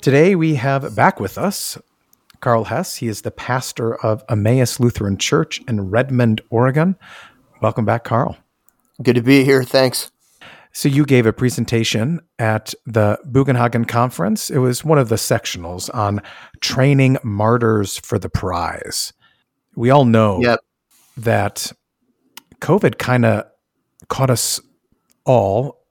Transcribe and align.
Today 0.00 0.36
we 0.36 0.54
have 0.54 0.94
back 0.94 1.18
with 1.18 1.36
us 1.36 1.78
Karl 2.40 2.64
Hess. 2.64 2.96
He 2.96 3.08
is 3.08 3.22
the 3.22 3.30
pastor 3.30 3.96
of 4.04 4.22
Emmaus 4.28 4.78
Lutheran 4.78 5.16
Church 5.16 5.60
in 5.66 5.90
Redmond, 5.90 6.40
Oregon. 6.50 6.96
Welcome 7.60 7.84
back, 7.84 8.04
Karl. 8.04 8.36
Good 9.02 9.16
to 9.16 9.22
be 9.22 9.42
here. 9.42 9.64
Thanks. 9.64 10.10
So 10.72 10.88
you 10.88 11.04
gave 11.06 11.26
a 11.26 11.32
presentation 11.32 12.20
at 12.38 12.74
the 12.84 13.18
Bugenhagen 13.26 13.88
conference. 13.88 14.50
It 14.50 14.58
was 14.58 14.84
one 14.84 14.98
of 14.98 15.08
the 15.08 15.16
sectionals 15.16 15.92
on 15.94 16.20
training 16.60 17.16
martyrs 17.24 17.96
for 17.98 18.18
the 18.18 18.28
prize. 18.28 19.12
We 19.74 19.90
all 19.90 20.04
know 20.04 20.40
Yep. 20.40 20.60
that 21.16 21.72
COVID 22.60 22.98
kind 22.98 23.24
of 23.24 23.46
caught 24.08 24.30
us 24.30 24.60
all 25.24 25.82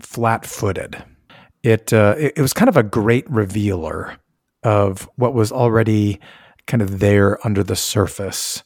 flat-footed. 0.00 1.04
It, 1.62 1.92
uh, 1.92 2.16
it 2.18 2.34
it 2.36 2.42
was 2.42 2.52
kind 2.52 2.68
of 2.68 2.76
a 2.76 2.82
great 2.82 3.28
revealer 3.30 4.18
of 4.62 5.08
what 5.16 5.34
was 5.34 5.52
already 5.52 6.20
kind 6.66 6.82
of 6.82 7.00
there 7.00 7.44
under 7.46 7.62
the 7.62 7.76
surface, 7.76 8.62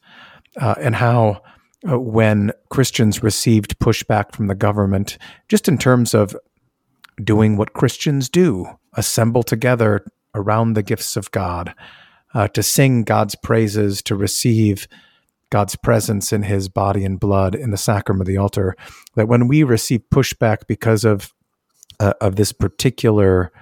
uh, 0.61 0.75
and 0.80 0.94
how 0.94 1.42
uh, 1.88 1.98
when 1.98 2.53
Christians 2.70 3.22
received 3.22 3.78
pushback 3.78 4.34
from 4.34 4.47
the 4.47 4.55
government, 4.55 5.19
just 5.48 5.69
in 5.69 5.78
terms 5.78 6.14
of 6.14 6.36
doing 7.22 7.56
what 7.56 7.72
Christians 7.72 8.28
do, 8.28 8.66
assemble 8.94 9.42
together 9.42 10.05
around 10.34 10.75
the 10.75 10.83
gifts 10.83 11.16
of 11.16 11.31
God, 11.31 11.75
uh, 12.34 12.48
to 12.48 12.62
sing 12.62 13.05
God's 13.05 13.34
praises, 13.34 14.03
to 14.03 14.14
receive 14.14 14.86
God's 15.50 15.77
presence 15.77 16.33
in 16.33 16.42
his 16.42 16.69
body 16.69 17.05
and 17.05 17.20
blood 17.20 17.55
in 17.55 17.70
the 17.70 17.77
sacrament 17.77 18.22
of 18.22 18.27
the 18.27 18.36
altar, 18.36 18.77
that 19.14 19.28
when 19.28 19.48
we 19.48 19.62
receive 19.62 20.03
pushback 20.12 20.66
because 20.66 21.05
of 21.05 21.33
uh, 22.00 22.14
of 22.20 22.36
this 22.36 22.52
particular 22.52 23.52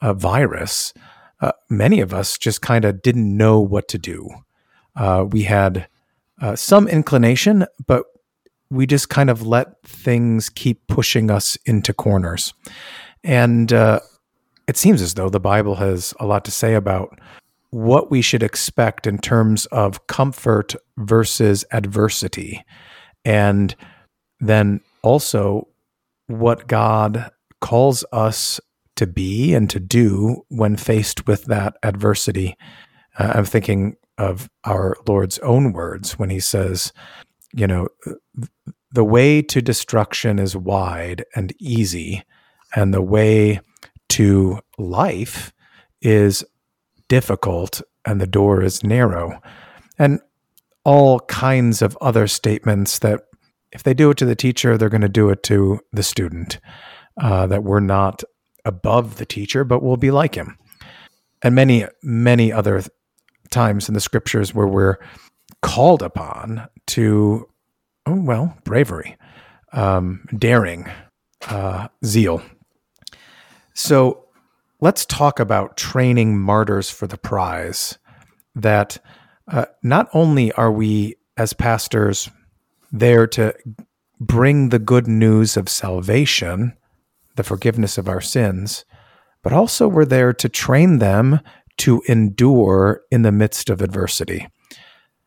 uh, 0.00 0.12
virus, 0.12 0.92
uh, 1.40 1.52
many 1.68 2.00
of 2.00 2.14
us 2.14 2.38
just 2.38 2.62
kind 2.62 2.84
of 2.84 3.02
didn't 3.02 3.36
know 3.36 3.60
what 3.60 3.88
to 3.88 3.98
do. 3.98 4.28
Uh, 4.94 5.24
we 5.28 5.42
had 5.42 5.86
uh, 6.40 6.56
some 6.56 6.88
inclination, 6.88 7.66
but 7.86 8.04
we 8.70 8.86
just 8.86 9.08
kind 9.08 9.30
of 9.30 9.46
let 9.46 9.80
things 9.82 10.48
keep 10.48 10.86
pushing 10.88 11.30
us 11.30 11.56
into 11.66 11.92
corners. 11.92 12.52
And 13.22 13.72
uh, 13.72 14.00
it 14.66 14.76
seems 14.76 15.02
as 15.02 15.14
though 15.14 15.28
the 15.28 15.40
Bible 15.40 15.76
has 15.76 16.14
a 16.18 16.26
lot 16.26 16.44
to 16.46 16.50
say 16.50 16.74
about 16.74 17.18
what 17.70 18.10
we 18.10 18.22
should 18.22 18.42
expect 18.42 19.06
in 19.06 19.18
terms 19.18 19.66
of 19.66 20.06
comfort 20.06 20.74
versus 20.96 21.64
adversity. 21.72 22.64
And 23.24 23.74
then 24.40 24.80
also 25.02 25.68
what 26.26 26.66
God 26.66 27.30
calls 27.60 28.04
us 28.12 28.60
to 28.96 29.06
be 29.06 29.54
and 29.54 29.68
to 29.70 29.80
do 29.80 30.42
when 30.48 30.76
faced 30.76 31.26
with 31.26 31.44
that 31.44 31.76
adversity. 31.82 32.56
Uh, 33.18 33.32
I'm 33.34 33.44
thinking 33.44 33.96
of 34.18 34.48
our 34.64 34.96
Lord's 35.06 35.38
own 35.40 35.72
words 35.72 36.18
when 36.18 36.30
he 36.30 36.40
says, 36.40 36.92
you 37.52 37.66
know, 37.66 37.88
the 38.90 39.04
way 39.04 39.42
to 39.42 39.60
destruction 39.60 40.38
is 40.38 40.56
wide 40.56 41.24
and 41.34 41.52
easy, 41.58 42.22
and 42.74 42.92
the 42.94 43.02
way 43.02 43.60
to 44.10 44.60
life 44.78 45.52
is 46.00 46.44
difficult 47.08 47.82
and 48.04 48.20
the 48.20 48.26
door 48.26 48.62
is 48.62 48.82
narrow. 48.82 49.40
And 49.98 50.20
all 50.84 51.20
kinds 51.20 51.82
of 51.82 51.98
other 52.00 52.26
statements 52.26 53.00
that 53.00 53.22
if 53.72 53.82
they 53.82 53.92
do 53.92 54.10
it 54.10 54.16
to 54.18 54.24
the 54.24 54.36
teacher, 54.36 54.78
they're 54.78 54.88
going 54.88 55.00
to 55.00 55.08
do 55.08 55.30
it 55.30 55.42
to 55.44 55.80
the 55.92 56.02
student, 56.02 56.60
uh, 57.20 57.46
that 57.46 57.64
we're 57.64 57.80
not 57.80 58.22
above 58.64 59.16
the 59.16 59.26
teacher, 59.26 59.64
but 59.64 59.82
we'll 59.82 59.96
be 59.96 60.10
like 60.10 60.34
him. 60.34 60.58
And 61.42 61.54
many, 61.54 61.86
many 62.02 62.52
other 62.52 62.82
times 63.50 63.88
in 63.88 63.94
the 63.94 64.00
scriptures 64.00 64.54
where 64.54 64.66
we're 64.66 64.98
called 65.62 66.02
upon 66.02 66.68
to, 66.88 67.48
oh, 68.06 68.20
well, 68.20 68.56
bravery, 68.64 69.16
um, 69.72 70.26
daring, 70.36 70.90
uh, 71.48 71.88
zeal. 72.04 72.42
So 73.74 74.26
let's 74.80 75.06
talk 75.06 75.38
about 75.38 75.76
training 75.76 76.38
martyrs 76.38 76.90
for 76.90 77.06
the 77.06 77.18
prize. 77.18 77.98
That 78.54 78.98
uh, 79.48 79.66
not 79.82 80.08
only 80.14 80.50
are 80.52 80.72
we 80.72 81.16
as 81.36 81.52
pastors 81.52 82.30
there 82.90 83.26
to 83.28 83.54
bring 84.18 84.70
the 84.70 84.78
good 84.78 85.06
news 85.06 85.56
of 85.56 85.68
salvation, 85.68 86.72
the 87.36 87.44
forgiveness 87.44 87.98
of 87.98 88.08
our 88.08 88.20
sins, 88.20 88.84
but 89.42 89.52
also 89.52 89.88
we're 89.88 90.04
there 90.04 90.32
to 90.32 90.48
train 90.48 90.98
them 90.98 91.40
to 91.78 92.02
endure 92.08 93.02
in 93.10 93.22
the 93.22 93.32
midst 93.32 93.70
of 93.70 93.82
adversity. 93.82 94.48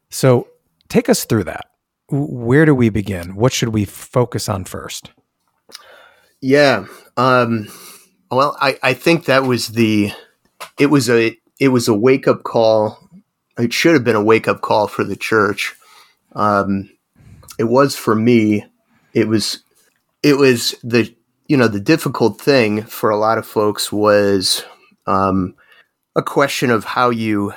So 0.10 0.48
take 0.88 1.10
us 1.10 1.26
through 1.26 1.46
that. 1.46 1.68
Where 2.10 2.66
do 2.66 2.74
we 2.74 2.90
begin? 2.90 3.36
What 3.36 3.54
should 3.54 3.70
we 3.70 3.86
focus 3.86 4.50
on 4.50 4.66
first? 4.66 5.12
Yeah. 6.42 6.86
Um, 7.18 7.68
well, 8.32 8.58
I, 8.60 8.80
I 8.82 8.94
think 8.94 9.26
that 9.26 9.44
was 9.44 9.70
the 9.70 10.12
it 10.78 10.88
was 10.88 11.10
a 11.10 11.38
it 11.60 11.70
was 11.70 11.88
a 11.88 11.94
wake 11.94 12.28
up 12.28 12.44
call. 12.44 12.98
It 13.58 13.74
should 13.74 13.94
have 13.94 14.04
been 14.04 14.16
a 14.16 14.24
wake 14.24 14.48
up 14.48 14.62
call 14.62 14.88
for 14.88 15.04
the 15.04 15.16
church. 15.16 15.76
Um, 16.34 16.90
it 17.60 17.66
was 17.66 17.96
for 17.96 18.16
me. 18.16 18.66
It 19.14 19.28
was 19.28 19.64
it 20.24 20.38
was 20.38 20.76
the 20.84 21.14
you 21.50 21.58
know 21.58 21.68
the 21.68 21.80
difficult 21.80 22.40
thing 22.40 22.84
for 22.84 23.10
a 23.10 23.18
lot 23.18 23.38
of 23.38 23.46
folks 23.46 23.92
was 23.92 24.64
um, 25.08 25.56
a 26.16 26.24
question 26.24 26.70
of 26.70 26.86
how 26.86 27.10
you 27.10 27.52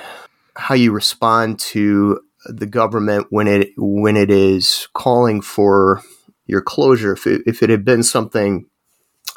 how 0.57 0.75
you 0.75 0.91
respond 0.93 1.61
to 1.61 2.21
the 2.47 2.67
government 2.67 3.27
when 3.31 3.47
it 3.47 3.69
when 3.77 4.17
it 4.17 4.31
is 4.31 4.89
calling 4.95 5.41
for 5.41 6.03
your 6.47 6.63
closure. 6.63 7.13
If 7.13 7.27
it, 7.27 7.43
if 7.47 7.63
it 7.63 7.71
had 7.71 7.85
been 7.85 8.03
something 8.03 8.67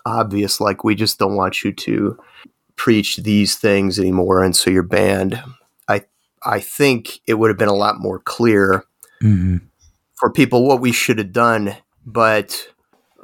obvious, 0.05 0.59
like 0.59 0.83
we 0.83 0.95
just 0.95 1.19
don't 1.19 1.35
want 1.35 1.63
you 1.63 1.73
to 1.73 2.17
preach 2.77 3.17
these 3.17 3.57
things 3.57 3.99
anymore, 3.99 4.41
and 4.43 4.55
so 4.55 4.69
you're 4.71 4.83
banned. 4.83 5.43
I 5.89 6.03
I 6.43 6.61
think 6.61 7.19
it 7.27 7.35
would 7.35 7.49
have 7.49 7.59
been 7.59 7.67
a 7.67 7.75
lot 7.75 7.99
more 7.99 8.19
clear 8.19 8.83
Mm-hmm. 9.23 9.57
for 10.15 10.29
people 10.29 10.67
what 10.67 10.81
we 10.81 10.91
should 10.91 11.17
have 11.17 11.31
done, 11.31 11.75
but 12.05 12.67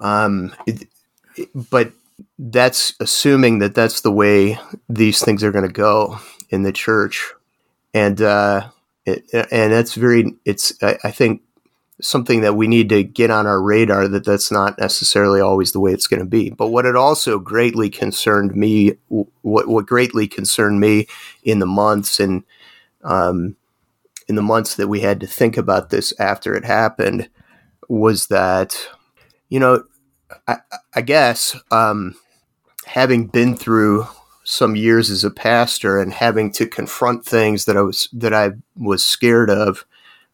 um, 0.02 0.56
it, 0.66 0.88
but 1.70 1.92
that's 2.38 2.94
assuming 3.00 3.60
that 3.60 3.76
that's 3.76 4.02
the 4.02 4.12
way 4.12 4.60
these 4.90 5.24
things 5.24 5.44
are 5.44 5.52
going 5.52 5.68
to 5.68 5.74
go 5.74 6.20
in 6.50 6.64
the 6.64 6.72
church, 6.72 7.32
and 7.94 8.22
uh, 8.22 8.68
it, 9.06 9.24
and 9.34 9.74
that's 9.74 9.96
very 9.96 10.34
it's 10.46 10.74
I, 10.84 10.98
I 11.04 11.12
think 11.12 11.42
something 12.02 12.42
that 12.42 12.56
we 12.56 12.68
need 12.68 12.90
to 12.90 13.04
get 13.04 13.30
on 13.30 13.46
our 13.46 13.62
radar 13.62 14.08
that 14.08 14.26
that's 14.26 14.52
not 14.52 14.80
necessarily 14.80 15.40
always 15.40 15.72
the 15.72 15.80
way 15.80 15.92
it's 15.94 16.08
going 16.08 16.20
to 16.20 16.26
be. 16.26 16.50
But 16.50 16.70
what 16.70 16.86
it 16.86 16.96
also 16.96 17.40
greatly 17.40 17.90
concerned 17.90 18.56
me, 18.56 18.94
what 19.42 19.68
what 19.68 19.86
greatly 19.86 20.28
concerned 20.28 20.80
me 20.80 21.08
in 21.44 21.60
the 21.60 21.66
months 21.66 22.20
and 22.20 22.44
um, 23.04 23.56
in 24.28 24.36
the 24.36 24.42
months 24.42 24.76
that 24.76 24.88
we 24.88 25.02
had 25.02 25.20
to 25.20 25.28
think 25.28 25.58
about 25.58 25.90
this 25.90 26.14
after 26.20 26.56
it 26.56 26.66
happened 26.66 27.30
was 27.90 28.28
that 28.28 28.88
you 29.50 29.60
know 29.60 29.84
I, 30.48 30.58
I 30.96 31.02
guess 31.02 31.56
um, 31.72 32.16
having 32.86 33.28
been 33.28 33.56
through 33.56 34.08
some 34.44 34.76
years 34.76 35.10
as 35.10 35.24
a 35.24 35.32
pastor 35.32 36.00
and 36.00 36.14
having 36.14 36.52
to 36.52 36.66
confront 36.66 37.26
things 37.26 37.66
that 37.66 37.78
I 37.78 37.82
was 37.82 38.10
that 38.14 38.34
I 38.34 38.52
was 38.76 39.04
scared 39.06 39.50
of, 39.50 39.86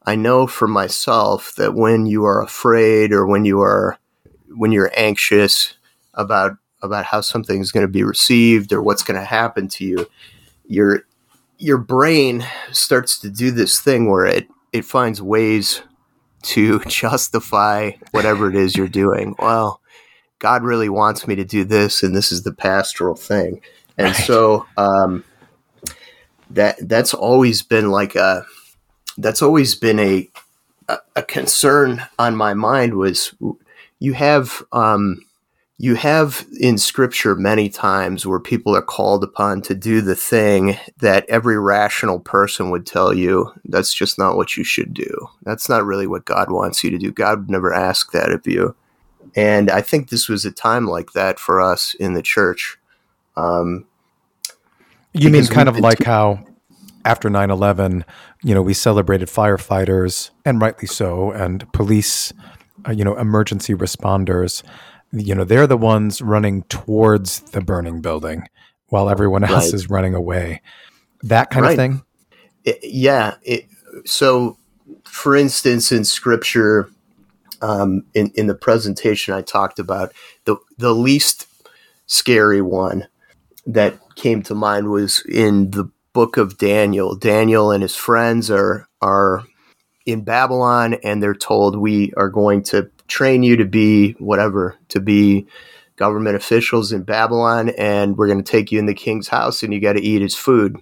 I 0.06 0.16
know 0.16 0.48
for 0.48 0.68
myself 0.68 1.54
that 1.56 1.74
when 1.74 2.06
you 2.06 2.24
are 2.26 2.42
afraid 2.42 3.12
or 3.12 3.26
when 3.26 3.46
you 3.46 3.62
are 3.62 3.98
when 4.50 4.72
you're 4.72 4.92
anxious 4.96 5.76
about 6.14 6.54
about 6.82 7.06
how 7.06 7.22
something 7.22 7.60
is 7.60 7.72
going 7.72 7.86
to 7.86 7.92
be 7.92 8.04
received 8.04 8.72
or 8.72 8.82
what's 8.82 9.04
going 9.04 9.20
to 9.20 9.26
happen 9.26 9.68
to 9.68 9.86
you, 9.86 10.08
your 10.68 11.04
your 11.58 11.78
brain 11.78 12.46
starts 12.72 13.20
to 13.20 13.30
do 13.30 13.52
this 13.52 13.80
thing 13.80 14.10
where 14.10 14.26
it 14.26 14.48
it 14.72 14.86
finds 14.86 15.22
ways 15.22 15.82
to 16.44 16.80
justify 16.88 17.92
whatever 18.12 18.50
it 18.50 18.56
is 18.56 18.76
you're 18.76 18.88
doing. 18.88 19.36
Well, 19.40 19.82
God 20.40 20.64
really 20.64 20.90
wants 20.90 21.28
me 21.28 21.36
to 21.36 21.46
do 21.46 21.64
this, 21.64 22.04
and 22.04 22.16
this 22.16 22.32
is 22.32 22.44
the 22.44 22.54
pastoral 22.54 23.16
thing. 23.16 23.62
and 23.98 24.08
right. 24.08 24.16
so 24.16 24.66
um, 24.78 25.24
that 26.50 26.78
that's 26.88 27.14
always 27.14 27.62
been 27.62 27.92
like 27.92 28.16
a 28.16 28.46
that's 29.18 29.42
always 29.42 29.76
been 29.76 30.00
a 30.00 30.30
a, 31.16 31.24
concern 31.24 32.06
on 32.18 32.36
my 32.36 32.54
mind 32.54 32.94
was 32.94 33.34
you 34.00 34.14
have 34.14 34.64
um, 34.72 35.20
you 35.78 35.96
have 35.96 36.46
in 36.60 36.78
scripture 36.78 37.36
many 37.36 37.70
times 37.70 38.26
where 38.26 38.40
people 38.40 38.76
are 38.76 38.82
called 38.82 39.24
upon 39.24 39.62
to 39.64 39.76
do 39.76 40.02
the 40.02 40.16
thing 40.16 40.78
that 40.98 41.26
every 41.30 41.60
rational 41.60 42.20
person 42.20 42.70
would 42.70 42.86
tell 42.86 43.14
you 43.14 43.52
that's 43.66 43.94
just 43.94 44.18
not 44.18 44.38
what 44.38 44.58
you 44.58 44.64
should 44.64 44.94
do. 44.94 45.30
That's 45.44 45.70
not 45.70 45.86
really 45.86 46.08
what 46.08 46.26
God 46.26 46.50
wants 46.50 46.84
you 46.84 46.90
to 46.92 46.98
do. 46.98 47.12
God 47.12 47.40
would 47.40 47.50
never 47.50 47.74
ask 47.74 48.12
that 48.12 48.32
of 48.32 48.48
you. 48.48 48.76
And 49.36 49.70
I 49.70 49.82
think 49.82 50.10
this 50.10 50.28
was 50.28 50.46
a 50.46 50.52
time 50.52 50.88
like 50.88 51.12
that 51.12 51.40
for 51.40 51.62
us 51.62 51.94
in 51.96 52.14
the 52.14 52.22
church. 52.22 52.78
Um, 53.36 53.86
you 55.14 55.30
mean 55.30 55.46
kind 55.48 55.70
of 55.70 55.80
like 55.80 56.04
how 56.04 56.44
after 57.06 57.30
9-11 57.30 58.04
you 58.44 58.54
know 58.54 58.62
we 58.62 58.74
celebrated 58.74 59.30
firefighters 59.30 60.30
and 60.46 60.62
rightly 60.62 60.88
so 60.88 61.32
and 61.32 61.72
police 61.72 62.34
uh, 62.88 62.92
you 62.92 63.04
know 63.04 63.16
emergency 63.18 63.74
responders 63.74 64.62
you 65.14 65.34
know 65.34 65.44
they're 65.44 65.68
the 65.68 65.78
ones 65.78 66.22
running 66.22 66.64
towards 66.64 67.40
the 67.52 67.62
burning 67.62 68.02
building 68.02 68.44
while 68.88 69.10
everyone 69.10 69.44
else 69.44 69.66
right. 69.66 69.74
is 69.74 69.90
running 69.90 70.14
away 70.14 70.62
that 71.24 71.50
kind 71.50 71.66
right. 71.66 71.72
of 71.72 71.78
thing 71.78 72.04
it, 72.66 72.80
yeah 72.84 73.36
it, 73.44 73.66
so 74.06 74.58
for 75.06 75.36
instance 75.36 75.92
in 75.92 76.04
scripture 76.04 76.90
um, 77.62 78.04
in, 78.14 78.32
in 78.36 78.48
the 78.48 78.56
presentation 78.56 79.34
i 79.34 79.42
talked 79.42 79.80
about 79.80 80.12
the, 80.46 80.58
the 80.78 80.94
least 80.94 81.48
scary 82.08 82.62
one 82.62 83.08
that 83.66 84.00
came 84.16 84.42
to 84.42 84.56
mind 84.56 84.90
was 84.90 85.24
in 85.28 85.72
the 85.72 85.92
book 86.14 86.38
of 86.38 86.58
Daniel. 86.58 87.16
Daniel 87.16 87.70
and 87.70 87.84
his 87.84 87.96
friends 87.96 88.50
are 88.50 88.88
are 89.02 89.44
in 90.06 90.24
Babylon 90.24 90.96
and 91.04 91.22
they're 91.22 91.36
told 91.36 91.78
we 91.78 92.12
are 92.18 92.30
going 92.30 92.64
to 92.64 92.90
train 93.08 93.44
you 93.44 93.58
to 93.58 93.66
be 93.66 94.14
whatever, 94.14 94.76
to 94.88 95.00
be 95.00 95.46
government 95.98 96.36
officials 96.36 96.92
in 96.92 97.04
Babylon 97.04 97.70
and 97.78 98.18
we're 98.18 98.28
going 98.28 98.44
to 98.44 98.52
take 98.52 98.72
you 98.72 98.80
in 98.80 98.86
the 98.86 98.94
king's 98.94 99.28
house 99.28 99.62
and 99.62 99.74
you 99.74 99.80
got 99.80 99.94
to 99.94 100.02
eat 100.02 100.22
his 100.22 100.36
food. 100.36 100.82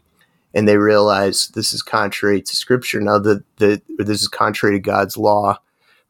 And 0.54 0.68
they 0.68 0.78
realize 0.78 1.50
this 1.50 1.74
is 1.74 1.82
contrary 1.82 2.42
to 2.42 2.56
scripture. 2.56 3.02
Now 3.02 3.20
that 3.20 3.44
the 3.58 3.82
this 3.98 4.22
is 4.22 4.30
contrary 4.30 4.76
to 4.76 4.80
God's 4.80 5.18
law 5.18 5.58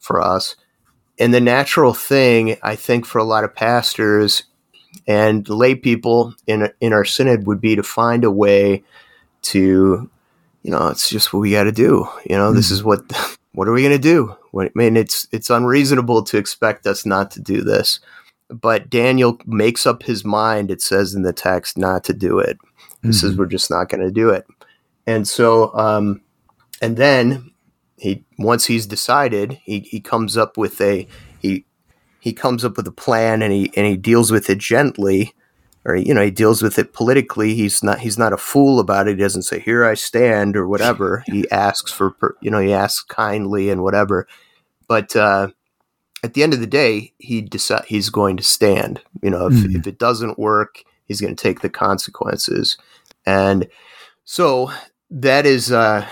for 0.06 0.22
us. 0.22 0.56
And 1.18 1.34
the 1.34 1.42
natural 1.42 1.94
thing, 1.94 2.58
I 2.62 2.76
think, 2.76 3.06
for 3.06 3.20
a 3.20 3.24
lot 3.24 3.44
of 3.44 3.56
pastors 3.56 4.44
and 5.08 5.48
lay 5.50 5.76
people 5.76 6.34
in 6.48 6.70
in 6.80 6.94
our 6.94 7.06
synod 7.06 7.48
would 7.48 7.62
be 7.62 7.76
to 7.76 7.84
find 7.84 8.24
a 8.24 8.32
way 8.32 8.84
to, 9.44 10.10
you 10.64 10.72
know, 10.72 10.88
it's 10.88 11.10
just 11.10 11.34
what 11.34 11.40
we 11.40 11.52
got 11.52 11.64
to 11.64 11.72
do. 11.72 12.08
You 12.26 12.38
know, 12.38 12.48
mm-hmm. 12.48 12.56
this 12.56 12.72
is 12.72 12.84
what 12.84 13.12
what 13.54 13.68
are 13.68 13.74
we 13.74 13.82
going 13.82 13.94
to 13.94 14.00
do? 14.00 14.36
I 14.58 14.70
mean, 14.76 14.98
it's 14.98 15.28
it's 15.32 15.50
unreasonable 15.50 16.24
to 16.24 16.38
expect 16.38 16.86
us 16.88 17.06
not 17.06 17.32
to 17.32 17.42
do 17.42 17.62
this. 17.62 18.00
But 18.50 18.90
Daniel 18.90 19.40
makes 19.46 19.88
up 19.88 20.04
his 20.04 20.24
mind. 20.24 20.70
It 20.70 20.82
says 20.82 21.16
in 21.16 21.24
the 21.24 21.34
text 21.34 21.78
not 21.78 22.04
to 22.06 22.14
do 22.14 22.40
it. 22.40 22.58
He 23.02 23.10
mm-hmm. 23.10 23.12
says 23.12 23.36
we're 23.36 23.48
just 23.48 23.72
not 23.72 23.90
going 23.90 24.02
to 24.02 24.12
do 24.12 24.30
it. 24.30 24.46
And 25.08 25.28
so, 25.28 25.74
um, 25.76 26.22
and 26.82 26.96
then 26.98 27.52
he 27.98 28.26
once 28.38 28.66
he's 28.66 28.86
decided, 28.86 29.60
he 29.64 29.80
he 29.80 30.00
comes 30.00 30.38
up 30.38 30.58
with 30.58 30.80
a 30.82 31.08
he 31.40 31.66
he 32.20 32.34
comes 32.34 32.66
up 32.66 32.78
with 32.78 32.88
a 32.88 32.92
plan 32.92 33.42
and 33.42 33.54
he 33.54 33.72
and 33.76 33.86
he 33.86 33.98
deals 33.98 34.32
with 34.32 34.50
it 34.50 34.58
gently 34.58 35.34
or 35.86 35.96
you 35.96 36.14
know 36.14 36.24
he 36.24 36.32
deals 36.32 36.62
with 36.62 36.78
it 36.78 36.94
politically. 36.94 37.54
He's 37.54 37.84
not 37.84 38.00
he's 38.00 38.18
not 38.18 38.34
a 38.34 38.38
fool 38.38 38.80
about 38.80 39.08
it. 39.08 39.18
He 39.18 39.24
doesn't 39.24 39.44
say 39.44 39.60
here 39.60 39.86
i 39.86 39.94
stand 39.94 40.58
or 40.58 40.68
whatever. 40.68 41.24
He 41.32 41.50
asks 41.52 41.92
for 41.92 42.16
you 42.42 42.52
know 42.52 42.60
he 42.60 42.74
asks 42.74 43.04
kindly 43.04 43.70
and 43.70 43.84
whatever. 43.84 44.28
But 44.88 45.16
uh, 45.16 45.50
at 46.24 46.34
the 46.34 46.44
end 46.44 46.54
of 46.54 46.60
the 46.60 46.68
day 46.68 47.14
he 47.20 47.42
decide 47.42 47.86
he's 47.86 48.10
going 48.10 48.38
to 48.38 48.44
stand. 48.44 49.02
You 49.22 49.30
know 49.30 49.48
if, 49.48 49.54
mm. 49.54 49.76
if 49.76 49.88
it 49.88 50.00
doesn't 50.00 50.40
work 50.40 50.84
he's 51.06 51.22
going 51.22 51.36
to 51.36 51.42
take 51.42 51.62
the 51.62 51.70
consequences. 51.70 52.78
And 53.28 53.68
so 54.24 54.72
that 55.12 55.46
is 55.46 55.72
uh 55.72 56.08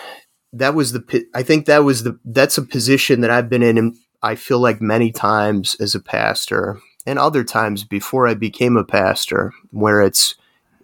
that 0.53 0.73
was 0.75 0.93
the 0.93 1.25
i 1.33 1.43
think 1.43 1.65
that 1.65 1.83
was 1.83 2.03
the 2.03 2.17
that's 2.25 2.57
a 2.57 2.61
position 2.61 3.21
that 3.21 3.31
i've 3.31 3.49
been 3.49 3.63
in 3.63 3.77
and 3.77 3.95
i 4.21 4.35
feel 4.35 4.59
like 4.59 4.81
many 4.81 5.11
times 5.11 5.75
as 5.79 5.95
a 5.95 5.99
pastor 5.99 6.79
and 7.05 7.19
other 7.19 7.43
times 7.43 7.83
before 7.83 8.27
I 8.27 8.33
became 8.33 8.77
a 8.77 8.83
pastor 8.83 9.53
where 9.71 10.01
it's 10.01 10.35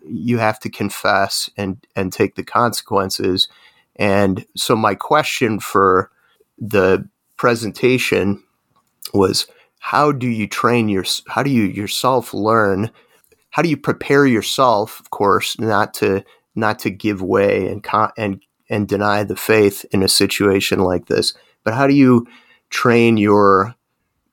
you 0.06 0.38
have 0.38 0.60
to 0.60 0.69
confess 0.69 1.50
and 1.57 1.86
and 1.95 2.12
take 2.12 2.36
the 2.36 2.44
consequences. 2.44 3.48
And 3.95 4.45
so 4.56 4.75
my 4.75 4.95
question 4.95 5.60
for 5.60 6.12
the 6.57 7.07
presentation 7.38 8.44
was 9.13 9.48
how 9.80 10.12
do 10.12 10.27
you 10.27 10.48
train 10.48 10.89
your 10.89 11.06
how 11.27 11.44
do 11.44 11.50
you 11.50 11.63
yourself 11.63 12.33
learn 12.33 12.92
how 13.51 13.62
do 13.62 13.69
you 13.69 13.77
prepare 13.77 14.25
yourself 14.25 15.00
of 15.00 15.10
course 15.10 15.57
not 15.57 15.94
to 15.94 16.24
not 16.56 16.80
to 16.80 16.89
give 16.89 17.22
way 17.22 17.68
and 17.68 17.86
and 18.18 18.42
and 18.69 18.88
deny 18.88 19.24
the 19.24 19.36
faith 19.36 19.86
in 19.92 20.04
a 20.04 20.07
situation 20.07 20.80
like 20.80 21.07
this 21.07 21.33
but 21.63 21.74
how 21.74 21.88
do 21.88 21.94
you 21.94 22.25
train 22.69 23.18
your 23.18 23.75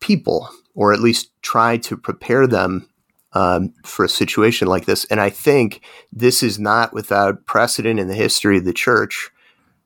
people 0.00 0.48
or 0.74 0.92
at 0.92 1.00
least 1.00 1.30
try 1.42 1.76
to 1.78 1.96
prepare 1.96 2.46
them 2.46 2.88
um, 3.36 3.74
for 3.84 4.04
a 4.04 4.08
situation 4.08 4.66
like 4.66 4.86
this. 4.86 5.04
And 5.06 5.20
I 5.20 5.28
think 5.28 5.82
this 6.10 6.42
is 6.42 6.58
not 6.58 6.94
without 6.94 7.44
precedent 7.44 8.00
in 8.00 8.08
the 8.08 8.14
history 8.14 8.56
of 8.56 8.64
the 8.64 8.72
church. 8.72 9.30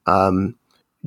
Um, 0.07 0.55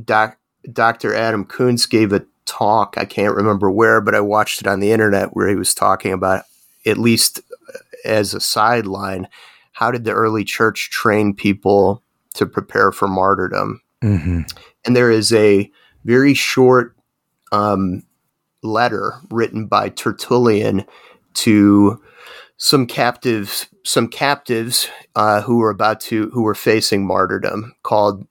doc, 0.04 0.38
Dr. 0.72 1.16
Adam 1.16 1.46
Koontz 1.46 1.86
gave 1.86 2.12
a 2.12 2.26
talk, 2.46 2.96
I 2.98 3.06
can't 3.06 3.36
remember 3.36 3.72
where, 3.72 4.02
but 4.02 4.14
I 4.14 4.20
watched 4.20 4.60
it 4.60 4.68
on 4.68 4.82
the 4.82 4.92
internet 4.92 5.36
where 5.36 5.48
he 5.48 5.56
was 5.56 5.74
talking 5.74 6.12
about, 6.12 6.44
at 6.86 6.98
least 6.98 7.40
as 8.04 8.34
a 8.34 8.42
sideline, 8.42 9.30
how 9.72 9.90
did 9.92 10.04
the 10.04 10.12
early 10.12 10.44
church 10.44 10.90
train 10.90 11.34
people 11.34 12.04
to 12.34 12.46
prepare 12.46 12.92
for 12.92 13.08
martyrdom? 13.08 13.82
Mm-hmm. 14.04 14.42
And 14.86 14.96
there 14.96 15.12
is 15.12 15.32
a 15.34 15.72
very 16.04 16.34
short 16.34 16.96
um, 17.52 18.04
letter 18.62 19.14
written 19.30 19.68
by 19.68 19.90
Tertullian 19.90 20.86
to 21.36 22.02
some 22.58 22.86
captives, 22.86 23.68
some 23.84 24.08
captives 24.08 24.90
uh, 25.16 25.42
who 25.42 25.58
were 25.58 25.70
about 25.70 26.00
to, 26.02 26.30
who 26.30 26.44
were 26.44 26.56
facing 26.56 27.06
martyrdom, 27.06 27.74
called 27.84 28.26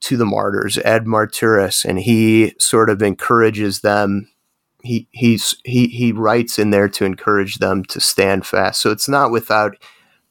to 0.00 0.16
the 0.16 0.26
martyrs, 0.26 0.78
Ad 0.78 1.06
Martyras, 1.06 1.84
and 1.84 1.98
he 1.98 2.54
sort 2.58 2.90
of 2.90 3.02
encourages 3.02 3.80
them. 3.80 4.30
He 4.82 5.08
he's 5.12 5.54
he 5.64 5.86
he 5.88 6.12
writes 6.12 6.58
in 6.58 6.70
there 6.70 6.90
to 6.90 7.06
encourage 7.06 7.56
them 7.56 7.84
to 7.86 8.00
stand 8.00 8.46
fast. 8.46 8.82
So 8.82 8.90
it's 8.90 9.08
not 9.08 9.30
without 9.30 9.76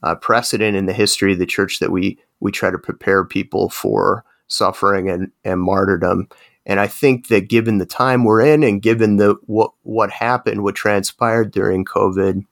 uh, 0.04 0.16
precedent 0.16 0.78
in 0.78 0.86
the 0.86 0.94
history 0.94 1.34
of 1.34 1.40
the 1.40 1.48
church 1.48 1.80
that 1.80 1.92
we 1.92 2.20
we 2.44 2.52
try 2.52 2.70
to 2.70 2.78
prepare 2.78 3.24
people 3.24 3.70
for 3.70 4.26
suffering 4.48 5.10
and, 5.10 5.32
and 5.46 5.62
martyrdom. 5.62 6.28
And 6.66 6.78
I 6.78 6.88
think 6.88 7.30
that 7.30 7.48
given 7.48 7.78
the 7.78 7.86
time 7.86 8.26
we're 8.26 8.42
in 8.42 8.64
and 8.64 8.82
given 8.82 9.16
the 9.16 9.36
what 9.46 9.72
what 9.84 10.12
happened, 10.12 10.62
what 10.62 10.76
transpired 10.76 11.52
during 11.52 11.86
COVID, 11.86 12.46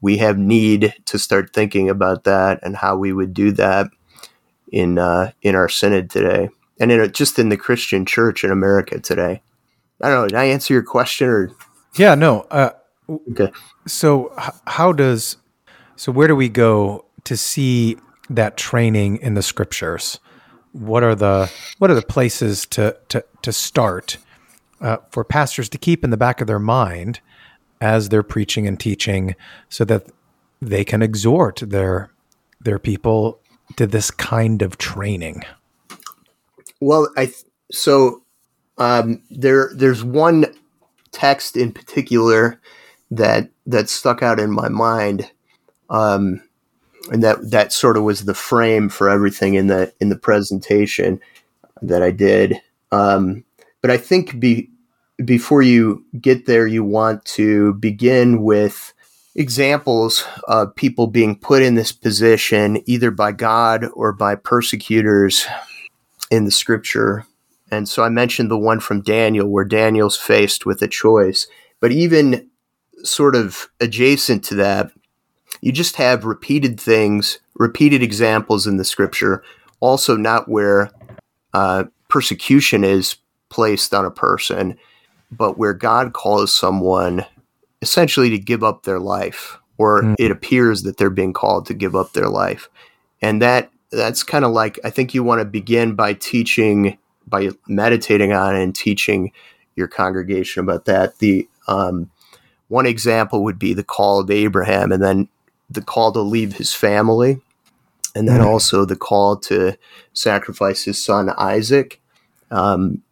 we 0.00 0.18
have 0.18 0.38
need 0.38 0.92
to 1.06 1.18
start 1.18 1.52
thinking 1.54 1.88
about 1.88 2.24
that 2.24 2.58
and 2.62 2.76
how 2.76 2.96
we 2.96 3.12
would 3.12 3.32
do 3.32 3.52
that 3.52 3.86
in 4.72 4.98
uh, 4.98 5.30
in 5.40 5.54
our 5.54 5.68
synod 5.68 6.10
today, 6.10 6.50
and 6.80 6.90
in 6.90 7.00
a, 7.00 7.08
just 7.08 7.38
in 7.38 7.48
the 7.48 7.56
Christian 7.56 8.04
Church 8.04 8.42
in 8.42 8.50
America 8.50 8.98
today. 9.00 9.42
I 10.00 10.08
don't 10.08 10.22
know. 10.22 10.28
Did 10.28 10.38
I 10.38 10.44
answer 10.46 10.74
your 10.74 10.82
question 10.82 11.28
or? 11.28 11.50
Yeah. 11.96 12.14
No. 12.16 12.42
Uh, 12.50 12.70
okay. 13.30 13.52
So 13.86 14.32
h- 14.38 14.50
how 14.66 14.92
does 14.92 15.36
so 15.96 16.12
where 16.12 16.28
do 16.28 16.36
we 16.36 16.48
go 16.48 17.06
to 17.24 17.36
see 17.36 17.96
that 18.30 18.56
training 18.56 19.16
in 19.18 19.34
the 19.34 19.42
scriptures? 19.42 20.20
what 20.72 21.02
are 21.02 21.14
the 21.14 21.50
what 21.78 21.90
are 21.90 21.94
the 21.94 22.02
places 22.02 22.66
to 22.66 22.96
to 23.08 23.24
to 23.42 23.52
start 23.52 24.18
uh, 24.80 24.98
for 25.10 25.24
pastors 25.24 25.68
to 25.68 25.78
keep 25.78 26.04
in 26.04 26.10
the 26.10 26.16
back 26.16 26.40
of 26.40 26.46
their 26.46 26.58
mind 26.58 27.20
as 27.80 28.08
they're 28.08 28.22
preaching 28.22 28.66
and 28.66 28.78
teaching, 28.80 29.34
so 29.68 29.84
that 29.84 30.06
they 30.60 30.84
can 30.84 31.02
exhort 31.02 31.62
their 31.64 32.10
their 32.60 32.78
people 32.78 33.40
to 33.76 33.86
this 33.86 34.10
kind 34.10 34.62
of 34.62 34.78
training. 34.78 35.42
Well, 36.80 37.08
I 37.16 37.26
th- 37.26 37.44
so 37.72 38.22
um, 38.78 39.22
there 39.30 39.70
there's 39.74 40.04
one 40.04 40.46
text 41.12 41.56
in 41.56 41.72
particular 41.72 42.60
that 43.10 43.50
that 43.66 43.88
stuck 43.88 44.22
out 44.22 44.38
in 44.38 44.50
my 44.50 44.68
mind. 44.68 45.30
Um, 45.90 46.42
and 47.10 47.22
that 47.22 47.50
that 47.50 47.72
sort 47.72 47.96
of 47.96 48.02
was 48.02 48.24
the 48.24 48.34
frame 48.34 48.88
for 48.88 49.08
everything 49.08 49.54
in 49.54 49.66
the 49.66 49.92
in 50.00 50.08
the 50.08 50.18
presentation 50.18 51.20
that 51.82 52.02
I 52.02 52.10
did. 52.10 52.60
Um, 52.90 53.44
but 53.80 53.90
I 53.90 53.96
think 53.96 54.40
be, 54.40 54.70
before 55.24 55.62
you 55.62 56.04
get 56.20 56.46
there, 56.46 56.66
you 56.66 56.84
want 56.84 57.24
to 57.26 57.74
begin 57.74 58.42
with 58.42 58.92
examples 59.34 60.24
of 60.48 60.74
people 60.74 61.06
being 61.06 61.38
put 61.38 61.62
in 61.62 61.76
this 61.76 61.92
position 61.92 62.82
either 62.86 63.10
by 63.10 63.30
God 63.30 63.86
or 63.94 64.12
by 64.12 64.34
persecutors 64.34 65.46
in 66.30 66.44
the 66.44 66.50
scripture. 66.50 67.24
And 67.70 67.88
so 67.88 68.02
I 68.02 68.08
mentioned 68.08 68.50
the 68.50 68.58
one 68.58 68.80
from 68.80 69.02
Daniel 69.02 69.48
where 69.48 69.64
Daniel's 69.64 70.16
faced 70.16 70.66
with 70.66 70.82
a 70.82 70.88
choice. 70.88 71.46
But 71.80 71.92
even 71.92 72.50
sort 73.04 73.36
of 73.36 73.68
adjacent 73.80 74.42
to 74.44 74.56
that, 74.56 74.90
you 75.60 75.72
just 75.72 75.96
have 75.96 76.24
repeated 76.24 76.80
things, 76.80 77.38
repeated 77.54 78.02
examples 78.02 78.66
in 78.66 78.76
the 78.76 78.84
scripture, 78.84 79.42
also 79.80 80.16
not 80.16 80.48
where 80.48 80.90
uh, 81.54 81.84
persecution 82.08 82.84
is 82.84 83.16
placed 83.48 83.94
on 83.94 84.04
a 84.04 84.10
person, 84.10 84.78
but 85.30 85.58
where 85.58 85.74
God 85.74 86.12
calls 86.12 86.54
someone 86.54 87.24
essentially 87.82 88.30
to 88.30 88.38
give 88.38 88.62
up 88.62 88.82
their 88.82 88.98
life, 88.98 89.58
or 89.76 90.02
mm. 90.02 90.14
it 90.18 90.30
appears 90.30 90.82
that 90.82 90.96
they're 90.96 91.10
being 91.10 91.32
called 91.32 91.66
to 91.66 91.74
give 91.74 91.94
up 91.94 92.12
their 92.12 92.28
life. 92.28 92.68
And 93.22 93.40
that 93.42 93.70
that's 93.90 94.22
kind 94.22 94.44
of 94.44 94.52
like 94.52 94.78
I 94.84 94.90
think 94.90 95.14
you 95.14 95.22
want 95.22 95.40
to 95.40 95.44
begin 95.44 95.94
by 95.94 96.12
teaching 96.14 96.98
by 97.26 97.50
meditating 97.66 98.32
on 98.32 98.54
and 98.54 98.74
teaching 98.74 99.32
your 99.76 99.88
congregation 99.88 100.62
about 100.62 100.86
that. 100.86 101.18
The 101.18 101.48
um, 101.68 102.10
one 102.68 102.86
example 102.86 103.44
would 103.44 103.58
be 103.58 103.74
the 103.74 103.84
call 103.84 104.20
of 104.20 104.30
Abraham, 104.30 104.92
and 104.92 105.02
then 105.02 105.28
the 105.70 105.82
call 105.82 106.12
to 106.12 106.20
leave 106.20 106.54
his 106.54 106.72
family, 106.72 107.40
and 108.14 108.28
then 108.28 108.40
mm. 108.40 108.46
also 108.46 108.84
the 108.84 108.96
call 108.96 109.36
to 109.36 109.76
sacrifice 110.12 110.84
his 110.84 111.02
son 111.02 111.30
Isaac. 111.38 112.00
Um, 112.50 113.02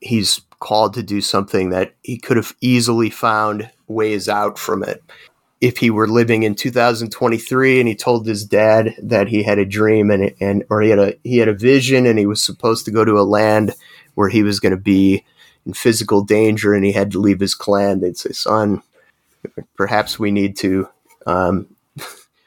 he's 0.00 0.40
called 0.60 0.94
to 0.94 1.02
do 1.02 1.20
something 1.20 1.70
that 1.70 1.94
he 2.02 2.18
could 2.18 2.36
have 2.36 2.54
easily 2.60 3.10
found 3.10 3.70
ways 3.88 4.28
out 4.28 4.58
from 4.58 4.82
it. 4.82 5.02
If 5.60 5.78
he 5.78 5.90
were 5.90 6.08
living 6.08 6.42
in 6.42 6.54
2023 6.54 7.80
and 7.80 7.88
he 7.88 7.94
told 7.94 8.26
his 8.26 8.44
dad 8.44 8.94
that 9.02 9.28
he 9.28 9.42
had 9.42 9.58
a 9.58 9.64
dream 9.64 10.10
and 10.10 10.34
and 10.38 10.64
or 10.68 10.82
he 10.82 10.90
had 10.90 10.98
a 10.98 11.14
he 11.24 11.38
had 11.38 11.48
a 11.48 11.54
vision 11.54 12.04
and 12.04 12.18
he 12.18 12.26
was 12.26 12.42
supposed 12.42 12.84
to 12.84 12.90
go 12.90 13.04
to 13.04 13.18
a 13.18 13.22
land 13.22 13.72
where 14.14 14.28
he 14.28 14.42
was 14.42 14.60
going 14.60 14.72
to 14.72 14.76
be 14.76 15.24
in 15.64 15.72
physical 15.72 16.22
danger 16.22 16.74
and 16.74 16.84
he 16.84 16.92
had 16.92 17.10
to 17.12 17.18
leave 17.18 17.40
his 17.40 17.54
clan, 17.54 18.00
they'd 18.00 18.18
say, 18.18 18.32
"Son, 18.32 18.82
perhaps 19.76 20.18
we 20.18 20.30
need 20.30 20.56
to 20.58 20.88
um, 21.26 21.66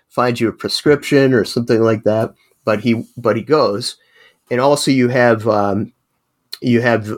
find 0.09 0.39
you 0.39 0.49
a 0.49 0.53
prescription 0.53 1.33
or 1.33 1.45
something 1.45 1.81
like 1.81 2.03
that." 2.03 2.33
But 2.65 2.81
he 2.81 3.05
but 3.17 3.35
he 3.35 3.41
goes, 3.41 3.97
and 4.51 4.59
also 4.59 4.91
you 4.91 5.09
have 5.09 5.47
um, 5.47 5.93
you 6.61 6.81
have 6.81 7.17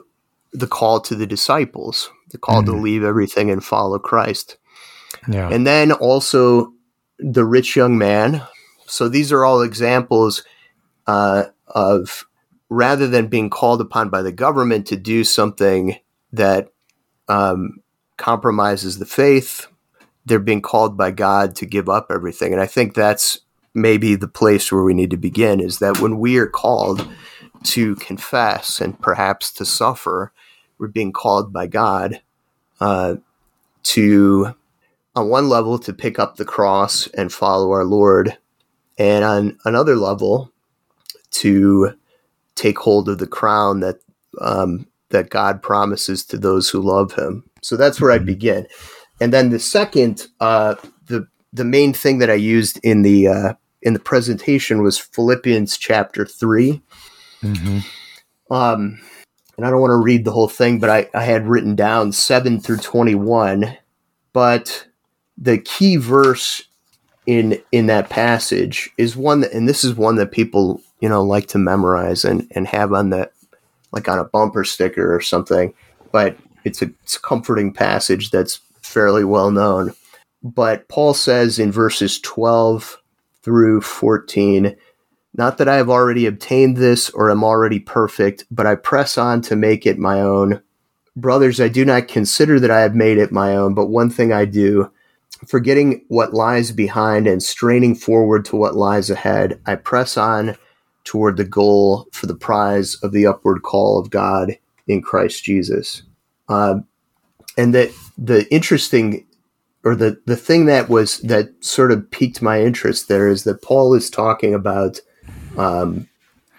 the 0.53 0.67
call 0.67 0.99
to 1.01 1.15
the 1.15 1.27
disciples, 1.27 2.09
the 2.29 2.37
call 2.37 2.61
mm. 2.61 2.65
to 2.65 2.71
leave 2.73 3.03
everything 3.03 3.49
and 3.49 3.63
follow 3.63 3.99
Christ. 3.99 4.57
Yeah. 5.27 5.49
And 5.49 5.65
then 5.65 5.91
also 5.91 6.73
the 7.19 7.45
rich 7.45 7.75
young 7.75 7.97
man. 7.97 8.41
So 8.85 9.07
these 9.07 9.31
are 9.31 9.45
all 9.45 9.61
examples 9.61 10.43
uh, 11.07 11.45
of 11.67 12.25
rather 12.69 13.07
than 13.07 13.27
being 13.27 13.49
called 13.49 13.81
upon 13.81 14.09
by 14.09 14.21
the 14.21 14.31
government 14.31 14.87
to 14.87 14.95
do 14.95 15.23
something 15.23 15.97
that 16.31 16.69
um, 17.27 17.81
compromises 18.17 18.97
the 18.97 19.05
faith, 19.05 19.67
they're 20.25 20.39
being 20.39 20.61
called 20.61 20.97
by 20.97 21.11
God 21.11 21.55
to 21.55 21.65
give 21.65 21.89
up 21.89 22.07
everything. 22.09 22.53
And 22.53 22.61
I 22.61 22.67
think 22.67 22.93
that's 22.93 23.39
maybe 23.73 24.15
the 24.15 24.27
place 24.27 24.71
where 24.71 24.83
we 24.83 24.93
need 24.93 25.09
to 25.11 25.17
begin 25.17 25.59
is 25.59 25.79
that 25.79 25.99
when 25.99 26.19
we 26.19 26.37
are 26.37 26.47
called 26.47 27.07
to 27.63 27.95
confess 27.95 28.81
and 28.81 28.99
perhaps 28.99 29.51
to 29.53 29.65
suffer, 29.65 30.31
we're 30.77 30.87
being 30.87 31.11
called 31.11 31.53
by 31.53 31.67
God 31.67 32.21
uh, 32.79 33.15
to, 33.83 34.55
on 35.15 35.29
one 35.29 35.47
level, 35.47 35.77
to 35.79 35.93
pick 35.93 36.19
up 36.19 36.35
the 36.35 36.45
cross 36.45 37.07
and 37.07 37.31
follow 37.31 37.71
our 37.71 37.85
Lord, 37.85 38.37
and 38.97 39.23
on 39.23 39.57
another 39.65 39.95
level, 39.95 40.51
to 41.31 41.93
take 42.55 42.79
hold 42.79 43.09
of 43.09 43.19
the 43.19 43.27
crown 43.27 43.79
that 43.79 43.99
um, 44.39 44.87
that 45.09 45.29
God 45.29 45.61
promises 45.61 46.25
to 46.25 46.37
those 46.37 46.69
who 46.69 46.81
love 46.81 47.13
Him. 47.13 47.43
So 47.61 47.77
that's 47.77 48.01
where 48.01 48.11
mm-hmm. 48.11 48.23
I 48.23 48.25
begin, 48.25 48.67
and 49.21 49.31
then 49.31 49.51
the 49.51 49.59
second, 49.59 50.27
uh, 50.39 50.75
the 51.05 51.27
the 51.53 51.63
main 51.63 51.93
thing 51.93 52.17
that 52.17 52.31
I 52.31 52.35
used 52.35 52.79
in 52.83 53.03
the 53.03 53.27
uh, 53.27 53.53
in 53.83 53.93
the 53.93 53.99
presentation 53.99 54.81
was 54.81 54.97
Philippians 54.97 55.77
chapter 55.77 56.25
3 56.25 56.81
mm-hmm. 57.43 57.79
Um, 58.53 58.99
and 59.55 59.65
I 59.65 59.69
don't 59.69 59.79
want 59.79 59.91
to 59.91 60.03
read 60.03 60.25
the 60.25 60.31
whole 60.31 60.49
thing, 60.49 60.79
but 60.79 60.89
I, 60.89 61.09
I 61.13 61.23
had 61.23 61.47
written 61.47 61.75
down 61.75 62.11
7 62.11 62.59
through 62.59 62.77
21. 62.79 63.77
But 64.33 64.87
the 65.37 65.57
key 65.59 65.95
verse 65.97 66.63
in 67.27 67.61
in 67.71 67.85
that 67.85 68.09
passage 68.09 68.89
is 68.97 69.15
one 69.15 69.41
that, 69.41 69.53
and 69.53 69.69
this 69.69 69.83
is 69.83 69.93
one 69.93 70.15
that 70.15 70.31
people, 70.31 70.81
you 70.99 71.07
know, 71.07 71.23
like 71.23 71.47
to 71.49 71.59
memorize 71.59 72.25
and, 72.25 72.51
and 72.55 72.67
have 72.67 72.91
on 72.91 73.11
the, 73.11 73.29
like 73.91 74.09
on 74.09 74.19
a 74.19 74.25
bumper 74.25 74.63
sticker 74.63 75.15
or 75.15 75.21
something. 75.21 75.73
But 76.11 76.37
it's 76.65 76.81
a, 76.81 76.85
it's 77.03 77.15
a 77.15 77.21
comforting 77.21 77.71
passage 77.71 78.31
that's 78.31 78.59
fairly 78.91 79.23
well 79.23 79.51
known. 79.51 79.93
But 80.43 80.87
Paul 80.87 81.13
says 81.13 81.59
in 81.59 81.71
verses 81.71 82.19
12 82.19 83.01
through 83.43 83.81
14, 83.81 84.75
not 85.33 85.57
that 85.57 85.69
I 85.69 85.75
have 85.75 85.89
already 85.89 86.25
obtained 86.25 86.77
this 86.77 87.09
or 87.09 87.31
am 87.31 87.43
already 87.43 87.79
perfect, 87.79 88.45
but 88.51 88.67
I 88.67 88.75
press 88.75 89.17
on 89.17 89.41
to 89.43 89.55
make 89.55 89.85
it 89.85 89.97
my 89.97 90.19
own. 90.19 90.61
Brothers, 91.15 91.61
I 91.61 91.67
do 91.67 91.85
not 91.85 92.07
consider 92.07 92.59
that 92.59 92.71
I 92.71 92.81
have 92.81 92.95
made 92.95 93.17
it 93.17 93.31
my 93.31 93.55
own, 93.55 93.73
but 93.73 93.87
one 93.87 94.09
thing 94.09 94.33
I 94.33 94.45
do, 94.45 94.91
forgetting 95.47 96.03
what 96.09 96.33
lies 96.33 96.71
behind 96.71 97.27
and 97.27 97.41
straining 97.41 97.95
forward 97.95 98.45
to 98.45 98.55
what 98.55 98.75
lies 98.75 99.09
ahead, 99.09 99.59
I 99.65 99.75
press 99.75 100.17
on 100.17 100.57
toward 101.03 101.37
the 101.37 101.45
goal 101.45 102.07
for 102.11 102.27
the 102.27 102.35
prize 102.35 102.95
of 102.95 103.11
the 103.11 103.25
upward 103.25 103.61
call 103.63 103.99
of 103.99 104.09
God 104.09 104.57
in 104.87 105.01
Christ 105.01 105.43
Jesus. 105.43 106.03
Uh, 106.49 106.79
and 107.57 107.73
that 107.73 107.91
the 108.21 108.47
interesting 108.53 109.25
or 109.83 109.95
the, 109.95 110.21
the 110.27 110.35
thing 110.35 110.67
that 110.67 110.89
was 110.89 111.19
that 111.21 111.49
sort 111.59 111.91
of 111.91 112.09
piqued 112.11 112.39
my 112.41 112.61
interest 112.61 113.07
there 113.07 113.27
is 113.27 113.43
that 113.45 113.63
Paul 113.63 113.95
is 113.95 114.11
talking 114.11 114.53
about 114.53 115.01
um, 115.57 116.07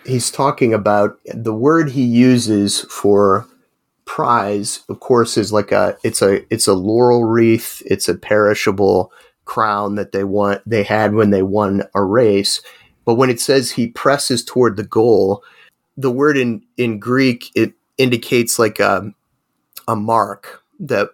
he's 0.04 0.30
talking 0.30 0.74
about 0.74 1.18
the 1.32 1.54
word 1.54 1.90
he 1.90 2.02
uses 2.02 2.80
for 2.90 3.46
prize 4.04 4.82
of 4.88 4.98
course 4.98 5.38
is 5.38 5.52
like 5.52 5.70
a 5.70 5.96
it's 6.02 6.20
a 6.20 6.42
it's 6.52 6.66
a 6.66 6.74
laurel 6.74 7.24
wreath. 7.24 7.80
It's 7.86 8.08
a 8.08 8.16
perishable 8.16 9.12
crown 9.44 9.94
that 9.94 10.12
they 10.12 10.24
want 10.24 10.62
they 10.66 10.82
had 10.82 11.14
when 11.14 11.30
they 11.30 11.42
won 11.42 11.84
a 11.94 12.02
race. 12.02 12.60
But 13.04 13.14
when 13.14 13.30
it 13.30 13.40
says 13.40 13.70
he 13.70 13.86
presses 13.86 14.44
toward 14.44 14.76
the 14.76 14.84
goal 14.84 15.44
the 15.96 16.10
word 16.10 16.36
in 16.36 16.64
in 16.76 16.98
greek 16.98 17.50
it 17.54 17.74
indicates 17.98 18.58
like 18.58 18.80
a 18.80 19.12
a 19.86 19.94
mark 19.94 20.62
that 20.80 21.10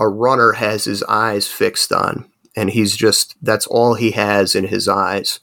a 0.00 0.08
runner 0.08 0.52
has 0.52 0.84
his 0.84 1.04
eyes 1.04 1.46
fixed 1.46 1.92
on 1.92 2.28
and 2.56 2.70
he's 2.70 2.96
just 2.96 3.36
that's 3.40 3.66
all 3.68 3.94
he 3.94 4.10
has 4.12 4.56
in 4.56 4.66
his 4.66 4.88
eyes 4.88 5.38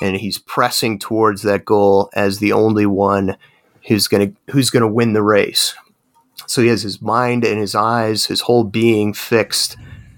and 0.00 0.16
he's 0.16 0.38
pressing 0.38 0.98
towards 0.98 1.42
that 1.42 1.64
goal 1.64 2.10
as 2.14 2.38
the 2.38 2.52
only 2.52 2.86
one 2.86 3.36
who's 3.88 4.08
going 4.08 4.30
to 4.30 4.52
who's 4.52 4.70
going 4.70 4.82
to 4.82 4.88
win 4.88 5.12
the 5.12 5.22
race. 5.22 5.74
So 6.46 6.62
he 6.62 6.68
has 6.68 6.82
his 6.82 7.00
mind 7.00 7.44
and 7.44 7.58
his 7.58 7.74
eyes, 7.74 8.26
his 8.26 8.42
whole 8.42 8.64
being 8.64 9.12
fixed 9.12 9.76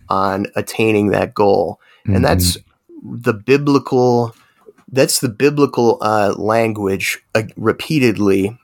on 0.09 0.47
attaining 0.57 1.09
that 1.09 1.35
goal, 1.35 1.81
mm-hmm. 2.01 2.17
and 2.17 2.25
that's 2.25 2.59
the 3.03 3.35
biblical. 3.35 4.35
That's 4.95 5.21
the 5.21 5.31
biblical 5.31 5.97
uh, 6.03 6.35
language 6.37 7.25
uh, 7.35 7.45
repeatedly 7.57 8.59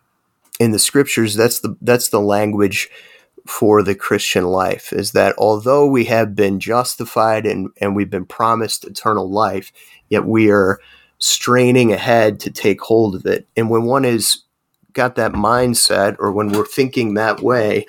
in 0.60 0.72
the 0.72 0.78
scriptures. 0.78 1.34
That's 1.34 1.60
the 1.60 1.76
that's 1.80 2.08
the 2.08 2.20
language 2.20 2.90
for 3.48 3.82
the 3.82 3.94
Christian 3.94 4.44
life 4.44 4.92
is 4.92 5.12
that 5.12 5.34
although 5.38 5.86
we 5.86 6.04
have 6.04 6.34
been 6.34 6.60
justified 6.60 7.46
and, 7.46 7.70
and 7.80 7.96
we've 7.96 8.10
been 8.10 8.26
promised 8.26 8.84
eternal 8.84 9.30
life, 9.30 9.72
yet 10.10 10.26
we 10.26 10.50
are 10.50 10.78
straining 11.18 11.92
ahead 11.92 12.38
to 12.40 12.50
take 12.50 12.80
hold 12.80 13.14
of 13.14 13.24
it. 13.24 13.48
And 13.56 13.70
when 13.70 13.84
one 13.84 14.04
is 14.04 14.42
got 14.92 15.16
that 15.16 15.32
mindset 15.32 16.16
or 16.18 16.30
when 16.30 16.52
we're 16.52 16.66
thinking 16.66 17.14
that 17.14 17.40
way, 17.40 17.86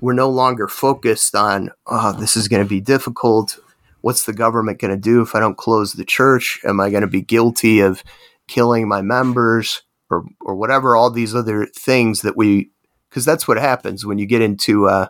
we're 0.00 0.12
no 0.12 0.30
longer 0.30 0.68
focused 0.68 1.34
on, 1.34 1.70
oh, 1.86 2.12
this 2.12 2.36
is 2.36 2.46
going 2.46 2.62
to 2.62 2.68
be 2.68 2.80
difficult. 2.80 3.58
What's 4.02 4.24
the 4.24 4.32
government 4.32 4.80
going 4.80 4.92
to 4.92 4.96
do 4.96 5.20
if 5.20 5.34
I 5.34 5.40
don't 5.40 5.56
close 5.56 5.94
the 5.94 6.04
church? 6.04 6.60
Am 6.64 6.80
I 6.80 6.90
going 6.90 7.02
to 7.02 7.08
be 7.08 7.22
guilty 7.22 7.80
of 7.80 8.04
killing 8.46 8.88
my 8.88 9.02
members 9.02 9.82
or, 10.10 10.24
or 10.40 10.54
whatever, 10.54 10.94
all 10.94 11.10
these 11.10 11.34
other 11.34 11.66
things 11.66 12.22
that 12.22 12.36
we, 12.36 12.70
because 13.12 13.26
that's 13.26 13.46
what 13.46 13.58
happens 13.58 14.06
when 14.06 14.16
you 14.16 14.24
get 14.24 14.40
into, 14.40 14.88
uh, 14.88 15.08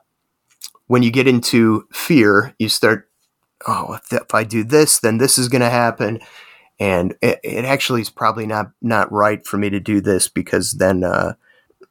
when 0.89 1.05
you 1.05 1.13
get 1.13 1.29
into 1.29 1.87
fear, 1.93 2.53
you 2.59 2.69
start, 2.69 3.09
oh, 3.69 3.95
if, 3.95 4.13
if 4.13 4.35
I 4.35 4.43
do 4.43 4.65
this, 4.65 4.99
then 4.99 5.19
this 5.19 5.39
is 5.39 5.49
going 5.49 5.63
to 5.63 5.71
happen 5.71 6.19
and 6.81 7.15
it, 7.23 7.39
it, 7.45 7.65
actually 7.65 8.01
is 8.01 8.11
probably 8.11 8.45
not 8.45 8.73
not 8.81 9.13
right 9.13 9.47
for 9.47 9.57
me 9.57 9.71
to 9.71 9.79
do 9.79 10.01
this 10.01 10.27
because 10.27 10.73
then 10.73 11.05
uh, 11.05 11.35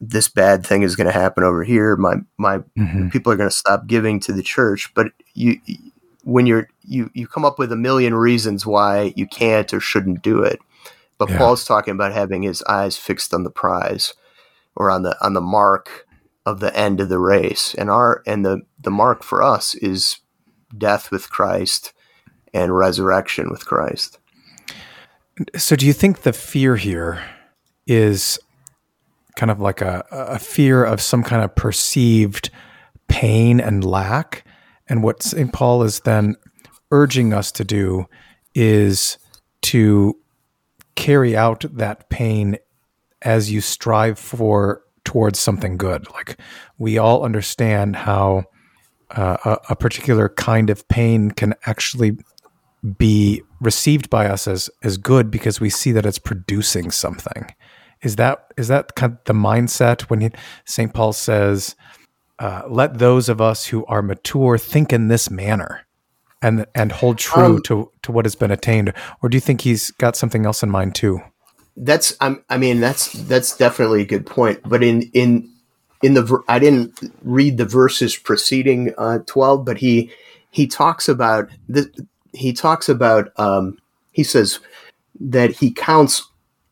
this 0.02 0.28
bad 0.28 0.66
thing 0.66 0.82
is 0.82 0.98
going 0.98 1.08
to 1.08 1.14
happen 1.14 1.46
over 1.46 1.64
here. 1.64 1.96
My 1.96 2.16
my 2.38 2.58
mm-hmm. 2.78 3.08
people 3.08 3.32
are 3.32 3.38
going 3.38 3.50
to 3.50 3.56
stop 3.56 3.88
giving 3.88 4.20
to 4.22 4.34
the 4.34 4.44
church. 4.44 4.92
But 4.94 5.14
you 5.34 5.62
when 6.26 6.46
you're 6.46 6.68
you 6.82 7.10
you 7.14 7.26
come 7.26 7.46
up 7.46 7.58
with 7.58 7.72
a 7.72 7.78
million 7.78 8.16
reasons 8.16 8.66
why 8.66 9.14
you 9.16 9.28
can't 9.28 9.74
or 9.74 9.80
shouldn't 9.80 10.24
do 10.24 10.44
it. 10.44 10.60
But 11.18 11.30
Yeah. 11.30 11.38
Paul's 11.38 11.64
talking 11.64 11.94
about 11.94 12.12
having 12.12 12.42
his 12.42 12.62
eyes 12.64 12.98
fixed 12.98 13.34
on 13.34 13.44
the 13.44 13.50
prize 13.50 14.14
or 14.76 14.90
on 14.90 15.04
the 15.04 15.16
on 15.24 15.34
the 15.34 15.42
mark 15.42 16.08
of 16.46 16.60
the 16.60 16.76
end 16.76 17.00
of 17.02 17.10
the 17.10 17.20
race. 17.20 17.74
And 17.76 17.90
our 17.90 18.24
and 18.26 18.46
the 18.46 18.62
the 18.80 18.92
mark 18.92 19.24
for 19.24 19.44
us 19.44 19.76
is 19.76 20.18
death 20.78 21.12
with 21.12 21.30
Christ 21.30 21.94
and 22.54 22.76
resurrection 22.76 23.50
with 23.50 23.66
Christ. 23.66 24.20
So, 25.58 25.76
do 25.76 25.86
you 25.86 25.94
think 25.94 26.22
the 26.22 26.34
fear 26.34 26.76
here 26.76 27.24
is 27.88 28.40
kind 29.36 29.50
of 29.50 29.60
like 29.60 29.82
a, 29.82 30.06
a 30.12 30.40
fear 30.40 30.84
of 30.84 31.02
some 31.02 31.24
kind 31.24 31.44
of 31.44 31.56
perceived 31.56 32.50
pain 33.08 33.60
and 33.60 33.84
lack? 33.84 34.46
And 34.88 35.04
what 35.04 35.24
St. 35.24 35.54
Paul 35.54 35.84
is 35.84 36.02
then 36.02 36.36
urging 36.92 37.34
us 37.34 37.52
to 37.54 37.64
do 37.64 38.08
is 38.54 39.18
to 39.62 40.18
carry 40.96 41.36
out 41.36 41.64
that 41.72 42.10
pain 42.10 42.58
as 43.22 43.52
you 43.52 43.62
strive 43.62 44.18
for 44.18 44.84
towards 45.04 45.40
something 45.40 45.78
good. 45.78 46.08
Like 46.14 46.40
we 46.78 46.98
all 46.98 47.24
understand 47.24 47.96
how 47.96 48.46
uh, 49.12 49.38
a, 49.44 49.58
a 49.72 49.76
particular 49.76 50.30
kind 50.30 50.70
of 50.70 50.88
pain 50.88 51.32
can 51.32 51.54
actually 51.66 52.18
be 52.98 53.42
received 53.60 54.10
by 54.10 54.28
us 54.28 54.48
as 54.48 54.70
as 54.84 54.98
good 54.98 55.30
because 55.30 55.60
we 55.60 55.70
see 55.70 55.92
that 55.92 56.06
it's 56.06 56.20
producing 56.20 56.92
something. 56.92 57.54
Is 58.02 58.16
that 58.16 58.48
is 58.58 58.68
that 58.70 58.96
kind 58.96 59.14
of 59.14 59.20
the 59.26 59.34
mindset 59.34 60.04
when 60.04 60.22
he, 60.22 60.30
St. 60.66 60.94
Paul 60.94 61.14
says, 61.14 61.76
uh, 62.40 62.64
"Let 62.68 62.98
those 62.98 63.30
of 63.30 63.40
us 63.40 63.68
who 63.68 63.86
are 63.86 64.02
mature 64.02 64.58
think 64.58 64.92
in 64.92 65.10
this 65.10 65.30
manner," 65.30 65.86
and 66.42 66.66
and 66.74 66.92
hold 66.92 67.20
true 67.20 67.58
Um, 67.58 67.62
to 67.64 67.92
to 68.02 68.12
what 68.12 68.26
has 68.26 68.36
been 68.36 68.52
attained? 68.52 68.94
Or 69.22 69.30
do 69.30 69.38
you 69.38 69.42
think 69.42 69.62
he's 69.62 69.92
got 69.92 70.16
something 70.16 70.46
else 70.46 70.64
in 70.64 70.72
mind 70.72 70.96
too? 70.96 71.22
That's 71.78 72.16
I'm, 72.20 72.44
I 72.50 72.58
mean 72.58 72.80
that's 72.80 73.14
that's 73.14 73.56
definitely 73.56 74.02
a 74.02 74.06
good 74.06 74.26
point. 74.26 74.60
But 74.66 74.84
in 74.84 75.04
in 75.14 75.50
in 76.02 76.14
the 76.14 76.42
I 76.48 76.60
didn't 76.60 77.00
read 77.24 77.58
the 77.58 77.66
verses 77.66 78.16
preceding 78.16 78.94
uh, 78.98 79.20
twelve, 79.26 79.66
but 79.66 79.78
he 79.78 80.12
he 80.52 80.68
talks 80.68 81.08
about 81.08 81.50
the 81.70 81.90
he 82.34 82.54
talks 82.54 82.90
about 82.90 83.32
um, 83.38 83.78
he 84.12 84.24
says 84.24 84.60
that 85.20 85.52
he 85.52 85.72
counts 85.72 86.28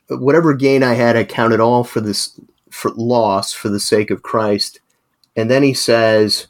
whatever 0.09 0.53
gain 0.53 0.83
I 0.83 0.93
had, 0.93 1.15
I 1.15 1.23
counted 1.23 1.59
all 1.59 1.83
for 1.83 2.01
this 2.01 2.39
for 2.69 2.91
loss 2.91 3.51
for 3.53 3.69
the 3.69 3.79
sake 3.79 4.11
of 4.11 4.23
Christ. 4.23 4.79
And 5.35 5.49
then 5.49 5.63
he 5.63 5.73
says, 5.73 6.47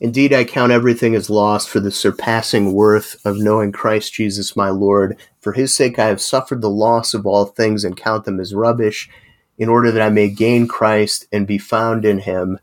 Indeed, 0.00 0.32
I 0.32 0.44
count 0.44 0.72
everything 0.72 1.14
as 1.14 1.30
lost 1.30 1.68
for 1.68 1.78
the 1.78 1.92
surpassing 1.92 2.72
worth 2.72 3.24
of 3.24 3.38
knowing 3.38 3.70
Christ 3.70 4.12
Jesus 4.12 4.56
my 4.56 4.68
Lord. 4.68 5.16
For 5.40 5.52
his 5.52 5.74
sake, 5.74 5.98
I 5.98 6.06
have 6.06 6.20
suffered 6.20 6.62
the 6.62 6.70
loss 6.70 7.14
of 7.14 7.26
all 7.26 7.44
things 7.44 7.84
and 7.84 7.96
count 7.96 8.24
them 8.24 8.40
as 8.40 8.54
rubbish, 8.54 9.08
in 9.56 9.68
order 9.68 9.92
that 9.92 10.02
I 10.02 10.10
may 10.10 10.28
gain 10.28 10.66
Christ 10.66 11.26
and 11.32 11.46
be 11.46 11.58
found 11.58 12.04
in 12.04 12.18
him, 12.18 12.58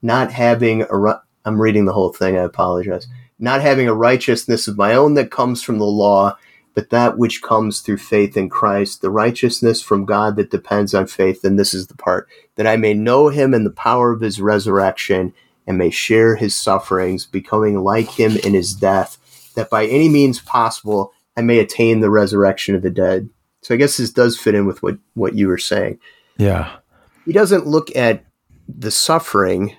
not 0.00 0.30
having 0.30 0.82
a. 0.82 0.96
ri- 0.96 1.12
I'm 1.44 1.60
reading 1.60 1.86
the 1.86 1.92
whole 1.92 2.12
thing, 2.12 2.36
I 2.36 2.42
apologize. 2.42 3.08
Not 3.38 3.60
having 3.60 3.88
a 3.88 3.94
righteousness 3.94 4.68
of 4.68 4.78
my 4.78 4.94
own 4.94 5.14
that 5.14 5.30
comes 5.30 5.62
from 5.62 5.78
the 5.78 5.84
law, 5.84 6.38
but 6.74 6.90
that 6.90 7.18
which 7.18 7.42
comes 7.42 7.80
through 7.80 7.98
faith 7.98 8.36
in 8.36 8.48
Christ, 8.48 9.00
the 9.00 9.10
righteousness 9.10 9.82
from 9.82 10.04
God 10.04 10.36
that 10.36 10.50
depends 10.50 10.94
on 10.94 11.06
faith. 11.08 11.44
And 11.44 11.58
this 11.58 11.74
is 11.74 11.88
the 11.88 11.96
part 11.96 12.28
that 12.54 12.66
I 12.66 12.76
may 12.76 12.94
know 12.94 13.28
him 13.28 13.54
in 13.54 13.64
the 13.64 13.70
power 13.70 14.12
of 14.12 14.20
his 14.20 14.40
resurrection 14.40 15.34
and 15.66 15.78
may 15.78 15.90
share 15.90 16.36
his 16.36 16.54
sufferings, 16.54 17.26
becoming 17.26 17.80
like 17.80 18.10
him 18.10 18.36
in 18.38 18.54
his 18.54 18.72
death, 18.74 19.18
that 19.54 19.70
by 19.70 19.86
any 19.86 20.08
means 20.08 20.40
possible 20.40 21.12
I 21.36 21.42
may 21.42 21.58
attain 21.58 22.00
the 22.00 22.10
resurrection 22.10 22.74
of 22.74 22.82
the 22.82 22.90
dead. 22.90 23.28
So 23.62 23.74
I 23.74 23.78
guess 23.78 23.96
this 23.96 24.10
does 24.10 24.38
fit 24.38 24.54
in 24.54 24.66
with 24.66 24.82
what, 24.82 24.98
what 25.14 25.34
you 25.34 25.48
were 25.48 25.58
saying. 25.58 25.98
Yeah, 26.38 26.76
He 27.24 27.32
doesn't 27.32 27.66
look 27.66 27.94
at 27.96 28.24
the 28.68 28.90
suffering 28.90 29.76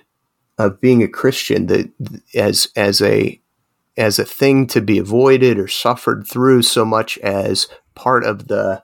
of 0.58 0.80
being 0.80 1.02
a 1.02 1.08
Christian 1.08 1.92
as 2.34 2.68
as 2.74 3.00
a 3.00 3.40
as 3.96 4.18
a 4.18 4.24
thing 4.24 4.66
to 4.68 4.80
be 4.80 4.98
avoided 4.98 5.58
or 5.58 5.68
suffered 5.68 6.26
through 6.26 6.62
so 6.62 6.84
much 6.84 7.16
as 7.18 7.68
part 7.94 8.24
of 8.24 8.48
the 8.48 8.82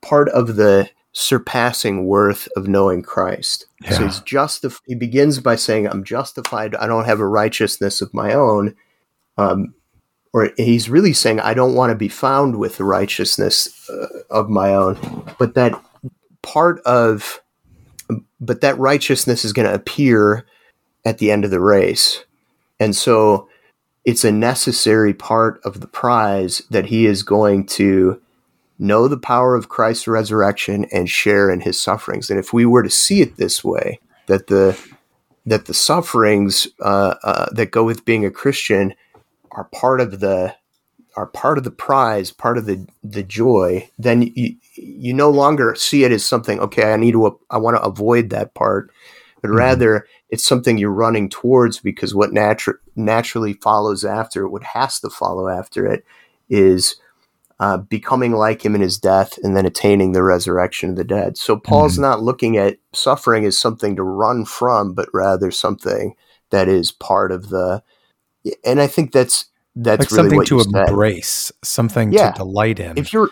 part 0.00 0.28
of 0.30 0.56
the 0.56 0.88
surpassing 1.18 2.04
worth 2.04 2.46
of 2.56 2.68
knowing 2.68 3.00
Christ. 3.00 3.64
So 3.90 4.04
he's 4.04 4.20
justif- 4.20 4.82
he 4.84 4.94
begins 4.94 5.40
by 5.40 5.56
saying, 5.56 5.86
I'm 5.88 6.04
justified, 6.04 6.74
I 6.74 6.86
don't 6.86 7.06
have 7.06 7.20
a 7.20 7.26
righteousness 7.26 8.02
of 8.02 8.12
my 8.12 8.34
own. 8.34 8.76
Um, 9.38 9.72
or 10.34 10.50
he's 10.58 10.90
really 10.90 11.14
saying, 11.14 11.40
I 11.40 11.54
don't 11.54 11.74
want 11.74 11.90
to 11.90 11.96
be 11.96 12.10
found 12.10 12.58
with 12.58 12.78
a 12.80 12.84
righteousness 12.84 13.88
uh, 13.88 14.08
of 14.28 14.50
my 14.50 14.74
own, 14.74 14.98
but 15.38 15.54
that 15.54 15.82
part 16.42 16.80
of, 16.80 17.40
but 18.38 18.60
that 18.60 18.78
righteousness 18.78 19.42
is 19.42 19.54
going 19.54 19.66
to 19.66 19.74
appear 19.74 20.44
at 21.06 21.16
the 21.16 21.30
end 21.30 21.46
of 21.46 21.50
the 21.50 21.60
race. 21.60 22.26
And 22.78 22.94
so 22.94 23.48
it's 24.04 24.24
a 24.24 24.32
necessary 24.32 25.14
part 25.14 25.62
of 25.64 25.80
the 25.80 25.88
prize 25.88 26.60
that 26.68 26.86
he 26.86 27.06
is 27.06 27.22
going 27.22 27.64
to 27.68 28.20
know 28.78 29.08
the 29.08 29.18
power 29.18 29.54
of 29.54 29.68
Christ's 29.68 30.06
resurrection 30.06 30.86
and 30.92 31.08
share 31.08 31.50
in 31.50 31.60
his 31.60 31.80
sufferings. 31.80 32.30
And 32.30 32.38
if 32.38 32.52
we 32.52 32.66
were 32.66 32.82
to 32.82 32.90
see 32.90 33.20
it 33.20 33.36
this 33.36 33.64
way, 33.64 34.00
that 34.26 34.48
the 34.48 34.78
that 35.46 35.66
the 35.66 35.74
sufferings 35.74 36.66
uh, 36.80 37.14
uh, 37.22 37.46
that 37.52 37.70
go 37.70 37.84
with 37.84 38.04
being 38.04 38.24
a 38.24 38.30
Christian 38.30 38.94
are 39.52 39.64
part 39.72 40.00
of 40.00 40.20
the 40.20 40.54
are 41.16 41.26
part 41.26 41.56
of 41.56 41.64
the 41.64 41.70
prize, 41.70 42.30
part 42.30 42.58
of 42.58 42.66
the 42.66 42.86
the 43.02 43.22
joy, 43.22 43.88
then 43.98 44.22
you 44.34 44.56
you 44.74 45.14
no 45.14 45.30
longer 45.30 45.74
see 45.74 46.04
it 46.04 46.12
as 46.12 46.24
something. 46.24 46.60
Okay, 46.60 46.92
I 46.92 46.96
need 46.96 47.12
to 47.12 47.38
I 47.50 47.58
want 47.58 47.76
to 47.76 47.82
avoid 47.82 48.30
that 48.30 48.54
part, 48.54 48.90
but 49.40 49.50
Mhm. 49.50 49.56
rather 49.56 50.06
it's 50.28 50.44
something 50.44 50.76
you're 50.76 50.90
running 50.90 51.28
towards 51.28 51.78
because 51.78 52.14
what 52.14 52.32
natu- 52.32 52.74
naturally 52.96 53.52
follows 53.54 54.04
after 54.04 54.44
it, 54.44 54.50
what 54.50 54.64
has 54.64 54.98
to 55.00 55.08
follow 55.08 55.48
after 55.48 55.86
it, 55.86 56.04
is 56.50 56.96
uh, 57.58 57.78
becoming 57.78 58.32
like 58.32 58.64
him 58.64 58.74
in 58.74 58.80
his 58.80 58.98
death 58.98 59.38
and 59.42 59.56
then 59.56 59.64
attaining 59.64 60.12
the 60.12 60.22
resurrection 60.22 60.90
of 60.90 60.96
the 60.96 61.04
dead. 61.04 61.38
So 61.38 61.56
Paul's 61.56 61.96
Mhm. 61.96 62.02
not 62.02 62.22
looking 62.22 62.56
at 62.58 62.78
suffering 62.92 63.44
as 63.46 63.56
something 63.56 63.96
to 63.96 64.02
run 64.02 64.44
from, 64.44 64.92
but 64.92 65.08
rather 65.14 65.50
something 65.50 66.14
that 66.50 66.68
is 66.68 66.92
part 66.92 67.32
of 67.32 67.48
the. 67.48 67.82
And 68.64 68.80
I 68.80 68.86
think 68.86 69.12
that's 69.12 69.46
that's 69.74 70.00
like 70.00 70.10
really 70.10 70.30
something 70.30 70.44
to 70.46 70.56
you 70.56 70.62
said. 70.64 70.88
embrace, 70.90 71.52
something 71.64 72.12
Yeah. 72.12 72.30
to 72.32 72.38
delight 72.38 72.78
in. 72.78 72.96
If 72.96 73.12
you're 73.12 73.30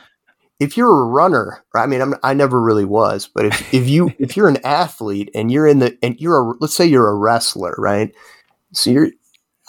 if 0.61 0.77
you're 0.77 1.03
a 1.03 1.07
runner, 1.07 1.65
I 1.75 1.87
mean, 1.87 2.01
I'm, 2.01 2.15
I 2.23 2.33
never 2.33 2.61
really 2.61 2.85
was, 2.85 3.29
but 3.33 3.45
if, 3.47 3.75
if 3.75 3.89
you 3.89 4.13
if 4.19 4.37
you're 4.37 4.49
an 4.49 4.65
athlete 4.65 5.31
and 5.35 5.51
you're 5.53 5.67
in 5.67 5.81
the 5.81 5.99
and 6.03 6.19
you're 6.21 6.39
a 6.39 6.55
let's 6.61 6.75
say 6.75 6.87
you're 6.87 7.09
a 7.11 7.15
wrestler, 7.15 7.75
right? 7.77 8.15
So 8.73 8.91
you're 8.91 9.09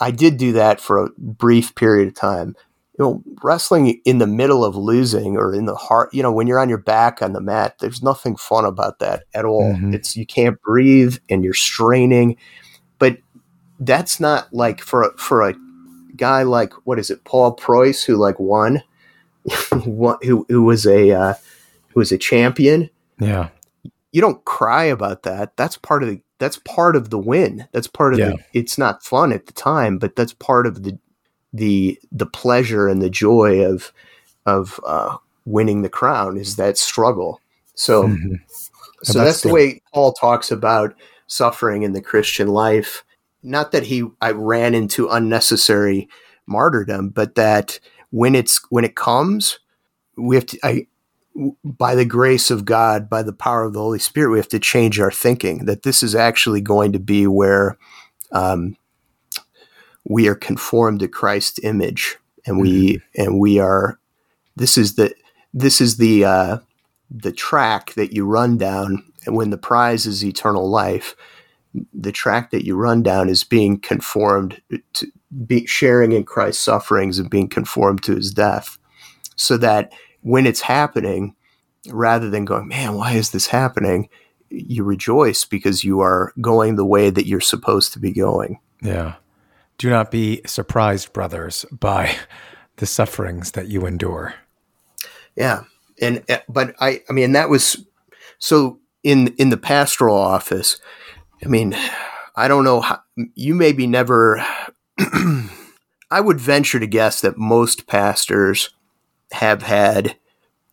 I 0.00 0.10
did 0.10 0.36
do 0.36 0.52
that 0.52 0.80
for 0.80 0.98
a 1.04 1.08
brief 1.18 1.74
period 1.74 2.08
of 2.08 2.14
time. 2.14 2.54
You 2.98 3.04
know, 3.04 3.22
wrestling 3.42 4.00
in 4.06 4.18
the 4.18 4.26
middle 4.26 4.64
of 4.64 4.74
losing 4.74 5.36
or 5.36 5.52
in 5.54 5.66
the 5.66 5.74
heart, 5.74 6.14
you 6.14 6.22
know, 6.22 6.32
when 6.32 6.46
you're 6.46 6.58
on 6.58 6.68
your 6.70 6.78
back 6.78 7.20
on 7.20 7.32
the 7.34 7.40
mat, 7.42 7.76
there's 7.78 8.02
nothing 8.02 8.36
fun 8.36 8.64
about 8.64 9.00
that 9.00 9.24
at 9.34 9.44
all. 9.44 9.74
Mhm. 9.74 9.94
It's 9.94 10.16
you 10.16 10.24
can't 10.24 10.60
breathe 10.62 11.18
and 11.28 11.44
you're 11.44 11.52
straining, 11.52 12.36
but 12.98 13.18
that's 13.80 14.18
not 14.18 14.52
like 14.54 14.80
for 14.80 15.02
a, 15.02 15.18
for 15.18 15.46
a 15.46 15.54
guy 16.16 16.42
like 16.42 16.72
what 16.86 16.98
is 16.98 17.10
it, 17.10 17.22
Paul 17.24 17.52
Preuss, 17.52 18.02
who 18.02 18.16
like 18.16 18.40
won, 18.40 18.82
won- 19.84 20.18
who 20.22 20.46
who 20.48 20.62
was 20.62 20.86
a 20.86 21.10
uh, 21.12 21.34
who 21.88 22.00
was 22.00 22.12
a 22.12 22.18
champion 22.18 22.88
yeah, 23.18 23.48
you 24.12 24.20
don't 24.20 24.44
cry 24.44 24.84
about 24.84 25.22
that. 25.24 25.56
That's 25.56 25.76
part 25.76 26.02
of 26.02 26.08
the 26.08 26.20
that's 26.38 26.58
part 26.58 26.96
of 26.96 27.08
the 27.10 27.18
win. 27.18 27.66
That's 27.72 27.86
part 27.86 28.12
of 28.14 28.18
Yeah. 28.18 28.28
the 28.30 28.38
it's 28.52 28.78
not 28.78 29.02
fun 29.04 29.32
at 29.32 29.46
the 29.46 29.52
time, 29.52 29.98
but 29.98 30.16
that's 30.16 30.32
part 30.34 30.66
of 30.66 30.82
the 30.82 30.98
the 31.56 31.98
the 32.12 32.26
pleasure 32.26 32.88
and 32.88 33.00
the 33.02 33.10
joy 33.10 33.64
of 33.64 33.92
of 34.46 34.80
uh, 34.86 35.16
winning 35.44 35.82
the 35.82 35.88
crown 35.88 36.36
is 36.36 36.56
that 36.56 36.78
struggle. 36.78 37.40
So 37.74 38.04
Mhm. 38.08 38.40
so 39.02 39.20
that's 39.24 39.42
the- 39.42 39.52
way 39.52 39.82
Paul 39.92 40.12
talks 40.12 40.50
about 40.50 40.94
suffering 41.26 41.82
in 41.82 41.92
the 41.92 42.02
Christian 42.02 42.48
life. 42.48 43.04
Not 43.42 43.72
that 43.72 43.84
he 43.84 44.04
I 44.20 44.32
ran 44.32 44.74
into 44.74 45.08
unnecessary 45.08 46.08
martyrdom, 46.46 47.10
but 47.10 47.34
that 47.34 47.78
when 48.10 48.34
it's 48.34 48.60
when 48.70 48.84
it 48.84 48.96
comes, 48.96 49.58
we 50.16 50.36
have 50.36 50.46
to 50.46 50.58
I 50.64 50.86
by 51.64 51.94
the 51.94 52.06
grace 52.06 52.50
of 52.50 52.64
God, 52.64 53.10
by 53.10 53.22
the 53.22 53.32
power 53.32 53.64
of 53.64 53.74
the 53.74 53.80
Holy 53.80 53.98
Spirit, 53.98 54.30
we 54.30 54.38
have 54.38 54.48
to 54.48 54.58
change 54.58 54.98
our 54.98 55.10
thinking 55.10 55.66
that 55.66 55.82
this 55.82 56.02
is 56.02 56.14
actually 56.14 56.62
going 56.62 56.92
to 56.92 56.98
be 56.98 57.26
where 57.26 57.76
um, 58.32 58.76
we 60.08 60.28
are 60.28 60.36
conformed 60.36 61.00
to 61.00 61.08
Christ's 61.08 61.58
image, 61.62 62.16
and 62.46 62.60
we 62.60 63.02
and 63.16 63.40
we 63.40 63.58
are. 63.58 63.98
This 64.54 64.78
is 64.78 64.94
the 64.94 65.12
this 65.52 65.80
is 65.80 65.96
the 65.96 66.24
uh, 66.24 66.58
the 67.10 67.32
track 67.32 67.92
that 67.94 68.12
you 68.12 68.24
run 68.24 68.56
down, 68.56 69.02
and 69.26 69.34
when 69.34 69.50
the 69.50 69.58
prize 69.58 70.06
is 70.06 70.24
eternal 70.24 70.70
life, 70.70 71.16
the 71.92 72.12
track 72.12 72.52
that 72.52 72.64
you 72.64 72.76
run 72.76 73.02
down 73.02 73.28
is 73.28 73.42
being 73.42 73.80
conformed 73.80 74.62
to 74.94 75.06
be 75.44 75.66
sharing 75.66 76.12
in 76.12 76.24
Christ's 76.24 76.62
sufferings 76.62 77.18
and 77.18 77.28
being 77.28 77.48
conformed 77.48 78.04
to 78.04 78.14
his 78.14 78.32
death. 78.32 78.78
So 79.34 79.56
that 79.58 79.92
when 80.22 80.46
it's 80.46 80.62
happening 80.62 81.34
rather 81.88 82.30
than 82.30 82.44
going 82.44 82.66
man 82.68 82.94
why 82.94 83.12
is 83.12 83.30
this 83.30 83.48
happening? 83.48 84.08
you 84.48 84.84
rejoice 84.84 85.44
because 85.44 85.82
you 85.82 85.98
are 85.98 86.32
going 86.40 86.76
the 86.76 86.86
way 86.86 87.10
that 87.10 87.26
you're 87.26 87.40
supposed 87.40 87.92
to 87.92 87.98
be 87.98 88.12
going. 88.12 88.60
Yeah 88.80 89.16
do 89.78 89.90
not 89.90 90.10
be 90.10 90.40
surprised 90.46 91.12
brothers 91.12 91.64
by 91.70 92.14
the 92.76 92.86
sufferings 92.86 93.52
that 93.52 93.68
you 93.68 93.86
endure 93.86 94.34
yeah 95.36 95.64
and 96.00 96.22
uh, 96.28 96.38
but 96.48 96.74
i 96.80 97.02
i 97.08 97.12
mean 97.12 97.32
that 97.32 97.48
was 97.48 97.84
so 98.38 98.78
in 99.02 99.28
in 99.38 99.50
the 99.50 99.56
pastoral 99.56 100.16
office 100.16 100.78
I 101.44 101.48
mean, 101.48 101.76
I 102.34 102.48
don't 102.48 102.64
know 102.64 102.80
how 102.80 103.00
you 103.34 103.54
maybe 103.54 103.86
never. 103.86 104.44
I 106.10 106.20
would 106.20 106.40
venture 106.40 106.78
to 106.78 106.86
guess 106.86 107.20
that 107.20 107.36
most 107.36 107.86
pastors 107.86 108.70
have 109.32 109.62
had 109.62 110.16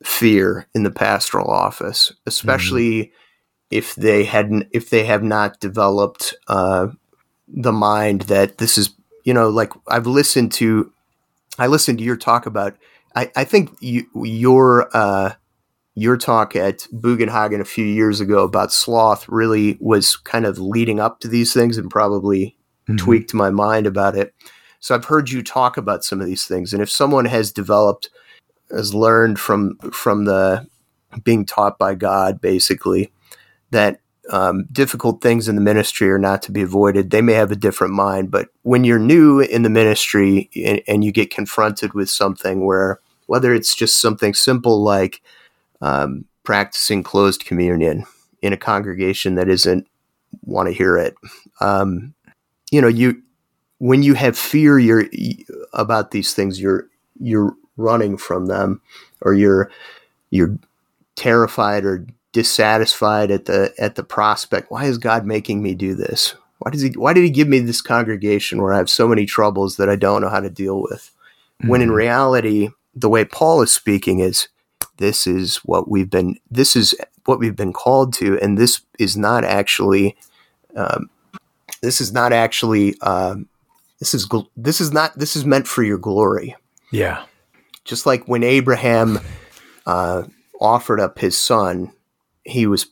fear 0.03 0.67
in 0.73 0.83
the 0.83 0.91
pastoral 0.91 1.49
office, 1.49 2.13
especially 2.25 2.91
mm-hmm. 2.91 3.13
if 3.71 3.95
they 3.95 4.23
hadn't, 4.23 4.67
if 4.71 4.89
they 4.89 5.05
have 5.05 5.23
not 5.23 5.59
developed 5.59 6.35
uh, 6.47 6.87
the 7.53 7.71
mind 7.71 8.21
that 8.23 8.57
this 8.57 8.77
is, 8.77 8.89
you 9.23 9.33
know, 9.33 9.49
like 9.49 9.71
I've 9.87 10.07
listened 10.07 10.51
to, 10.53 10.91
I 11.57 11.67
listened 11.67 11.99
to 11.99 12.03
your 12.03 12.17
talk 12.17 12.45
about. 12.45 12.75
I, 13.15 13.31
I 13.35 13.43
think 13.43 13.69
you, 13.79 14.07
your 14.15 14.89
uh, 14.95 15.33
your 15.95 16.17
talk 16.17 16.55
at 16.55 16.87
Bugenhagen 16.91 17.61
a 17.61 17.65
few 17.65 17.85
years 17.85 18.19
ago 18.19 18.43
about 18.43 18.73
sloth 18.73 19.29
really 19.29 19.77
was 19.79 20.15
kind 20.15 20.45
of 20.45 20.57
leading 20.57 20.99
up 20.99 21.19
to 21.19 21.27
these 21.27 21.53
things 21.53 21.77
and 21.77 21.89
probably 21.91 22.57
mm-hmm. 22.87 22.95
tweaked 22.95 23.33
my 23.33 23.51
mind 23.51 23.85
about 23.85 24.15
it. 24.15 24.33
So 24.79 24.95
I've 24.95 25.05
heard 25.05 25.29
you 25.29 25.43
talk 25.43 25.77
about 25.77 26.03
some 26.03 26.19
of 26.19 26.27
these 26.27 26.45
things, 26.45 26.73
and 26.73 26.81
if 26.81 26.89
someone 26.89 27.25
has 27.25 27.51
developed, 27.51 28.09
has 28.71 28.93
learned 28.93 29.39
from 29.39 29.77
from 29.91 30.25
the 30.25 30.67
being 31.23 31.45
taught 31.45 31.77
by 31.77 31.93
God, 31.93 32.41
basically, 32.41 33.11
that 33.69 33.99
um, 34.29 34.65
difficult 34.71 35.21
things 35.21 35.47
in 35.47 35.55
the 35.55 35.61
ministry 35.61 36.09
are 36.09 36.19
not 36.19 36.41
to 36.43 36.51
be 36.51 36.61
avoided. 36.61 37.09
They 37.09 37.21
may 37.21 37.33
have 37.33 37.51
a 37.51 37.57
different 37.57 37.93
mind, 37.93 38.31
but 38.31 38.49
when 38.63 38.83
you're 38.83 38.99
new 38.99 39.39
in 39.39 39.63
the 39.63 39.69
ministry 39.69 40.49
and, 40.55 40.81
and 40.87 41.03
you 41.03 41.11
get 41.11 41.33
confronted 41.33 41.93
with 41.93 42.09
something 42.09 42.65
where, 42.65 42.99
whether 43.27 43.53
it's 43.53 43.75
just 43.75 43.99
something 43.99 44.33
simple 44.33 44.83
like 44.83 45.21
um, 45.81 46.25
practicing 46.43 47.03
closed 47.03 47.45
communion 47.45 48.05
in 48.41 48.53
a 48.53 48.57
congregation 48.57 49.35
that 49.35 49.49
isn't 49.49 49.87
want 50.43 50.67
to 50.67 50.73
hear 50.73 50.97
it. 50.97 51.15
Um, 51.59 52.13
you 52.71 52.81
know, 52.81 52.87
you 52.87 53.21
when 53.79 54.03
you 54.03 54.13
have 54.13 54.37
fear 54.37 54.79
you're 54.79 55.05
about 55.73 56.11
these 56.11 56.33
things, 56.33 56.59
you're 56.59 56.87
you're 57.19 57.55
running 57.77 58.17
from 58.17 58.47
them, 58.47 58.81
or 59.21 59.33
you're 59.33 59.69
you're 60.29 60.57
terrified 61.15 61.85
or 61.85 62.05
dissatisfied 62.33 63.31
at 63.31 63.45
the 63.45 63.73
at 63.77 63.95
the 63.95 64.03
prospect. 64.03 64.69
Why 64.69 64.85
is 64.85 64.97
God 64.97 65.25
making 65.25 65.63
me 65.63 65.73
do 65.73 65.95
this? 65.95 66.35
Why 66.59 66.71
does 66.71 66.81
he 66.81 66.89
Why 66.89 67.13
did 67.13 67.23
He 67.23 67.29
give 67.29 67.47
me 67.47 67.59
this 67.59 67.81
congregation 67.81 68.61
where 68.61 68.73
I 68.73 68.77
have 68.77 68.89
so 68.89 69.07
many 69.07 69.25
troubles 69.25 69.77
that 69.77 69.89
I 69.89 69.95
don't 69.95 70.21
know 70.21 70.29
how 70.29 70.41
to 70.41 70.49
deal 70.49 70.81
with? 70.81 71.11
Mm-hmm. 71.61 71.69
When 71.69 71.81
in 71.81 71.87
mm-hmm. 71.87 71.97
reality, 71.97 72.69
the 72.93 73.09
way 73.09 73.23
Paul 73.23 73.61
is 73.61 73.73
speaking 73.73 74.19
is 74.19 74.49
this 74.97 75.25
is 75.25 75.57
what 75.57 75.89
we've 75.89 76.09
been 76.09 76.37
this 76.51 76.75
is 76.75 76.95
what 77.25 77.39
we've 77.39 77.55
been 77.55 77.73
called 77.73 78.13
to 78.13 78.39
and 78.41 78.57
this 78.57 78.81
is 78.99 79.15
not 79.17 79.43
actually 79.43 80.15
um, 80.75 81.09
this 81.81 82.01
is 82.01 82.11
not 82.11 82.33
actually 82.33 82.99
um, 83.01 83.47
this 83.99 84.13
is 84.13 84.27
this 84.55 84.81
is 84.81 84.91
not 84.91 85.17
this 85.17 85.35
is 85.35 85.45
meant 85.45 85.67
for 85.67 85.83
your 85.83 85.97
glory 85.97 86.55
yeah 86.91 87.25
just 87.85 88.05
like 88.05 88.27
when 88.27 88.43
abraham 88.43 89.19
uh, 89.85 90.23
offered 90.59 90.99
up 90.99 91.19
his 91.19 91.37
son 91.37 91.91
he 92.43 92.67
was 92.67 92.87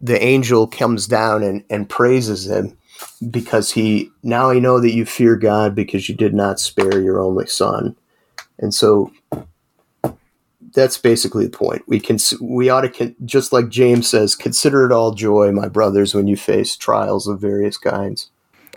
the 0.00 0.22
angel 0.22 0.66
comes 0.66 1.06
down 1.06 1.42
and, 1.42 1.64
and 1.70 1.88
praises 1.88 2.46
him 2.46 2.76
because 3.30 3.72
he 3.72 4.10
now 4.22 4.50
i 4.50 4.58
know 4.58 4.80
that 4.80 4.94
you 4.94 5.04
fear 5.04 5.36
god 5.36 5.74
because 5.74 6.08
you 6.08 6.14
did 6.14 6.34
not 6.34 6.60
spare 6.60 7.00
your 7.00 7.20
only 7.20 7.46
son 7.46 7.96
and 8.58 8.74
so 8.74 9.12
that's 10.78 10.98
basically 10.98 11.46
the 11.46 11.56
point. 11.56 11.82
We 11.86 12.00
can 12.00 12.18
we 12.40 12.68
ought 12.68 12.82
to 12.82 13.14
just 13.24 13.52
like 13.52 13.68
James 13.68 14.08
says, 14.08 14.34
consider 14.34 14.86
it 14.86 14.92
all 14.92 15.12
joy, 15.12 15.50
my 15.52 15.68
brothers, 15.68 16.14
when 16.14 16.26
you 16.26 16.36
face 16.36 16.76
trials 16.76 17.26
of 17.26 17.40
various 17.40 17.76
kinds. 17.76 18.30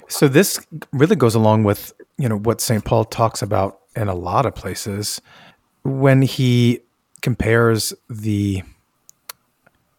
So 0.08 0.28
this 0.28 0.66
really 0.92 1.16
goes 1.16 1.36
along 1.36 1.64
with 1.64 1.94
you 2.18 2.30
know 2.30 2.38
what 2.38 2.62
St. 2.62 2.84
Paul 2.84 3.06
talks 3.06 3.42
about 3.42 3.80
in 3.96 4.08
a 4.08 4.16
lot 4.16 4.46
of 4.46 4.56
places 4.56 5.22
when 5.84 6.22
he 6.22 6.80
compares 7.22 7.94
the 8.10 8.64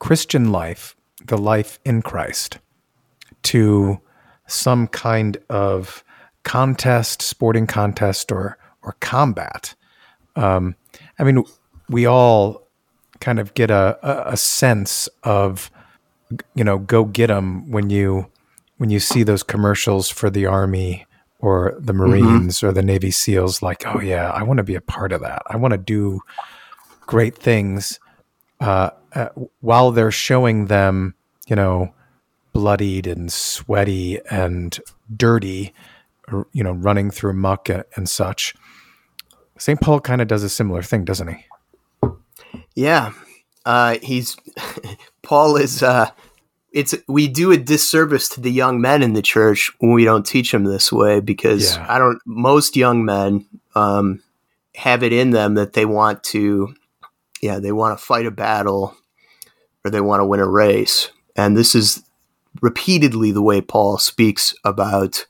Christian 0.03 0.51
life, 0.51 0.97
the 1.25 1.39
life 1.39 1.79
in 1.85 2.03
Christ, 2.03 2.59
to 3.45 4.01
some 4.49 4.89
kind 4.89 5.37
of 5.49 6.03
contest, 6.43 7.23
sporting 7.23 7.69
contest, 7.69 8.33
or 8.33 8.59
or 8.83 8.97
combat. 8.99 9.77
Um, 10.35 10.75
I 11.21 11.23
mean, 11.23 11.45
we 11.89 12.05
all 12.05 12.67
kind 13.21 13.39
of 13.39 13.55
get 13.55 13.71
a, 13.71 13.97
a, 14.29 14.37
sense 14.37 15.09
of 15.23 15.71
you 16.57 16.65
know 16.65 16.79
go 16.79 17.05
get 17.05 17.29
them 17.29 17.71
when 17.71 17.89
you 17.89 18.29
when 18.79 18.91
you 18.91 18.99
see 18.99 19.23
those 19.23 19.45
commercials 19.45 20.11
for 20.11 20.31
the 20.31 20.47
army 20.47 21.07
or 21.39 21.77
the 21.79 21.93
mm-hmm. 21.93 22.03
marines 22.03 22.59
mm-hmm. 22.59 22.67
or 22.67 22.73
the 22.73 22.83
navy 22.83 23.13
seals 23.13 23.63
like 23.63 23.87
oh 23.87 24.01
yeah 24.01 24.31
i 24.31 24.43
want 24.43 24.57
to 24.57 24.65
be 24.65 24.75
a 24.75 24.81
part 24.81 25.13
of 25.13 25.21
that 25.21 25.43
i 25.47 25.57
want 25.57 25.71
to 25.71 25.79
do 25.79 26.21
great 27.07 27.37
things 27.37 28.01
uh, 28.63 28.91
uh, 29.15 29.29
while 29.61 29.91
they're 29.91 30.11
showing 30.11 30.67
them 30.67 31.15
you 31.47 31.57
know 31.57 31.93
bloodied 32.53 33.07
and 33.07 33.33
sweaty 33.33 34.21
and 34.31 34.79
dirty 35.15 35.75
you 36.53 36.63
know 36.63 36.73
running 36.73 37.11
through 37.11 37.33
muck 37.33 37.69
and 37.69 38.09
such 38.09 38.55
st 39.59 39.81
paul 39.81 40.01
kind 40.01 40.21
of 40.23 40.29
does 40.29 40.43
a 40.43 40.49
similar 40.49 40.83
thing 40.83 41.05
doesn't 41.05 41.29
he 41.29 41.45
yeah, 42.75 43.13
uh, 43.65 43.99
he's 44.03 44.37
Paul 45.23 45.57
is. 45.57 45.83
Uh, 45.83 46.11
it's 46.73 46.95
we 47.07 47.29
do 47.29 47.53
a 47.53 47.59
disservice 47.59 48.31
to 48.31 48.41
the 48.41 48.51
young 48.51 48.81
men 48.81 49.03
in 49.03 49.13
the 49.13 49.23
church 49.23 49.71
when 49.79 49.93
we 49.93 50.05
don't 50.05 50.25
teach 50.25 50.53
them 50.53 50.65
this 50.65 50.91
way 50.91 51.21
because 51.21 51.77
yeah. 51.77 51.87
I 51.89 51.99
don't. 51.99 52.19
Most 52.25 52.77
young 52.77 53.05
men 53.05 53.47
um, 53.75 54.23
have 54.75 55.03
it 55.03 55.13
in 55.13 55.31
them 55.31 55.55
that 55.55 55.75
they 55.75 55.85
want 55.85 56.23
to, 56.25 56.75
yeah, 57.43 57.59
they 57.59 57.73
want 57.73 57.99
to 57.99 58.05
fight 58.05 58.25
a 58.25 58.31
battle 58.31 58.97
or 59.85 59.91
they 59.91 60.01
want 60.01 60.21
to 60.21 60.27
win 60.27 60.41
a 60.41 60.49
race, 60.49 61.11
and 61.37 61.57
this 61.57 61.75
is 61.75 62.03
repeatedly 62.61 63.33
the 63.33 63.43
way 63.43 63.61
Paul 63.61 63.99
speaks 63.99 64.55
about 64.65 65.27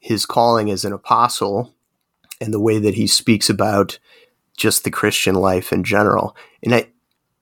his 0.00 0.26
calling 0.26 0.70
as 0.70 0.84
an 0.84 0.92
apostle 0.92 1.74
and 2.40 2.52
the 2.52 2.60
way 2.60 2.78
that 2.78 2.94
he 2.94 3.06
speaks 3.06 3.48
about 3.48 3.98
just 4.56 4.84
the 4.84 4.90
Christian 4.90 5.36
life 5.36 5.72
in 5.72 5.84
general. 5.84 6.36
And 6.62 6.74
I, 6.74 6.88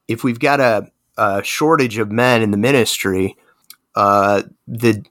if 0.09 0.23
we've 0.23 0.39
got 0.39 0.61
a, 0.61 0.91
a 1.17 1.43
shortage 1.43 1.99
of 1.99 2.13
men 2.13 2.43
in 2.43 2.51
the 2.51 2.57
ministry, 2.59 3.37
uh, 3.95 4.43
the 4.69 5.05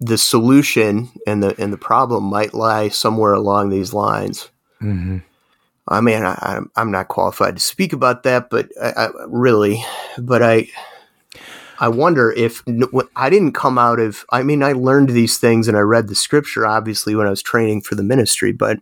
the 0.00 0.18
solution 0.18 1.10
and 1.26 1.42
the 1.42 1.60
and 1.60 1.72
the 1.72 1.78
problem 1.78 2.24
might 2.24 2.54
lie 2.54 2.88
somewhere 2.88 3.32
along 3.32 3.70
these 3.70 3.92
lines. 3.92 4.50
Mm-hmm. 4.82 5.18
I 5.88 6.00
mean, 6.00 6.22
I, 6.22 6.60
am 6.76 6.90
not 6.90 7.08
qualified 7.08 7.56
to 7.56 7.62
speak 7.62 7.92
about 7.92 8.22
that, 8.24 8.50
but 8.50 8.68
I, 8.80 8.90
I, 8.90 9.08
really, 9.26 9.82
but 10.18 10.42
I, 10.42 10.68
I 11.80 11.88
wonder 11.88 12.30
if 12.30 12.62
I 13.16 13.30
didn't 13.30 13.52
come 13.52 13.78
out 13.78 14.00
of. 14.00 14.24
I 14.30 14.42
mean, 14.42 14.62
I 14.62 14.72
learned 14.72 15.10
these 15.10 15.38
things 15.38 15.68
and 15.68 15.76
I 15.76 15.80
read 15.80 16.08
the 16.08 16.14
scripture 16.14 16.66
obviously 16.66 17.14
when 17.14 17.26
I 17.26 17.30
was 17.30 17.42
training 17.42 17.82
for 17.82 17.94
the 17.94 18.02
ministry, 18.02 18.52
but 18.52 18.78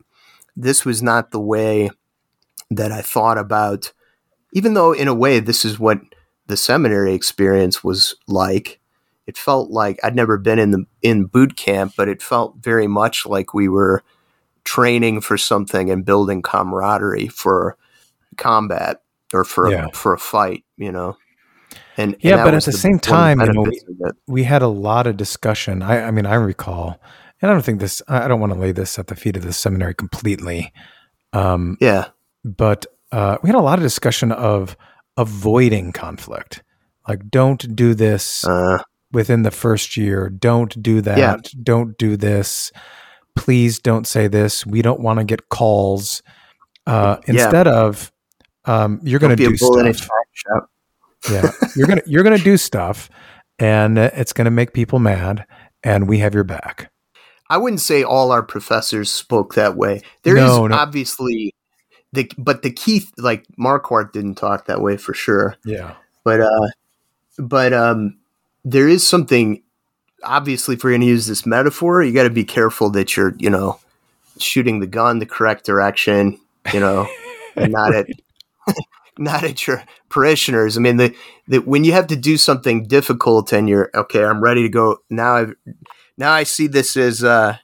this 0.57 0.85
was 0.85 1.03
not 1.03 1.31
the 1.31 1.41
way 1.41 1.91
that 2.71 2.91
I 2.91 3.03
thought 3.03 3.39
about, 3.39 3.93
even 4.53 4.75
though 4.75 4.93
in 4.93 5.09
a 5.09 5.15
way 5.15 5.39
this 5.41 5.65
is 5.65 5.79
what 5.79 6.01
the 6.47 6.57
seminary 6.57 7.15
experience 7.15 7.85
was 7.85 8.17
like. 8.27 8.81
It 9.27 9.37
felt 9.37 9.71
like 9.71 9.99
I'd 10.05 10.15
never 10.15 10.39
been 10.39 10.59
in 10.59 10.71
the 10.71 10.87
in 11.03 11.25
boot 11.25 11.57
camp, 11.57 11.95
but 11.97 12.09
it 12.09 12.23
felt 12.23 12.57
very 12.61 12.87
much 12.87 13.27
like 13.27 13.53
we 13.53 13.69
were 13.69 14.03
training 14.67 15.23
for 15.23 15.39
something 15.39 15.91
and 15.91 16.05
building 16.05 16.43
camaraderie 16.43 17.29
for 17.29 17.79
combat 18.37 19.01
or 19.33 19.45
for 19.45 19.71
yeah. 19.71 19.87
a, 19.87 19.93
for 19.93 20.13
a 20.13 20.19
fight, 20.19 20.65
you 20.77 20.93
know. 20.93 21.17
And, 21.97 22.13
and 22.15 22.25
yeah, 22.25 22.45
but 22.45 22.53
at 22.53 22.65
the, 22.65 22.73
the 22.73 22.77
same 22.77 22.99
time, 22.99 23.41
you 23.41 23.53
know, 23.53 23.63
we, 23.63 23.81
we, 24.27 24.45
had 24.45 24.61
a 24.61 24.69
lot 24.69 25.07
of 25.07 25.17
discussion. 25.17 25.83
I, 25.83 26.03
I 26.03 26.11
mean, 26.11 26.27
I 26.27 26.35
recall, 26.35 27.01
and 27.41 27.51
I 27.51 27.55
don't 27.55 27.65
think 27.65 27.81
this. 27.81 28.03
I 28.07 28.29
don't 28.29 28.41
want 28.41 28.53
to 28.53 28.59
lay 28.59 28.73
this 28.73 28.99
at 28.99 29.07
the 29.07 29.17
feet 29.17 29.37
of 29.37 29.43
the 29.43 29.53
seminary 29.53 29.95
completely. 29.95 30.73
Um, 31.33 31.79
yeah, 31.81 32.09
but 32.45 32.85
uh, 33.13 33.39
we 33.43 33.49
had 33.49 33.57
a 33.57 33.63
lot 33.63 33.79
of 33.79 33.83
discussion 33.83 34.33
of 34.33 34.77
avoiding 35.17 35.93
conflict. 35.93 36.63
Like, 37.09 37.31
don't 37.31 37.75
do 37.75 37.95
this. 37.95 38.45
Uh, 38.45 38.83
within 39.13 39.43
the 39.43 39.51
first 39.51 39.97
year. 39.97 40.29
Don't 40.29 40.83
do 40.83 41.01
that. 41.01 41.19
Yeah. 41.19 41.37
Don't 41.63 41.97
do 41.97 42.17
this. 42.17 42.73
Please 43.37 43.79
don't 43.79 44.07
say 44.07 44.27
this. 44.29 44.67
We 44.67 44.83
don't 44.83 45.01
want 45.01 45.19
to 45.21 45.25
get 45.25 45.49
calls. 45.49 46.23
Uh, 46.87 47.17
Yeah. 47.27 47.35
instead 47.35 47.69
of 47.69 48.11
um, 48.65 49.01
you're 49.03 49.21
going 49.21 49.37
to 49.37 49.49
do 49.49 49.55
a 49.55 49.57
bull 49.59 49.79
in 49.79 49.87
a 49.89 49.95
stuff. 49.95 50.09
shop. 50.33 50.71
yeah, 51.31 51.51
you're 51.77 51.87
gonna 51.89 52.03
you're 52.07 52.23
gonna 52.23 52.39
do 52.39 52.57
stuff, 52.57 53.09
and 53.59 53.99
uh, 53.99 54.11
it's 54.15 54.33
gonna 54.33 54.51
make 54.51 54.73
people 54.73 54.99
mad, 55.01 55.45
and 55.83 56.09
we 56.09 56.19
have 56.19 56.35
your 56.35 56.45
back. 56.45 56.93
I 57.49 57.57
wouldn't 57.59 57.81
say 57.81 58.03
all 58.05 58.31
our 58.33 58.43
professors 58.43 59.11
spoke 59.11 59.55
that 59.55 59.77
way. 59.77 60.03
There 60.23 60.37
is 60.37 60.43
No, 60.45 60.67
no. 60.69 60.77
obviously 60.77 61.55
the 62.13 62.31
but 62.39 62.63
the 62.63 62.71
key 62.71 63.07
like 63.19 63.45
Marquardt 63.59 64.13
didn't 64.13 64.37
talk 64.37 64.67
that 64.67 64.81
way 64.83 64.97
for 64.97 65.15
sure. 65.15 65.57
Yeah, 65.65 65.95
But 66.23 66.41
uh 66.43 66.69
but 67.39 67.73
um 67.73 68.19
there 68.65 68.89
is 68.89 69.07
something 69.07 69.63
obviously 70.23 70.75
if 70.75 70.85
we're 70.85 70.91
going 70.91 71.01
to 71.03 71.07
use 71.07 71.27
this 71.27 71.47
metaphor, 71.47 72.03
you 72.03 72.13
got 72.13 72.25
to 72.25 72.31
be 72.31 72.45
careful 72.45 72.91
that 72.91 73.17
you're, 73.17 73.35
you 73.39 73.51
know, 73.51 73.79
shooting 74.39 74.81
the 74.81 74.87
gun 74.87 75.19
the 75.19 75.27
correct 75.27 75.65
direction, 75.65 76.39
you 76.73 76.81
know, 76.81 77.09
and 77.57 77.73
not 77.73 77.95
at 77.95 78.07
not 79.19 79.45
at 79.45 79.67
your 79.67 79.85
parishioners. 80.09 80.77
I 80.77 80.81
mean, 80.81 80.97
the, 80.97 81.15
the 81.49 81.59
when 81.59 81.85
you 81.85 81.93
have 81.93 82.07
to 82.09 82.17
do 82.17 82.37
something 82.37 82.87
difficult 82.87 83.53
and 83.53 83.69
you're 83.69 83.91
okay, 83.95 84.25
I'm 84.25 84.43
ready 84.43 84.63
to 84.63 84.69
go 84.69 84.99
now. 85.11 85.37
I 85.37 85.47
now 86.19 86.33
I 86.33 86.45
see 86.45 86.67
this 86.67 86.97
as 86.97 87.23
uh, 87.23 87.57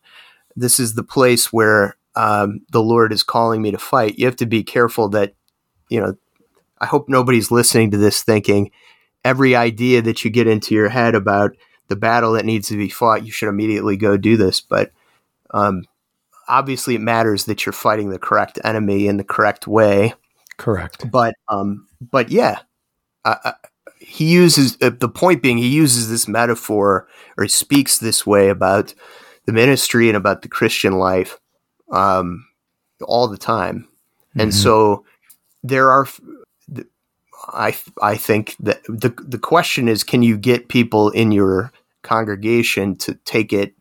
this 0.57 0.79
is 0.79 0.95
the 0.95 1.03
place 1.03 1.53
where 1.53 1.97
um, 2.15 2.61
the 2.71 2.83
Lord 2.83 3.13
is 3.13 3.23
calling 3.23 3.63
me 3.63 3.71
to 3.71 3.79
fight. 3.79 4.19
You 4.19 4.27
have 4.27 4.37
to 4.37 4.47
be 4.47 4.63
careful 4.63 5.09
that 5.11 5.35
you 5.89 6.01
know. 6.01 6.17
I 6.81 6.87
hope 6.87 7.09
nobody's 7.09 7.53
listening 7.53 7.93
to 7.93 7.97
this 7.97 8.25
thinking 8.25 8.73
every 9.25 9.55
idea 9.55 10.03
that 10.03 10.25
you 10.25 10.31
get 10.31 10.49
into 10.49 10.75
your 10.75 10.89
head 10.89 11.15
about 11.15 11.53
the 11.93 11.97
battle 12.01 12.33
that 12.33 12.47
needs 12.47 12.69
to 12.69 12.77
be 12.79 12.89
fought, 12.89 13.27
you 13.27 13.31
should 13.31 13.49
immediately 13.51 13.97
go 13.99 14.17
do 14.17 14.37
this. 14.39 14.61
But 14.63 14.93
um, 15.53 15.85
obviously, 16.49 16.95
it 16.95 17.01
matters 17.01 17.45
that 17.45 17.67
you're 17.67 17.73
fighting 17.75 18.09
the 18.09 18.19
correct 18.19 18.59
enemy 18.65 19.07
in 19.07 19.19
the 19.19 19.25
correct 19.25 19.67
way 19.67 20.15
correct. 20.57 21.11
but 21.11 21.35
um 21.49 21.87
but 22.11 22.31
yeah 22.31 22.61
uh, 23.25 23.37
uh, 23.45 23.53
he 23.99 24.25
uses 24.33 24.77
uh, 24.81 24.91
the 24.99 25.09
point 25.09 25.43
being 25.43 25.59
he 25.59 25.69
uses 25.69 26.09
this 26.09 26.27
metaphor 26.29 27.07
or 27.37 27.45
he 27.45 27.49
speaks 27.49 27.99
this 27.99 28.27
way 28.27 28.49
about 28.49 28.95
the 29.47 29.53
ministry 29.53 30.09
and 30.09 30.17
about 30.17 30.43
the 30.43 30.49
christian 30.49 30.99
life 30.99 31.39
um 31.91 32.47
all 33.03 33.29
the 33.29 33.39
time 33.39 33.87
and 34.37 34.51
Mhm. 34.51 34.55
so 34.55 35.05
there 35.65 35.91
are 35.91 36.07
i 37.49 37.75
i 38.03 38.17
think 38.17 38.57
that 38.61 38.83
the 38.85 39.13
the 39.27 39.39
question 39.39 39.89
is 39.89 40.05
can 40.05 40.23
you 40.23 40.37
get 40.37 40.69
people 40.69 41.11
in 41.11 41.33
your 41.33 41.73
congregation 42.03 42.97
to 42.97 43.15
take 43.25 43.53
it 43.53 43.75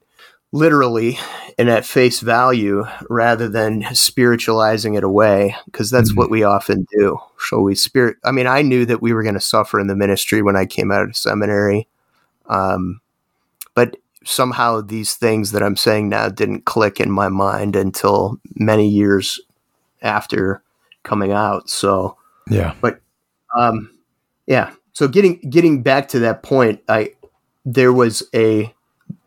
literally 0.51 1.17
and 1.57 1.69
at 1.69 1.85
face 1.85 2.19
value 2.19 2.83
rather 3.09 3.47
than 3.47 3.83
spiritualizing 3.95 4.95
it 4.95 5.03
away 5.03 5.55
because 5.65 5.89
that's 5.89 6.11
Mhm. 6.11 6.17
what 6.17 6.29
we 6.29 6.43
often 6.43 6.85
do 6.97 7.17
so 7.39 7.61
we 7.61 7.73
spirit 7.73 8.17
i 8.25 8.31
mean 8.31 8.47
i 8.47 8.61
knew 8.61 8.85
that 8.85 9.01
we 9.01 9.13
were 9.13 9.23
going 9.23 9.35
to 9.35 9.39
suffer 9.41 9.79
in 9.79 9.87
the 9.87 9.95
ministry 9.95 10.41
when 10.41 10.57
i 10.57 10.65
came 10.65 10.91
out 10.91 11.03
of 11.03 11.15
seminary 11.15 11.87
um, 12.47 12.99
but 13.75 13.95
somehow 14.25 14.81
these 14.81 15.15
things 15.15 15.51
that 15.53 15.63
i'm 15.63 15.77
saying 15.77 16.09
now 16.09 16.27
didn't 16.27 16.65
click 16.65 16.99
in 16.99 17.09
my 17.09 17.29
mind 17.29 17.75
until 17.75 18.37
many 18.55 18.89
years 18.89 19.39
after 20.01 20.61
coming 21.03 21.31
out 21.31 21.69
so 21.69 22.17
yeah, 22.49 22.73
but 22.81 22.99
um, 23.57 23.89
yeah. 24.47 24.71
So 24.93 25.07
getting 25.07 25.39
getting 25.49 25.83
back 25.83 26.09
to 26.09 26.19
that 26.19 26.43
point, 26.43 26.81
I 26.89 27.13
there 27.65 27.93
was 27.93 28.23
a 28.33 28.73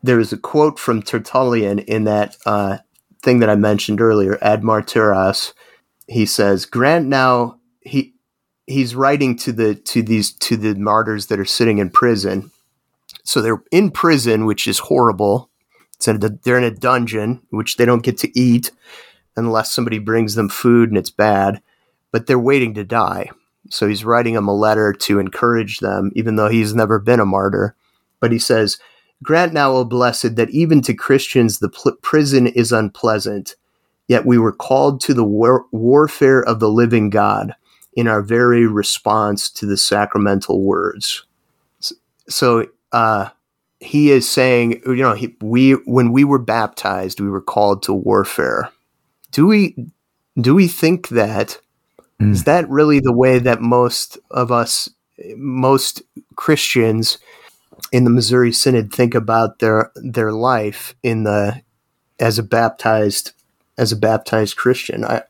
there 0.02 0.16
was 0.16 0.32
a 0.32 0.38
quote 0.38 0.78
from 0.78 1.02
Tertullian 1.02 1.78
in 1.80 2.04
that 2.04 2.36
uh, 2.46 2.78
thing 3.22 3.38
that 3.40 3.50
I 3.50 3.56
mentioned 3.56 4.00
earlier, 4.00 4.38
Ad 4.42 4.62
Martyras. 4.62 5.52
He 6.06 6.26
says, 6.26 6.66
"Grant 6.66 7.06
now." 7.06 7.58
He 7.80 8.14
he's 8.66 8.94
writing 8.94 9.36
to 9.36 9.52
the 9.52 9.74
to 9.74 10.02
these 10.02 10.32
to 10.32 10.56
the 10.56 10.74
martyrs 10.74 11.26
that 11.26 11.38
are 11.38 11.44
sitting 11.44 11.78
in 11.78 11.90
prison. 11.90 12.50
So 13.24 13.40
they're 13.40 13.62
in 13.70 13.90
prison, 13.90 14.44
which 14.44 14.66
is 14.66 14.78
horrible. 14.80 15.50
A, 16.06 16.12
they're 16.18 16.58
in 16.58 16.64
a 16.64 16.70
dungeon, 16.70 17.42
which 17.50 17.76
they 17.76 17.86
don't 17.86 18.02
get 18.02 18.18
to 18.18 18.38
eat 18.38 18.70
unless 19.36 19.72
somebody 19.72 19.98
brings 19.98 20.34
them 20.34 20.48
food, 20.48 20.90
and 20.90 20.98
it's 20.98 21.10
bad. 21.10 21.62
But 22.12 22.26
they're 22.26 22.38
waiting 22.38 22.74
to 22.74 22.84
die. 22.84 23.30
So 23.70 23.88
he's 23.88 24.04
writing 24.04 24.34
them 24.34 24.48
a 24.48 24.54
letter 24.54 24.92
to 24.92 25.18
encourage 25.18 25.78
them, 25.78 26.12
even 26.14 26.36
though 26.36 26.48
he's 26.48 26.74
never 26.74 26.98
been 26.98 27.20
a 27.20 27.26
martyr. 27.26 27.74
But 28.24 28.32
he 28.32 28.38
says, 28.38 28.78
Grant 29.22 29.52
now, 29.52 29.72
O 29.72 29.84
blessed, 29.84 30.36
that 30.36 30.48
even 30.48 30.80
to 30.80 30.94
Christians 30.94 31.58
the 31.58 31.68
pl- 31.68 31.96
prison 32.00 32.46
is 32.46 32.72
unpleasant, 32.72 33.54
yet 34.08 34.24
we 34.24 34.38
were 34.38 34.50
called 34.50 35.02
to 35.02 35.12
the 35.12 35.22
war- 35.22 35.66
warfare 35.72 36.42
of 36.42 36.58
the 36.58 36.70
living 36.70 37.10
God 37.10 37.54
in 37.92 38.08
our 38.08 38.22
very 38.22 38.66
response 38.66 39.50
to 39.50 39.66
the 39.66 39.76
sacramental 39.76 40.62
words. 40.62 41.26
So 42.30 42.66
uh, 42.92 43.28
he 43.80 44.10
is 44.10 44.26
saying, 44.26 44.80
you 44.86 44.96
know, 45.02 45.12
he, 45.12 45.36
we 45.42 45.72
when 45.84 46.10
we 46.10 46.24
were 46.24 46.38
baptized, 46.38 47.20
we 47.20 47.28
were 47.28 47.42
called 47.42 47.82
to 47.82 47.92
warfare. 47.92 48.70
Do 49.32 49.46
we 49.46 49.76
do 50.40 50.54
we 50.54 50.66
think 50.66 51.08
that 51.08 51.60
Mm. 52.20 52.32
is 52.32 52.44
that 52.44 52.70
really 52.70 53.00
the 53.00 53.12
way 53.12 53.40
that 53.40 53.60
most 53.60 54.18
of 54.30 54.52
us, 54.52 54.88
most 55.36 56.00
Christians 56.36 57.18
in 57.94 58.02
the 58.02 58.10
Missouri 58.10 58.52
Synod 58.52 58.92
think 58.92 59.14
about 59.14 59.60
their 59.60 59.92
their 59.94 60.32
life 60.32 60.96
in 61.04 61.22
the 61.22 61.62
as 62.18 62.40
a 62.40 62.42
baptized 62.42 63.30
as 63.78 63.92
a 63.92 63.96
baptized 63.96 64.56
Christian? 64.56 65.04
I 65.04 65.22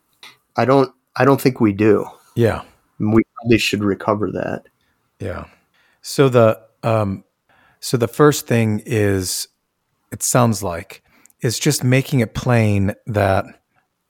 I 0.57 0.64
don't 0.64 0.90
I 1.14 1.27
don't 1.27 1.38
think 1.40 1.61
we 1.61 1.74
do. 1.74 2.07
yeah, 2.35 2.62
We 2.98 3.22
probably 3.37 3.59
should 3.59 3.85
recover 3.85 4.33
that. 4.33 4.62
yeah. 5.20 5.44
So 6.00 6.31
the 6.31 6.59
um, 6.83 7.24
so 7.81 7.98
the 7.98 8.09
first 8.09 8.46
thing 8.46 8.83
is, 8.87 9.46
it 10.11 10.22
sounds 10.22 10.62
like, 10.62 11.03
is 11.42 11.59
just 11.59 11.85
making 11.85 12.20
it 12.20 12.33
plain 12.33 12.94
that 13.07 13.44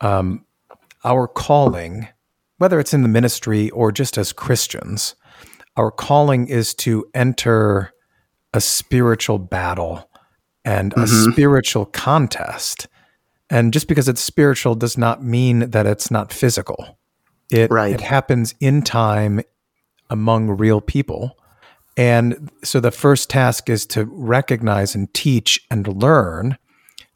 um, 0.00 0.44
our 1.02 1.26
calling, 1.26 2.06
whether 2.58 2.78
it's 2.78 2.94
in 2.94 3.02
the 3.02 3.08
ministry 3.08 3.70
or 3.70 3.90
just 3.90 4.16
as 4.16 4.32
Christians, 4.32 5.16
our 5.76 5.90
calling 5.90 6.46
is 6.46 6.72
to 6.74 7.04
enter 7.14 7.92
a 8.54 8.60
spiritual 8.60 9.38
battle 9.38 10.08
and 10.64 10.94
a 10.94 11.00
Mhm. 11.00 11.32
spiritual 11.32 11.84
contest. 11.86 12.88
And 13.50 13.72
just 13.72 13.86
because 13.88 14.08
it's 14.08 14.22
spiritual 14.22 14.74
does 14.74 14.96
not 14.96 15.22
mean 15.22 15.70
that 15.70 15.86
it's 15.86 16.10
not 16.10 16.32
physical. 16.32 16.98
It, 17.50 17.70
Right. 17.70 17.92
it 17.92 18.00
happens 18.00 18.54
in 18.60 18.80
time 18.82 19.42
among 20.08 20.48
real 20.48 20.80
people. 20.80 21.36
And 21.96 22.50
so 22.64 22.80
the 22.80 22.90
first 22.90 23.28
task 23.28 23.68
is 23.68 23.84
to 23.86 24.06
recognize 24.06 24.94
and 24.94 25.12
teach 25.12 25.60
and 25.70 25.86
learn 25.86 26.56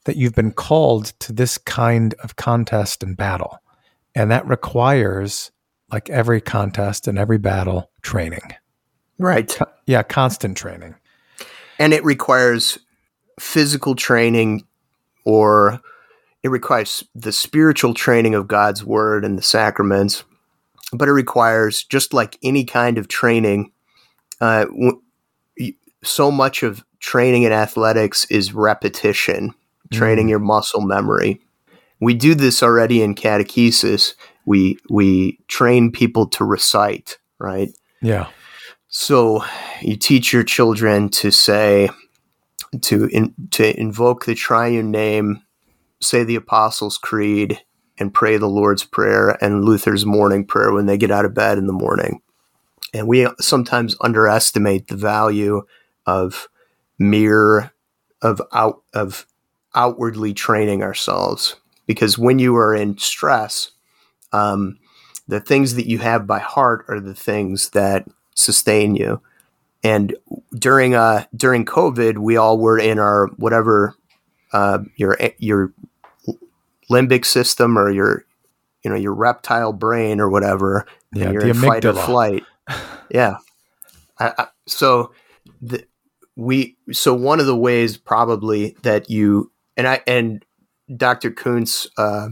that 0.04 0.16
you've 0.16 0.34
been 0.34 0.52
called 0.52 1.06
to 1.20 1.32
this 1.32 1.56
kind 1.58 2.14
of 2.22 2.36
contest 2.36 3.02
and 3.02 3.16
battle. 3.16 3.58
And 4.14 4.30
that 4.30 4.46
requires, 4.46 5.50
like 5.90 6.10
every 6.10 6.40
contest 6.40 7.08
and 7.08 7.18
every 7.18 7.38
battle, 7.38 7.90
training. 8.02 8.54
Right. 9.18 9.58
Yeah, 9.86 10.02
constant 10.02 10.56
training. 10.56 10.94
And 11.78 11.92
it 11.92 12.04
requires 12.04 12.78
physical 13.38 13.94
training 13.94 14.64
or 15.24 15.80
it 16.42 16.48
requires 16.48 17.04
the 17.14 17.32
spiritual 17.32 17.94
training 17.94 18.34
of 18.34 18.48
God's 18.48 18.84
word 18.84 19.24
and 19.24 19.36
the 19.38 19.42
sacraments. 19.42 20.24
But 20.92 21.08
it 21.08 21.12
requires, 21.12 21.84
just 21.84 22.14
like 22.14 22.38
any 22.42 22.64
kind 22.64 22.96
of 22.96 23.08
training, 23.08 23.72
uh, 24.40 24.66
so 26.02 26.30
much 26.30 26.62
of 26.62 26.84
training 27.00 27.42
in 27.42 27.52
athletics 27.52 28.24
is 28.30 28.54
repetition, 28.54 29.54
training 29.92 30.26
Mm. 30.26 30.30
your 30.30 30.38
muscle 30.38 30.80
memory. 30.80 31.40
We 32.00 32.14
do 32.14 32.34
this 32.34 32.62
already 32.62 33.02
in 33.02 33.14
catechesis. 33.14 34.14
We 34.46 34.78
we 34.88 35.38
train 35.48 35.90
people 35.90 36.26
to 36.28 36.44
recite, 36.44 37.18
right? 37.38 37.70
Yeah. 38.00 38.28
So 38.88 39.44
you 39.82 39.96
teach 39.96 40.32
your 40.32 40.44
children 40.44 41.10
to 41.10 41.30
say, 41.30 41.90
to 42.82 43.04
in, 43.06 43.34
to 43.50 43.78
invoke 43.78 44.24
the 44.24 44.34
triune 44.34 44.90
name, 44.90 45.42
say 46.00 46.24
the 46.24 46.36
Apostles' 46.36 46.96
Creed, 46.96 47.60
and 47.98 48.14
pray 48.14 48.38
the 48.38 48.48
Lord's 48.48 48.84
Prayer 48.84 49.36
and 49.44 49.64
Luther's 49.64 50.06
morning 50.06 50.44
prayer 50.46 50.72
when 50.72 50.86
they 50.86 50.96
get 50.96 51.10
out 51.10 51.26
of 51.26 51.34
bed 51.34 51.58
in 51.58 51.66
the 51.66 51.72
morning. 51.72 52.22
And 52.94 53.06
we 53.06 53.26
sometimes 53.40 53.94
underestimate 54.00 54.88
the 54.88 54.96
value 54.96 55.62
of 56.06 56.48
mere 56.98 57.72
of 58.22 58.40
out 58.52 58.82
of 58.94 59.26
outwardly 59.74 60.32
training 60.32 60.82
ourselves 60.82 61.56
because 61.86 62.18
when 62.18 62.38
you 62.38 62.56
are 62.56 62.74
in 62.74 62.96
stress, 62.96 63.72
um, 64.32 64.78
the 65.28 65.40
things 65.40 65.74
that 65.74 65.86
you 65.86 65.98
have 65.98 66.26
by 66.26 66.38
heart 66.38 66.86
are 66.88 67.00
the 67.00 67.14
things 67.14 67.70
that 67.70 68.08
sustain 68.38 68.94
you 68.94 69.20
and 69.82 70.16
during 70.52 70.94
uh 70.94 71.24
during 71.36 71.64
COVID, 71.64 72.18
we 72.18 72.36
all 72.36 72.58
were 72.58 72.78
in 72.78 72.98
our 72.98 73.28
whatever 73.36 73.94
uh, 74.52 74.80
your 74.96 75.16
your 75.38 75.72
limbic 76.90 77.24
system 77.24 77.78
or 77.78 77.90
your 77.90 78.24
you 78.82 78.90
know 78.90 78.96
your 78.96 79.14
reptile 79.14 79.72
brain 79.72 80.20
or 80.20 80.28
whatever. 80.28 80.86
Yeah, 81.12 81.30
you're 81.30 81.42
the 81.42 81.50
in 81.50 81.54
fight 81.54 81.84
or 81.84 81.92
amygdala. 81.92 82.06
flight. 82.06 82.44
yeah. 83.10 83.36
I, 84.18 84.32
I, 84.36 84.46
so 84.66 85.12
the, 85.62 85.84
we 86.36 86.76
so 86.92 87.14
one 87.14 87.40
of 87.40 87.46
the 87.46 87.56
ways 87.56 87.96
probably 87.96 88.76
that 88.82 89.10
you 89.10 89.52
and 89.76 89.86
I 89.86 90.00
and 90.06 90.44
Dr. 90.94 91.30
Koontz 91.30 91.86
uh, 91.96 92.30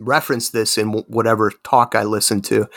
referenced 0.00 0.52
this 0.52 0.78
in 0.78 0.92
whatever 1.08 1.52
talk 1.62 1.94
I 1.94 2.04
listened 2.04 2.44
to. 2.46 2.68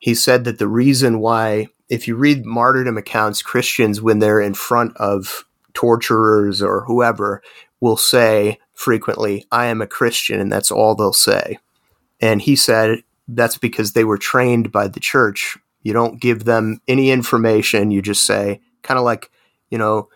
He 0.00 0.14
said 0.14 0.44
that 0.44 0.58
the 0.58 0.68
reason 0.68 1.20
why, 1.20 1.68
if 1.90 2.08
you 2.08 2.14
read 2.16 2.46
martyrdom 2.46 2.96
accounts, 2.96 3.42
Christians 3.42 4.00
when 4.00 4.20
they're 4.20 4.40
in 4.40 4.54
front 4.54 4.96
of 4.96 5.44
torturers 5.74 6.62
or 6.62 6.84
whoever 6.86 7.42
will 7.80 7.96
say 7.96 8.58
frequently, 8.72 9.46
"I 9.52 9.66
am 9.66 9.82
a 9.82 9.86
Christian," 9.86 10.40
and 10.40 10.50
that's 10.50 10.70
all 10.70 10.94
they'll 10.94 11.12
say. 11.12 11.58
And 12.20 12.40
he 12.40 12.56
said 12.56 13.02
that's 13.28 13.58
because 13.58 13.92
they 13.92 14.04
were 14.04 14.18
trained 14.18 14.72
by 14.72 14.88
the 14.88 15.00
church. 15.00 15.58
You 15.82 15.92
don't 15.92 16.20
give 16.20 16.44
them 16.44 16.80
any 16.88 17.10
information. 17.10 17.90
You 17.90 18.02
just 18.02 18.24
say, 18.26 18.60
kind 18.82 18.98
of 18.98 19.04
like, 19.04 19.30
you 19.70 19.78
know, 19.78 20.08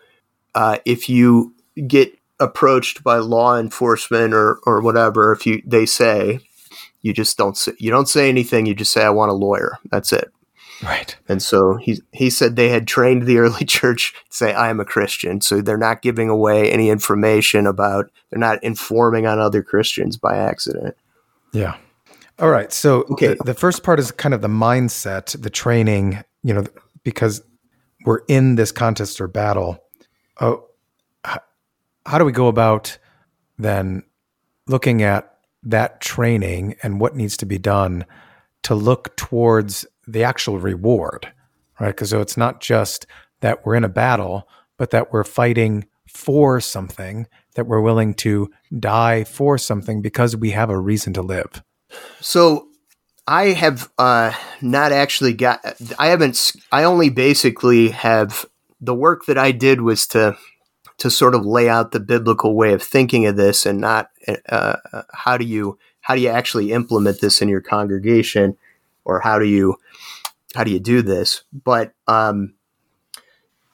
uh, 0.53 0.77
if 0.85 1.09
you 1.09 1.53
get 1.87 2.17
approached 2.39 3.03
by 3.03 3.17
law 3.17 3.57
enforcement 3.57 4.33
or 4.33 4.59
or 4.65 4.81
whatever, 4.81 5.31
if 5.33 5.45
you 5.45 5.61
they 5.65 5.85
say, 5.85 6.39
you 7.01 7.13
just 7.13 7.37
don't 7.37 7.57
say 7.57 7.73
you 7.79 7.91
don't 7.91 8.09
say 8.09 8.29
anything. 8.29 8.65
You 8.65 8.75
just 8.75 8.93
say, 8.93 9.03
"I 9.03 9.09
want 9.09 9.31
a 9.31 9.35
lawyer." 9.35 9.77
That's 9.91 10.13
it. 10.13 10.31
Right. 10.83 11.15
And 11.27 11.41
so 11.41 11.75
he 11.77 12.01
he 12.11 12.29
said 12.29 12.55
they 12.55 12.69
had 12.69 12.87
trained 12.87 13.23
the 13.23 13.37
early 13.37 13.65
church 13.65 14.13
to 14.29 14.35
say, 14.35 14.53
"I 14.53 14.69
am 14.69 14.79
a 14.79 14.85
Christian." 14.85 15.41
So 15.41 15.61
they're 15.61 15.77
not 15.77 16.01
giving 16.01 16.29
away 16.29 16.71
any 16.71 16.89
information 16.89 17.65
about. 17.65 18.11
They're 18.29 18.39
not 18.39 18.63
informing 18.63 19.25
on 19.25 19.39
other 19.39 19.63
Christians 19.63 20.17
by 20.17 20.37
accident. 20.37 20.95
Yeah. 21.53 21.77
All 22.39 22.49
right. 22.49 22.71
So 22.73 23.03
Okay. 23.11 23.27
the, 23.35 23.43
the 23.45 23.53
first 23.53 23.83
part 23.83 23.99
is 23.99 24.11
kind 24.11 24.33
of 24.33 24.41
the 24.41 24.49
mindset, 24.49 25.41
the 25.41 25.49
training, 25.49 26.21
you 26.43 26.53
know, 26.53 26.65
because 27.03 27.41
we're 28.05 28.21
in 28.27 28.55
this 28.55 28.73
contest 28.73 29.21
or 29.21 29.27
battle. 29.29 29.81
Oh, 30.41 30.65
how 32.05 32.17
do 32.19 32.25
we 32.25 32.31
go 32.33 32.47
about 32.47 32.97
then 33.57 34.03
looking 34.67 35.01
at 35.01 35.37
that 35.63 36.01
training 36.01 36.75
and 36.83 36.99
what 36.99 37.15
needs 37.15 37.37
to 37.37 37.45
be 37.45 37.57
done 37.57 38.05
to 38.63 38.75
look 38.75 39.15
towards 39.15 39.85
the 40.07 40.23
actual 40.23 40.59
reward, 40.59 41.31
right? 41.79 41.89
Because 41.89 42.09
so 42.09 42.21
it's 42.21 42.37
not 42.37 42.61
just 42.61 43.05
that 43.41 43.65
we're 43.65 43.75
in 43.75 43.83
a 43.83 43.89
battle, 43.89 44.47
but 44.77 44.91
that 44.91 45.11
we're 45.11 45.23
fighting 45.23 45.85
for 46.07 46.59
something, 46.61 47.27
that 47.55 47.67
we're 47.67 47.81
willing 47.81 48.13
to 48.13 48.49
die 48.79 49.23
for 49.23 49.57
something 49.57 50.01
because 50.01 50.35
we 50.35 50.51
have 50.51 50.69
a 50.69 50.79
reason 50.79 51.13
to 51.13 51.21
live. 51.21 51.63
So 52.21 52.67
I 53.27 53.47
have 53.47 53.89
uh, 53.97 54.33
not 54.61 54.91
actually 54.91 55.33
got. 55.33 55.59
I 55.97 56.07
haven't. 56.07 56.53
I 56.71 56.83
only 56.83 57.09
basically 57.09 57.89
have 57.89 58.45
the 58.79 58.93
work 58.93 59.25
that 59.25 59.37
I 59.37 59.51
did 59.51 59.81
was 59.81 60.07
to 60.07 60.37
to 60.97 61.11
sort 61.11 61.35
of 61.35 61.45
lay 61.45 61.67
out 61.67 61.91
the 61.91 61.99
biblical 61.99 62.55
way 62.55 62.73
of 62.73 62.81
thinking 62.81 63.25
of 63.25 63.35
this, 63.35 63.65
and 63.65 63.81
not 63.81 64.11
uh, 64.27 64.75
uh, 64.93 65.01
how 65.13 65.37
do 65.37 65.45
you 65.45 65.77
how 66.01 66.15
do 66.15 66.21
you 66.21 66.29
actually 66.29 66.71
implement 66.71 67.19
this 67.19 67.41
in 67.41 67.49
your 67.49 67.61
congregation, 67.61 68.57
or 69.05 69.19
how 69.21 69.39
do 69.39 69.45
you 69.45 69.75
how 70.55 70.63
do 70.63 70.71
you 70.71 70.79
do 70.79 71.01
this? 71.01 71.43
But 71.53 71.93
um, 72.07 72.55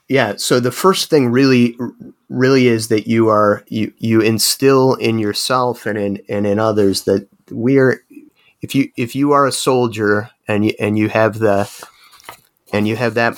yeah, 0.08 0.36
so 0.36 0.60
the 0.60 0.72
first 0.72 1.10
thing 1.10 1.30
really 1.30 1.78
really 2.28 2.68
is 2.68 2.88
that 2.88 3.08
you 3.08 3.30
are 3.30 3.64
you 3.68 3.94
you 3.98 4.22
instill 4.22 4.96
in 4.96 5.20
yourself 5.20 5.86
and 5.86 5.98
in 5.98 6.22
and 6.30 6.48
in 6.48 6.60
others 6.60 7.04
that 7.04 7.28
we 7.50 7.78
are 7.78 8.02
if 8.62 8.74
you 8.74 8.90
if 8.98 9.16
you 9.16 9.32
are 9.32 9.46
a 9.46 9.52
soldier 9.52 10.30
and 10.48 10.66
you 10.66 10.74
and 10.80 10.98
you 10.98 11.10
have 11.10 11.40
the 11.40 11.70
and 12.72 12.88
you 12.88 12.96
have 12.96 13.16
that 13.16 13.38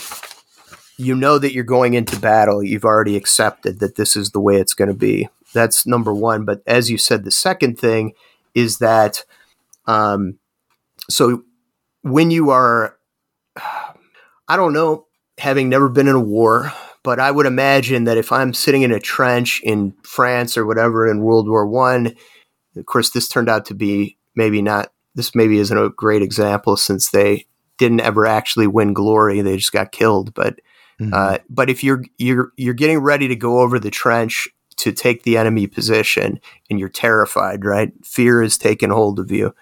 you 0.97 1.15
know 1.15 1.39
that 1.39 1.53
you're 1.53 1.63
going 1.63 1.95
into 1.95 2.19
battle 2.19 2.63
you've 2.63 2.85
already 2.85 3.15
accepted 3.15 3.79
that 3.79 3.95
this 3.95 4.15
is 4.15 4.29
the 4.29 4.39
way 4.39 4.57
it's 4.57 4.75
going 4.75 4.89
to 4.89 4.93
be 4.93 5.27
that's 5.53 5.87
number 5.87 6.13
one 6.13 6.45
but 6.45 6.61
as 6.67 6.91
you 6.91 6.97
said 6.97 7.23
the 7.23 7.31
second 7.31 7.79
thing 7.79 8.13
is 8.53 8.77
that 8.77 9.25
um 9.87 10.37
so 11.09 11.43
when 12.03 12.29
you 12.29 12.51
are 12.51 12.97
i 13.57 14.55
don't 14.55 14.73
know 14.73 15.05
having 15.37 15.69
never 15.69 15.89
been 15.89 16.07
in 16.07 16.15
a 16.15 16.19
war 16.19 16.71
but 17.03 17.19
i 17.19 17.29
would 17.29 17.45
imagine 17.45 18.05
that 18.05 18.17
if 18.17 18.31
i'm 18.31 18.53
sitting 18.53 18.81
in 18.81 18.91
a 18.91 18.99
trench 18.99 19.61
in 19.63 19.93
france 20.03 20.57
or 20.57 20.65
whatever 20.65 21.09
in 21.09 21.21
world 21.21 21.47
war 21.47 21.65
one 21.65 22.13
of 22.75 22.85
course 22.85 23.11
this 23.11 23.27
turned 23.27 23.49
out 23.49 23.65
to 23.65 23.73
be 23.73 24.17
maybe 24.35 24.61
not 24.61 24.91
this 25.15 25.35
maybe 25.35 25.59
isn't 25.59 25.77
a 25.77 25.89
great 25.89 26.21
example 26.21 26.75
since 26.75 27.11
they 27.11 27.45
didn't 27.77 28.01
ever 28.01 28.25
actually 28.25 28.67
win 28.67 28.93
glory 28.93 29.41
they 29.41 29.57
just 29.57 29.71
got 29.71 29.91
killed 29.91 30.33
but 30.33 30.59
uh, 31.11 31.37
but 31.49 31.69
if 31.69 31.83
you're 31.83 32.03
you're 32.17 32.53
you're 32.55 32.73
getting 32.73 32.99
ready 32.99 33.27
to 33.27 33.35
go 33.35 33.59
over 33.59 33.77
the 33.79 33.91
trench 33.91 34.47
to 34.77 34.91
take 34.91 35.23
the 35.23 35.37
enemy 35.37 35.67
position 35.67 36.39
and 36.69 36.79
you're 36.79 36.87
terrified 36.87 37.65
right? 37.65 37.91
Fear 38.05 38.41
is 38.43 38.57
taking 38.57 38.89
hold 38.89 39.19
of 39.19 39.31
you. 39.31 39.53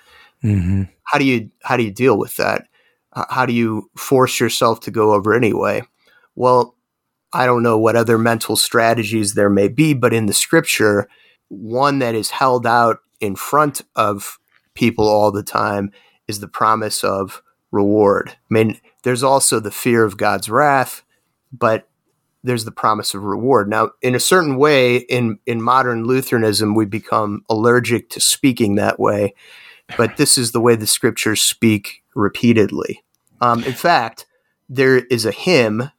Mm-hmm. 0.43 0.83
how 1.03 1.19
do 1.19 1.25
you 1.25 1.51
how 1.61 1.77
do 1.77 1.83
you 1.83 1.91
deal 1.91 2.17
with 2.17 2.35
that 2.37 2.67
how 3.13 3.45
do 3.45 3.53
you 3.53 3.89
force 3.95 4.39
yourself 4.39 4.79
to 4.81 4.91
go 4.91 5.13
over 5.13 5.33
anyway? 5.33 5.83
Well 6.35 6.75
i 7.33 7.45
don't 7.45 7.63
know 7.63 7.77
what 7.77 7.95
other 7.95 8.17
mental 8.17 8.57
strategies 8.57 9.35
there 9.35 9.49
may 9.49 9.69
be 9.69 9.93
but 9.93 10.13
in 10.13 10.25
the 10.25 10.33
scripture 10.33 11.07
one 11.47 11.99
that 11.99 12.15
is 12.15 12.29
held 12.29 12.65
out 12.65 12.99
in 13.19 13.35
front 13.35 13.81
of 13.95 14.39
people 14.73 15.07
all 15.07 15.31
the 15.31 15.43
time 15.43 15.91
is 16.27 16.39
the 16.39 16.47
promise 16.47 17.03
of 17.03 17.41
reward. 17.71 18.29
I 18.29 18.53
mean 18.53 18.79
there's 19.03 19.23
also 19.23 19.59
the 19.59 19.71
fear 19.71 20.03
of 20.03 20.17
god's 20.17 20.49
wrath 20.49 21.03
but 21.51 21.87
there's 22.43 22.65
the 22.65 22.71
promise 22.71 23.13
of 23.13 23.23
reward. 23.23 23.69
Now 23.69 23.91
in 24.01 24.15
a 24.15 24.19
certain 24.19 24.57
way 24.57 24.97
in 24.97 25.39
in 25.45 25.61
modern 25.61 26.05
lutheranism 26.05 26.73
we 26.73 26.85
become 26.85 27.43
allergic 27.49 28.09
to 28.11 28.19
speaking 28.19 28.75
that 28.75 28.99
way 28.99 29.33
but 29.97 30.17
this 30.17 30.37
is 30.37 30.51
the 30.51 30.61
way 30.61 30.75
the 30.75 30.87
scriptures 30.87 31.41
speak 31.41 32.00
repeatedly. 32.15 33.03
Um, 33.39 33.63
in 33.63 33.73
fact, 33.73 34.25
there 34.69 34.97
is 34.97 35.25
a 35.25 35.31
hymn. 35.31 35.89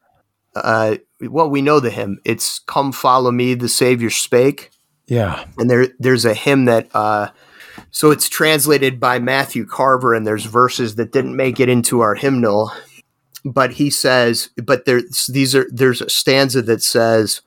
Uh, 0.55 0.97
well, 1.21 1.49
we 1.49 1.63
know 1.63 1.81
the 1.81 1.91
hymn. 1.91 2.21
It's 2.25 2.59
"Come, 2.61 2.93
follow 2.93 3.31
me, 3.31 3.55
the 3.55 3.69
Savior 3.69 4.11
spake," 4.11 4.71
Yeah. 5.07 5.45
and 5.59 5.69
there 5.71 5.89
there's 5.99 6.25
a 6.25 6.35
hymn 6.35 6.67
that. 6.67 6.89
Uh, 6.95 7.29
so 7.91 8.11
it's 8.11 8.29
translated 8.29 9.01
by 9.01 9.19
Matthew 9.19 9.67
Carver, 9.67 10.15
and 10.15 10.27
there's 10.27 10.45
verses 10.45 10.97
that 10.97 11.13
didn't 11.13 11.37
make 11.37 11.59
it 11.59 11.69
into 11.71 12.01
our 12.01 12.15
hymnal, 12.15 12.71
but 13.45 13.73
he 13.73 13.89
says, 13.91 14.51
but 14.63 14.85
there 14.85 15.01
these 15.29 15.55
are 15.55 15.67
there's 15.71 16.01
a 16.03 16.11
stanza 16.11 16.61
that 16.63 16.83
says, 16.83 17.41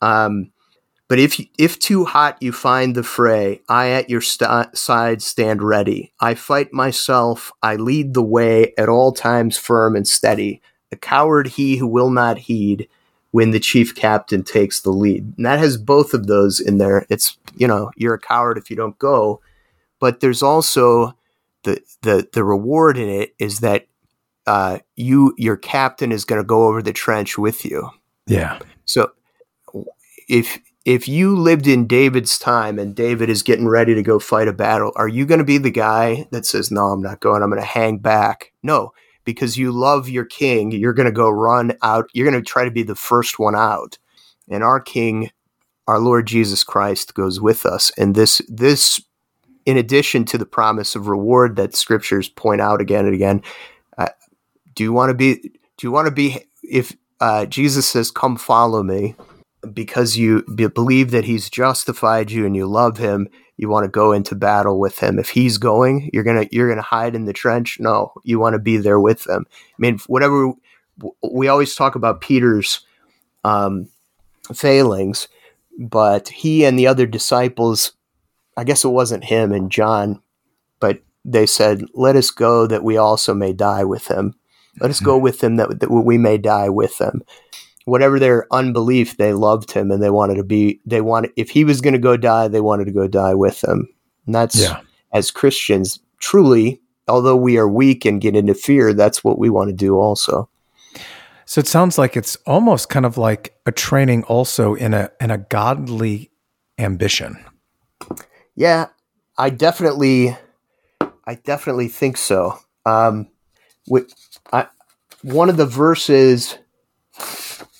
um, 0.00 0.50
but 1.08 1.18
if 1.18 1.40
if 1.58 1.78
too 1.78 2.04
hot 2.04 2.36
you 2.40 2.52
find 2.52 2.94
the 2.94 3.02
fray, 3.02 3.62
I 3.68 3.88
at 3.90 4.10
your 4.10 4.20
st- 4.20 4.76
side 4.76 5.22
stand 5.22 5.62
ready. 5.62 6.12
I 6.20 6.34
fight 6.34 6.72
myself. 6.72 7.50
I 7.62 7.76
lead 7.76 8.12
the 8.12 8.22
way 8.22 8.74
at 8.76 8.90
all 8.90 9.12
times, 9.12 9.56
firm 9.56 9.96
and 9.96 10.06
steady. 10.06 10.60
A 10.92 10.96
coward 10.96 11.48
he 11.48 11.78
who 11.78 11.86
will 11.86 12.10
not 12.10 12.38
heed 12.38 12.88
when 13.30 13.50
the 13.50 13.60
chief 13.60 13.94
captain 13.94 14.42
takes 14.42 14.80
the 14.80 14.90
lead. 14.90 15.34
And 15.36 15.46
that 15.46 15.58
has 15.58 15.76
both 15.76 16.12
of 16.14 16.26
those 16.26 16.60
in 16.60 16.76
there. 16.76 17.06
It's 17.08 17.38
you 17.56 17.66
know 17.66 17.90
you're 17.96 18.14
a 18.14 18.20
coward 18.20 18.58
if 18.58 18.70
you 18.70 18.76
don't 18.76 18.98
go, 18.98 19.40
but 19.98 20.20
there's 20.20 20.42
also 20.42 21.16
the 21.62 21.80
the 22.02 22.28
the 22.32 22.44
reward 22.44 22.98
in 22.98 23.08
it 23.08 23.34
is 23.38 23.60
that 23.60 23.86
uh, 24.46 24.78
you 24.94 25.34
your 25.38 25.56
captain 25.56 26.12
is 26.12 26.26
going 26.26 26.40
to 26.40 26.46
go 26.46 26.66
over 26.66 26.82
the 26.82 26.92
trench 26.92 27.38
with 27.38 27.64
you. 27.64 27.88
Yeah. 28.26 28.58
So 28.84 29.12
if 30.28 30.58
if 30.88 31.06
you 31.06 31.36
lived 31.36 31.66
in 31.66 31.86
David's 31.86 32.38
time 32.38 32.78
and 32.78 32.96
David 32.96 33.28
is 33.28 33.42
getting 33.42 33.68
ready 33.68 33.94
to 33.94 34.02
go 34.02 34.18
fight 34.18 34.48
a 34.48 34.54
battle, 34.54 34.90
are 34.96 35.06
you 35.06 35.26
going 35.26 35.36
to 35.36 35.44
be 35.44 35.58
the 35.58 35.70
guy 35.70 36.26
that 36.30 36.46
says, 36.46 36.70
"No, 36.70 36.86
I'm 36.86 37.02
not 37.02 37.20
going. 37.20 37.42
I'm 37.42 37.50
going 37.50 37.60
to 37.60 37.68
hang 37.68 37.98
back"? 37.98 38.54
No, 38.62 38.94
because 39.22 39.58
you 39.58 39.70
love 39.70 40.08
your 40.08 40.24
king, 40.24 40.70
you're 40.70 40.94
going 40.94 41.04
to 41.04 41.12
go 41.12 41.28
run 41.28 41.76
out. 41.82 42.08
You're 42.14 42.24
going 42.28 42.42
to 42.42 42.50
try 42.50 42.64
to 42.64 42.70
be 42.70 42.82
the 42.82 42.94
first 42.94 43.38
one 43.38 43.54
out. 43.54 43.98
And 44.48 44.64
our 44.64 44.80
king, 44.80 45.30
our 45.86 45.98
Lord 45.98 46.26
Jesus 46.26 46.64
Christ 46.64 47.12
goes 47.12 47.38
with 47.38 47.66
us. 47.66 47.92
And 47.98 48.14
this 48.14 48.40
this 48.48 48.98
in 49.66 49.76
addition 49.76 50.24
to 50.24 50.38
the 50.38 50.46
promise 50.46 50.96
of 50.96 51.06
reward 51.06 51.56
that 51.56 51.76
scriptures 51.76 52.30
point 52.30 52.62
out 52.62 52.80
again 52.80 53.04
and 53.04 53.14
again, 53.14 53.42
uh, 53.98 54.08
do 54.74 54.84
you 54.84 54.94
want 54.94 55.10
to 55.10 55.14
be 55.14 55.34
do 55.36 55.86
you 55.86 55.90
want 55.90 56.06
to 56.06 56.14
be 56.14 56.46
if 56.62 56.96
uh, 57.20 57.44
Jesus 57.44 57.86
says, 57.86 58.10
"Come 58.10 58.38
follow 58.38 58.82
me," 58.82 59.16
because 59.72 60.16
you 60.16 60.42
be- 60.54 60.68
believe 60.68 61.10
that 61.10 61.24
He's 61.24 61.50
justified 61.50 62.30
you 62.30 62.46
and 62.46 62.56
you 62.56 62.66
love 62.66 62.98
Him, 62.98 63.28
you 63.56 63.68
want 63.68 63.84
to 63.84 63.90
go 63.90 64.12
into 64.12 64.34
battle 64.34 64.78
with 64.78 64.98
Him. 64.98 65.18
If 65.18 65.30
He's 65.30 65.58
going, 65.58 66.10
you're 66.12 66.24
gonna 66.24 66.46
you're 66.50 66.68
gonna 66.68 66.82
hide 66.82 67.14
in 67.14 67.24
the 67.24 67.32
trench. 67.32 67.78
No, 67.80 68.12
you 68.24 68.38
want 68.38 68.54
to 68.54 68.58
be 68.58 68.76
there 68.76 69.00
with 69.00 69.24
them. 69.24 69.46
I 69.50 69.74
mean, 69.78 69.98
whatever 70.06 70.52
we 71.22 71.48
always 71.48 71.74
talk 71.74 71.94
about 71.94 72.20
Peter's 72.20 72.80
um, 73.44 73.88
failings, 74.54 75.28
but 75.78 76.28
he 76.28 76.64
and 76.64 76.78
the 76.78 76.86
other 76.86 77.06
disciples, 77.06 77.92
I 78.56 78.64
guess 78.64 78.84
it 78.84 78.88
wasn't 78.88 79.24
him 79.24 79.52
and 79.52 79.70
John, 79.70 80.20
but 80.80 81.00
they 81.24 81.46
said, 81.46 81.84
Let 81.94 82.16
us 82.16 82.30
go 82.30 82.66
that 82.66 82.84
we 82.84 82.96
also 82.96 83.34
may 83.34 83.52
die 83.52 83.84
with 83.84 84.08
him. 84.08 84.34
Let 84.80 84.90
us 84.90 85.00
go 85.00 85.14
mm-hmm. 85.14 85.24
with 85.24 85.42
him 85.42 85.56
that, 85.56 85.80
that 85.80 85.90
we 85.90 86.18
may 86.18 86.38
die 86.38 86.68
with 86.68 87.00
him. 87.00 87.22
Whatever 87.88 88.18
their 88.18 88.46
unbelief, 88.52 89.16
they 89.16 89.32
loved 89.32 89.72
him 89.72 89.90
and 89.90 90.02
they 90.02 90.10
wanted 90.10 90.36
to 90.36 90.44
be, 90.44 90.80
they 90.84 91.00
wanted, 91.00 91.32
if 91.36 91.50
he 91.50 91.64
was 91.64 91.80
going 91.80 91.94
to 91.94 91.98
go 91.98 92.16
die, 92.16 92.48
they 92.48 92.60
wanted 92.60 92.84
to 92.84 92.92
go 92.92 93.08
die 93.08 93.34
with 93.34 93.64
him. 93.64 93.88
And 94.26 94.34
that's, 94.34 94.60
yeah. 94.60 94.80
as 95.12 95.30
Christians, 95.30 95.98
truly, 96.18 96.80
although 97.08 97.36
we 97.36 97.56
are 97.56 97.68
weak 97.68 98.04
and 98.04 98.20
get 98.20 98.36
into 98.36 98.54
fear, 98.54 98.92
that's 98.92 99.24
what 99.24 99.38
we 99.38 99.48
want 99.48 99.70
to 99.70 99.74
do 99.74 99.96
also. 99.96 100.48
So 101.46 101.60
it 101.60 101.66
sounds 101.66 101.96
like 101.96 102.14
it's 102.14 102.36
almost 102.46 102.90
kind 102.90 103.06
of 103.06 103.16
like 103.16 103.56
a 103.64 103.72
training 103.72 104.24
also 104.24 104.74
in 104.74 104.92
a 104.92 105.10
in 105.18 105.30
a 105.30 105.38
godly 105.38 106.30
ambition. 106.78 107.42
Yeah, 108.54 108.88
I 109.38 109.48
definitely 109.48 110.36
I 111.00 111.36
definitely 111.36 111.88
think 111.88 112.18
so. 112.18 112.58
Um 112.84 113.28
with, 113.88 114.12
I, 114.52 114.66
one 115.22 115.48
of 115.48 115.56
the 115.56 115.64
verses 115.64 116.58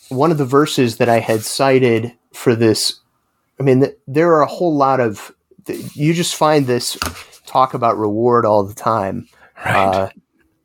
one 0.09 0.31
of 0.31 0.39
the 0.39 0.45
verses 0.45 0.97
that 0.99 1.09
I 1.09 1.21
had 1.21 1.43
cited 1.43 2.13
for 2.33 2.55
this 2.55 3.01
I 3.61 3.63
mean 3.63 3.85
there 4.07 4.33
are 4.35 4.43
a 4.43 4.47
whole 4.47 4.75
lot 4.75 5.01
of 5.01 5.35
you 5.95 6.15
just 6.15 6.35
find 6.35 6.67
this 6.67 6.97
talk 7.49 7.75
about 7.75 7.99
reward 7.99 8.45
all 8.45 8.65
the 8.65 8.75
time. 8.75 9.29
Right. 9.65 9.75
Uh, 9.75 10.11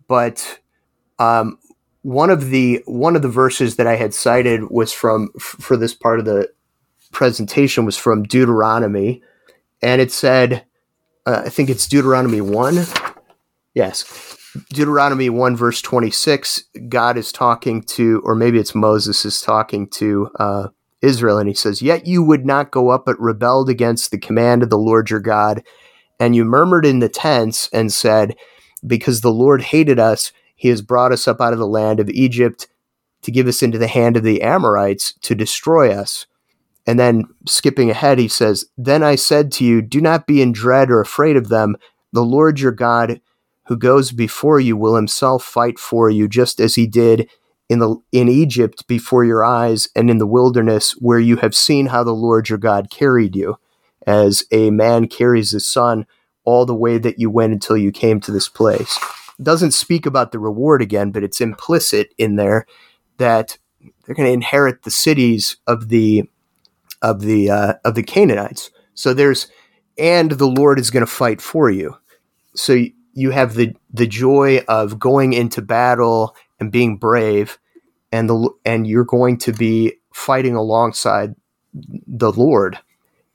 but 0.08 0.60
um, 1.18 1.58
one 2.04 2.30
of 2.30 2.50
the 2.50 2.84
one 2.86 3.16
of 3.16 3.22
the 3.22 3.30
verses 3.30 3.78
that 3.78 3.88
I 3.88 3.96
had 3.96 4.14
cited 4.14 4.70
was 4.70 4.94
from 4.94 5.32
for 5.40 5.78
this 5.78 5.94
part 5.94 6.20
of 6.20 6.26
the 6.26 6.52
presentation 7.12 7.86
was 7.86 7.98
from 7.98 8.24
Deuteronomy, 8.24 9.22
and 9.82 10.02
it 10.02 10.12
said, 10.12 10.66
uh, 11.26 11.44
I 11.46 11.50
think 11.50 11.70
it's 11.70 11.88
Deuteronomy 11.88 12.42
one. 12.42 12.86
Yes, 13.74 14.04
Deuteronomy 14.70 15.30
one 15.30 15.56
verse 15.56 15.82
twenty 15.82 16.12
six. 16.12 16.64
God 16.90 17.18
is 17.18 17.32
talking 17.32 17.84
to, 17.84 18.22
or 18.24 18.36
maybe 18.36 18.60
it's 18.60 18.76
Moses 18.76 19.26
is 19.26 19.42
talking 19.42 19.88
to 19.90 20.30
uh, 20.40 20.68
Israel, 21.02 21.38
and 21.38 21.48
he 21.48 21.56
says, 21.56 21.82
"Yet 21.82 22.06
you 22.06 22.24
would 22.24 22.46
not 22.46 22.72
go 22.72 22.90
up, 22.90 23.06
but 23.06 23.20
rebelled 23.20 23.70
against 23.70 24.12
the 24.12 24.20
command 24.20 24.64
of 24.64 24.70
the 24.70 24.78
Lord 24.78 25.10
your 25.10 25.20
God, 25.20 25.64
and 26.20 26.36
you 26.36 26.46
murmured 26.46 26.86
in 26.86 27.00
the 27.00 27.10
tents 27.10 27.70
and 27.74 27.92
said, 27.92 28.36
because 28.86 29.22
the 29.22 29.32
Lord 29.32 29.62
hated 29.62 30.00
us." 30.00 30.32
He 30.56 30.70
has 30.70 30.82
brought 30.82 31.12
us 31.12 31.28
up 31.28 31.42
out 31.42 31.52
of 31.52 31.60
the 31.60 31.68
land 31.68 32.00
of 32.00 32.10
Egypt 32.10 32.68
to 33.24 33.32
give 33.32 33.48
us 33.48 33.64
into 33.64 33.78
the 33.78 33.88
hand 33.88 34.16
of 34.16 34.24
the 34.24 34.42
Amorites 34.42 35.14
to 35.22 35.36
destroy 35.36 35.92
us. 35.92 36.26
And 36.86 37.00
then 37.00 37.24
skipping 37.48 37.90
ahead, 37.90 38.20
he 38.20 38.28
says, 38.28 38.66
Then 38.78 39.04
I 39.04 39.16
said 39.16 39.52
to 39.54 39.66
you, 39.66 39.82
Do 39.82 40.00
not 40.00 40.28
be 40.28 40.42
in 40.42 40.52
dread 40.52 40.92
or 40.92 41.02
afraid 41.02 41.36
of 41.36 41.50
them. 41.50 41.76
The 42.12 42.24
Lord 42.24 42.60
your 42.60 42.72
God, 42.72 43.22
who 43.66 43.78
goes 43.78 44.12
before 44.12 44.60
you, 44.60 44.76
will 44.76 44.96
himself 44.96 45.44
fight 45.44 45.80
for 45.80 46.10
you, 46.10 46.28
just 46.28 46.60
as 46.60 46.76
he 46.76 46.88
did 46.88 47.30
in, 47.70 47.80
the, 47.80 47.96
in 48.12 48.28
Egypt 48.28 48.86
before 48.88 49.24
your 49.24 49.44
eyes 49.44 49.88
and 49.96 50.10
in 50.10 50.18
the 50.18 50.28
wilderness, 50.28 50.92
where 50.94 51.20
you 51.20 51.38
have 51.38 51.56
seen 51.56 51.88
how 51.88 52.04
the 52.04 52.12
Lord 52.12 52.50
your 52.50 52.58
God 52.58 52.90
carried 52.90 53.36
you, 53.36 53.58
as 54.06 54.44
a 54.52 54.70
man 54.70 55.08
carries 55.08 55.52
his 55.52 55.66
son 55.66 56.06
all 56.46 56.66
the 56.66 56.76
way 56.76 56.98
that 56.98 57.20
you 57.20 57.30
went 57.30 57.54
until 57.54 57.78
you 57.78 57.92
came 57.92 58.20
to 58.20 58.32
this 58.32 58.50
place 58.50 58.98
It 59.40 59.44
doesn't 59.44 59.72
speak 59.72 60.06
about 60.06 60.32
the 60.32 60.40
reward 60.40 60.82
again, 60.82 61.12
but 61.12 61.24
it's 61.24 61.40
implicit 61.40 62.14
in 62.18 62.36
there 62.36 62.66
that 63.18 63.58
they're 64.06 64.16
going 64.16 64.28
to 64.28 64.34
inherit 64.34 64.84
the 64.84 64.92
cities 64.92 65.58
of 65.68 65.90
the 65.90 66.30
of 67.02 67.22
the 67.22 67.50
uh, 67.50 67.74
of 67.84 67.96
the 67.96 68.04
Canaanites. 68.04 68.72
So 68.94 69.14
there's 69.14 69.48
and 69.98 70.32
the 70.32 70.48
Lord 70.48 70.80
is 70.80 70.92
going 70.92 71.06
to 71.06 71.12
fight 71.12 71.42
for 71.42 71.70
you. 71.70 71.98
So 72.56 72.86
you 73.14 73.32
have 73.32 73.56
the 73.56 73.76
the 73.94 74.08
joy 74.08 74.64
of 74.68 75.00
going 75.00 75.34
into 75.34 75.62
battle 75.62 76.36
and 76.60 76.72
being 76.72 76.98
brave, 76.98 77.60
and 78.12 78.30
the 78.30 78.50
and 78.66 78.88
you're 78.88 79.06
going 79.06 79.38
to 79.40 79.54
be 79.54 79.94
fighting 80.14 80.56
alongside 80.56 81.36
the 81.74 82.32
Lord. 82.32 82.80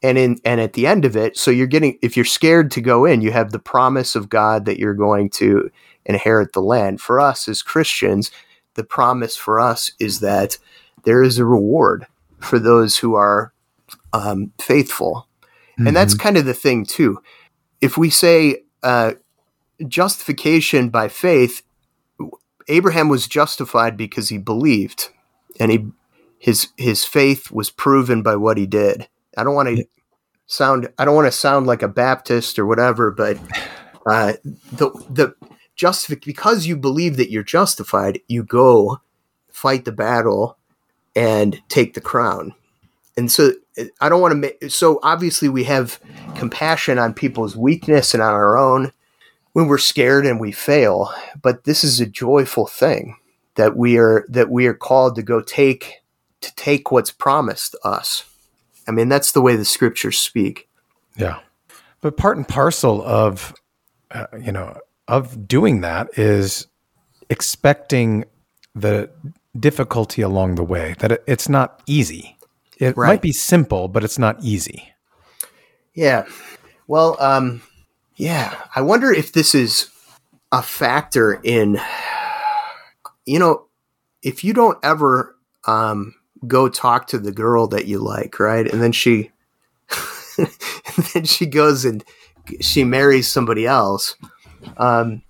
And 0.01 0.17
in 0.17 0.39
and 0.45 0.61
at 0.61 0.75
the 0.75 0.87
end 0.87 1.05
of 1.05 1.17
it, 1.17 1.37
so 1.37 1.51
you're 1.51 1.67
getting 1.67 1.99
if 2.03 2.17
you're 2.17 2.25
scared 2.25 2.71
to 2.73 2.81
go 2.81 3.05
in, 3.05 3.21
you 3.21 3.33
have 3.33 3.51
the 3.51 3.59
promise 3.59 4.15
of 4.15 4.29
God 4.29 4.65
that 4.65 4.79
you're 4.79 4.95
going 4.95 5.29
to 5.31 5.71
inherit 6.05 6.53
the 6.53 6.63
land. 6.63 7.01
For 7.01 7.19
us 7.19 7.49
as 7.49 7.63
Christians, 7.63 8.31
the 8.75 8.85
promise 8.85 9.37
for 9.37 9.59
us 9.59 9.91
is 9.99 10.21
that 10.21 10.59
there 11.03 11.23
is 11.23 11.39
a 11.39 11.45
reward 11.45 12.07
for 12.39 12.61
those 12.61 12.99
who 12.99 13.17
are 13.17 13.53
um, 14.13 14.53
faithful. 14.61 15.27
Mm-hmm. 15.73 15.89
And 15.89 15.97
that's 15.97 16.15
mm-hmm. 16.15 16.23
kind 16.23 16.37
of 16.37 16.45
the 16.45 16.55
thing, 16.55 16.85
too. 16.85 17.21
If 17.81 17.99
we 17.99 18.11
say 18.11 18.63
uh, 18.83 19.15
justification 19.87 20.89
by 20.89 21.09
faith, 21.09 21.63
Abraham 22.69 23.09
was 23.09 23.27
justified 23.27 23.97
because 23.97 24.29
he 24.29 24.39
believed, 24.39 25.11
and 25.59 25.71
he 25.71 25.87
his 26.39 26.69
his 26.77 27.05
faith 27.05 27.51
was 27.51 27.71
proven 27.71 28.23
by 28.23 28.37
what 28.37 28.59
he 28.59 28.67
did. 28.67 29.09
I 29.37 29.45
don't 29.45 29.55
want 29.55 29.69
to 29.69 29.85
sound 30.47 30.89
I 30.99 31.05
don't 31.05 31.15
want 31.15 31.27
to 31.27 31.33
sound 31.33 31.67
like 31.67 31.83
a 31.83 31.89
Baptist 31.89 32.59
or 32.59 32.67
whatever, 32.67 33.11
but 33.11 33.39
uh, 34.07 34.35
the 34.73 34.91
the 35.11 35.35
justify 35.77 36.21
because 36.25 36.67
you 36.67 36.77
believe 36.77 37.17
that 37.17 37.31
you're 37.31 37.43
justified, 37.43 38.21
you 38.29 38.43
go 38.43 39.01
fight 39.51 39.85
the 39.85 39.93
battle 39.93 40.59
and 41.17 41.61
take 41.69 41.95
the 41.95 42.01
crown. 42.01 42.55
And 43.17 43.31
so 43.33 43.53
I 44.01 44.09
don't 44.09 44.21
want 44.21 44.33
to 44.33 44.37
make 44.37 44.71
so 44.71 45.01
obviously 45.03 45.49
we 45.49 45.65
have 45.65 45.99
compassion 46.37 46.99
on 46.99 47.15
people's 47.15 47.57
weakness 47.57 48.15
and 48.15 48.23
on 48.23 48.33
our 48.33 48.57
own 48.57 48.93
when 49.59 49.67
we're 49.67 49.77
scared 49.77 50.25
and 50.25 50.39
we 50.39 50.53
fail, 50.53 51.13
but 51.43 51.65
this 51.65 51.83
is 51.83 51.99
a 51.99 52.07
joyful 52.07 52.69
thing 52.69 53.17
that 53.57 53.77
we 53.77 53.99
are 53.99 54.25
that 54.29 54.49
we 54.53 54.69
are 54.69 54.73
called 54.73 55.17
to 55.17 55.23
go 55.23 55.41
take 55.41 55.95
to 56.43 56.55
take 56.55 56.93
what's 56.93 57.11
promised 57.11 57.75
us. 57.83 58.23
I 58.87 58.93
mean, 58.93 59.09
that's 59.09 59.33
the 59.33 59.43
way 59.43 59.57
the 59.57 59.65
scriptures 59.65 60.17
speak. 60.17 60.69
Yeah. 61.17 61.41
But 62.01 62.17
part 62.17 62.37
and 62.37 62.47
parcel 62.47 63.03
of 63.03 63.53
uh, 64.13 64.27
you 64.41 64.53
know, 64.53 64.79
of 65.09 65.49
doing 65.49 65.81
that 65.81 66.17
is 66.17 66.69
expecting 67.29 68.27
the 68.77 69.11
difficulty 69.59 70.23
along 70.23 70.55
the 70.55 70.63
way, 70.63 70.95
that 71.01 71.25
it's 71.27 71.49
not 71.49 71.83
easy. 71.85 72.37
It 72.79 72.97
right. 72.97 73.09
might 73.09 73.23
be 73.23 73.33
simple, 73.33 73.89
but 73.89 74.05
it's 74.05 74.21
not 74.21 74.41
easy. 74.41 74.93
Yeah. 75.95 76.27
Well, 76.87 77.17
um, 77.19 77.63
yeah. 78.19 78.55
I 78.77 78.83
wonder 78.83 79.11
if 79.13 79.33
this 79.33 79.55
is 79.55 79.89
a 80.53 80.63
factor 80.63 81.41
in, 81.43 81.81
you 83.25 83.39
know, 83.39 83.67
if 84.23 84.45
you 84.45 84.53
don't 84.53 84.79
ever 84.83 85.37
um, 85.67 86.15
go 86.47 86.69
talk 86.69 87.07
to 87.09 87.19
the 87.19 87.33
girl 87.33 87.67
that 87.69 87.87
you 87.87 87.99
like, 87.99 88.39
right? 88.39 88.71
And 88.71 88.83
then 88.83 88.93
she, 88.93 89.31
and 90.37 90.49
then 91.15 91.25
she 91.25 91.47
goes 91.47 91.85
and 91.85 92.05
she 92.61 92.85
marries 92.85 93.29
somebody 93.29 93.67
else 93.67 94.15
um, 94.77 95.23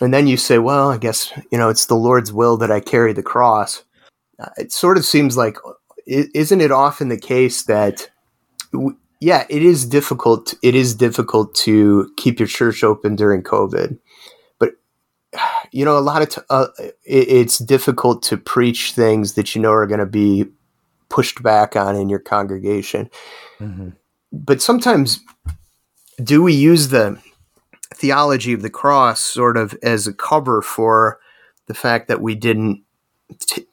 and 0.00 0.14
then 0.14 0.26
you 0.26 0.36
say, 0.36 0.58
well, 0.58 0.90
I 0.90 0.98
guess, 0.98 1.32
you 1.50 1.58
know, 1.58 1.68
it's 1.68 1.86
the 1.86 1.94
Lord's 1.94 2.32
will 2.32 2.56
that 2.58 2.70
I 2.70 2.80
carry 2.80 3.12
the 3.12 3.22
cross. 3.22 3.82
Uh, 4.38 4.48
it 4.56 4.72
sort 4.72 4.96
of 4.96 5.04
seems 5.04 5.36
like, 5.36 5.58
isn't 6.06 6.60
it 6.60 6.72
often 6.72 7.08
the 7.08 7.18
case 7.18 7.64
that, 7.64 8.08
yeah, 9.20 9.44
it 9.50 9.62
is 9.62 9.84
difficult. 9.84 10.54
It 10.62 10.74
is 10.74 10.94
difficult 10.94 11.54
to 11.56 12.10
keep 12.16 12.38
your 12.38 12.48
church 12.48 12.82
open 12.82 13.16
during 13.16 13.42
COVID. 13.42 13.98
But, 14.58 14.72
you 15.70 15.84
know, 15.84 15.98
a 15.98 16.00
lot 16.00 16.22
of, 16.22 16.28
t- 16.30 16.40
uh, 16.48 16.68
it, 16.78 16.94
it's 17.28 17.58
difficult 17.58 18.22
to 18.24 18.38
preach 18.38 18.92
things 18.92 19.34
that 19.34 19.54
you 19.54 19.60
know 19.60 19.72
are 19.72 19.86
going 19.86 20.00
to 20.00 20.06
be 20.06 20.46
pushed 21.10 21.42
back 21.42 21.76
on 21.76 21.96
in 21.96 22.08
your 22.08 22.18
congregation. 22.18 23.10
Mm-hmm. 23.60 23.90
But 24.32 24.62
sometimes, 24.62 25.20
do 26.22 26.42
we 26.42 26.54
use 26.54 26.88
the 26.88 27.20
theology 27.94 28.54
of 28.54 28.62
the 28.62 28.70
cross 28.70 29.20
sort 29.20 29.56
of 29.56 29.76
as 29.82 30.06
a 30.06 30.14
cover 30.14 30.62
for 30.62 31.18
the 31.66 31.74
fact 31.74 32.08
that 32.08 32.22
we 32.22 32.34
didn't, 32.34 32.82
t- 33.40 33.66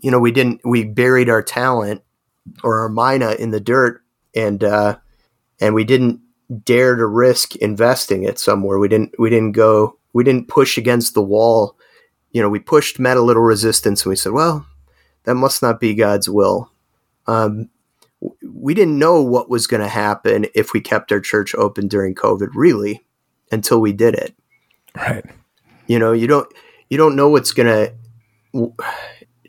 you 0.00 0.10
know, 0.10 0.20
we 0.20 0.30
didn't, 0.30 0.60
we 0.64 0.84
buried 0.84 1.28
our 1.28 1.42
talent 1.42 2.02
or 2.62 2.80
our 2.80 2.88
mina 2.88 3.32
in 3.32 3.50
the 3.50 3.60
dirt 3.60 4.01
and, 4.34 4.62
uh, 4.64 4.98
and 5.60 5.74
we 5.74 5.84
didn't 5.84 6.20
dare 6.64 6.96
to 6.96 7.06
risk 7.06 7.56
investing 7.56 8.24
it 8.24 8.38
somewhere. 8.38 8.78
We 8.78 8.88
didn't, 8.88 9.14
we 9.18 9.30
didn't 9.30 9.52
go, 9.52 9.98
we 10.12 10.24
didn't 10.24 10.48
push 10.48 10.76
against 10.76 11.14
the 11.14 11.22
wall. 11.22 11.76
You 12.32 12.42
know, 12.42 12.48
we 12.48 12.58
pushed, 12.58 12.98
met 12.98 13.16
a 13.16 13.22
little 13.22 13.42
resistance 13.42 14.04
and 14.04 14.10
we 14.10 14.16
said, 14.16 14.32
well, 14.32 14.66
that 15.24 15.34
must 15.34 15.62
not 15.62 15.80
be 15.80 15.94
God's 15.94 16.28
will. 16.28 16.70
Um, 17.26 17.68
we 18.44 18.74
didn't 18.74 18.98
know 18.98 19.22
what 19.22 19.50
was 19.50 19.66
going 19.66 19.82
to 19.82 19.88
happen 19.88 20.46
if 20.54 20.72
we 20.72 20.80
kept 20.80 21.12
our 21.12 21.20
church 21.20 21.54
open 21.54 21.88
during 21.88 22.14
COVID, 22.14 22.48
really 22.54 23.04
until 23.50 23.80
we 23.80 23.92
did 23.92 24.14
it. 24.14 24.34
Right. 24.96 25.24
You 25.86 25.98
know, 25.98 26.12
you 26.12 26.26
don't 26.26 26.50
you 26.88 26.96
don't 26.98 27.16
know 27.16 27.28
what's 27.28 27.52
gonna 27.52 27.92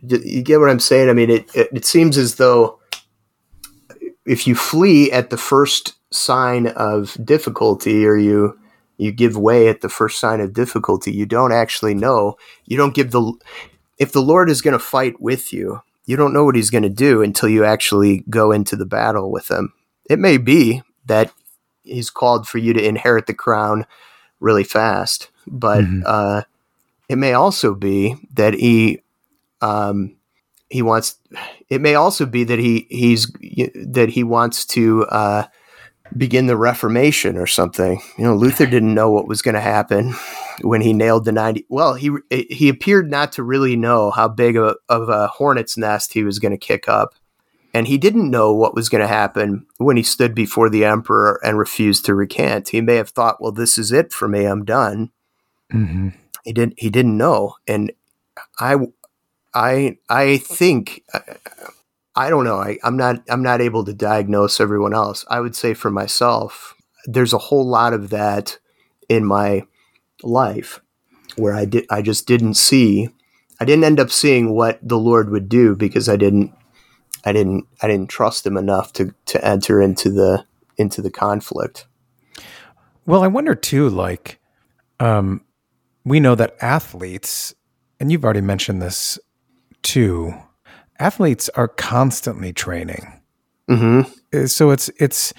You 0.05 0.41
get 0.41 0.59
what 0.59 0.69
I'm 0.69 0.81
saying? 0.81 1.09
I 1.09 1.13
mean, 1.13 1.29
it, 1.29 1.55
it, 1.55 1.69
it 1.71 1.85
seems 1.85 2.17
as 2.17 2.35
though 2.35 2.77
if 4.25 4.47
you 4.47 4.55
flee 4.55 5.11
at 5.11 5.29
the 5.29 5.37
first 5.37 5.95
sign 6.11 6.67
of 6.67 7.17
difficulty 7.23 8.05
or 8.05 8.15
you 8.15 8.59
you 8.97 9.11
give 9.11 9.35
way 9.35 9.67
at 9.67 9.81
the 9.81 9.89
first 9.89 10.19
sign 10.19 10.39
of 10.39 10.53
difficulty, 10.53 11.11
you 11.11 11.25
don't 11.25 11.51
actually 11.51 11.95
know. 11.95 12.37
You 12.65 12.77
don't 12.77 12.93
give 12.93 13.11
the 13.11 13.33
if 13.97 14.11
the 14.11 14.21
Lord 14.21 14.49
is 14.49 14.61
going 14.61 14.73
to 14.73 14.79
fight 14.79 15.19
with 15.19 15.51
you, 15.51 15.81
you 16.05 16.15
don't 16.15 16.33
know 16.33 16.43
what 16.43 16.55
he's 16.55 16.69
going 16.69 16.83
to 16.83 16.89
do 16.89 17.21
until 17.21 17.49
you 17.49 17.65
actually 17.65 18.23
go 18.29 18.51
into 18.51 18.75
the 18.75 18.85
battle 18.85 19.31
with 19.31 19.49
him. 19.49 19.73
It 20.09 20.19
may 20.19 20.37
be 20.37 20.83
that 21.05 21.31
he's 21.83 22.09
called 22.09 22.47
for 22.47 22.57
you 22.57 22.73
to 22.73 22.85
inherit 22.85 23.27
the 23.27 23.33
crown 23.33 23.85
really 24.39 24.63
fast, 24.63 25.29
but 25.47 25.83
mm-hmm. 25.83 26.01
uh, 26.05 26.41
it 27.09 27.17
may 27.17 27.33
also 27.33 27.73
be 27.73 28.15
that 28.33 28.53
he 28.53 29.01
um, 29.61 30.15
he 30.73 30.81
wants. 30.81 31.17
It 31.69 31.81
may 31.81 31.93
also 31.93 32.25
be 32.25 32.43
that 32.45 32.57
he 32.57 32.87
he's 32.89 33.31
that 33.75 34.09
he 34.09 34.23
wants 34.23 34.65
to 34.65 35.05
uh, 35.05 35.45
begin 36.17 36.47
the 36.47 36.57
Reformation 36.57 37.37
or 37.37 37.45
something. 37.45 38.01
You 38.17 38.23
know, 38.23 38.35
Luther 38.35 38.65
didn't 38.65 38.95
know 38.95 39.11
what 39.11 39.27
was 39.27 39.43
going 39.43 39.53
to 39.53 39.61
happen 39.61 40.15
when 40.61 40.81
he 40.81 40.93
nailed 40.93 41.25
the 41.25 41.31
90 41.31 41.65
well 41.69 41.95
he 41.95 42.11
he 42.29 42.69
appeared 42.69 43.09
not 43.09 43.31
to 43.31 43.41
really 43.41 43.75
know 43.75 44.11
how 44.11 44.27
big 44.27 44.55
of 44.55 44.63
a, 44.63 44.75
of 44.87 45.09
a 45.09 45.27
hornet's 45.27 45.77
nest 45.77 46.13
he 46.13 46.23
was 46.23 46.37
going 46.37 46.51
to 46.51 46.59
kick 46.59 46.87
up 46.87 47.15
and 47.73 47.87
he 47.87 47.97
didn't 47.97 48.29
know 48.29 48.53
what 48.53 48.75
was 48.75 48.87
going 48.87 49.01
to 49.01 49.07
happen 49.07 49.65
when 49.77 49.97
he 49.97 50.03
stood 50.03 50.35
before 50.35 50.69
the 50.69 50.85
emperor 50.85 51.39
and 51.43 51.57
refused 51.57 52.05
to 52.05 52.13
recant 52.13 52.69
he 52.69 52.81
may 52.81 52.97
have 52.97 53.09
thought 53.09 53.41
well 53.41 53.51
this 53.51 53.79
is 53.79 53.91
it 53.91 54.13
for 54.13 54.27
me 54.27 54.45
i'm 54.45 54.63
done 54.63 55.09
mm-hmm. 55.73 56.09
he 56.43 56.53
didn't 56.53 56.75
he 56.77 56.91
didn't 56.91 57.17
know 57.17 57.55
and 57.65 57.91
i 58.59 58.75
i 59.55 59.97
i 60.09 60.37
think 60.37 61.03
i 62.15 62.29
don't 62.29 62.43
know 62.43 62.57
I, 62.57 62.77
i'm 62.83 62.97
not 62.97 63.23
i'm 63.29 63.43
not 63.43 63.61
able 63.61 63.83
to 63.85 63.93
diagnose 63.93 64.59
everyone 64.59 64.93
else 64.93 65.25
i 65.29 65.39
would 65.39 65.55
say 65.55 65.73
for 65.73 65.91
myself 65.91 66.75
there's 67.05 67.33
a 67.33 67.37
whole 67.37 67.67
lot 67.67 67.93
of 67.93 68.09
that 68.09 68.57
in 69.09 69.25
my 69.25 69.63
life 70.23 70.79
where 71.35 71.53
I 71.53 71.65
did 71.65 71.85
I 71.89 72.01
just 72.01 72.27
didn't 72.27 72.55
see 72.55 73.09
I 73.59 73.65
didn't 73.65 73.83
end 73.83 73.99
up 73.99 74.11
seeing 74.11 74.55
what 74.55 74.79
the 74.81 74.97
Lord 74.97 75.29
would 75.29 75.49
do 75.49 75.75
because 75.75 76.09
I 76.09 76.15
didn't 76.15 76.53
I 77.25 77.33
didn't 77.33 77.65
I 77.81 77.87
didn't 77.87 78.09
trust 78.09 78.45
him 78.45 78.57
enough 78.57 78.93
to 78.93 79.13
to 79.27 79.45
enter 79.45 79.81
into 79.81 80.09
the 80.09 80.45
into 80.77 81.01
the 81.01 81.11
conflict. 81.11 81.87
Well, 83.05 83.23
I 83.23 83.27
wonder 83.27 83.55
too 83.55 83.89
like 83.89 84.39
um 84.99 85.41
we 86.05 86.19
know 86.19 86.35
that 86.35 86.55
athletes 86.61 87.53
and 87.99 88.11
you've 88.11 88.23
already 88.23 88.41
mentioned 88.41 88.81
this 88.81 89.19
too. 89.83 90.33
Athletes 90.99 91.49
are 91.49 91.67
constantly 91.67 92.53
training. 92.53 93.21
Mm-hmm. 93.69 94.45
So 94.45 94.71
it's 94.71 94.89
it's 94.97 95.33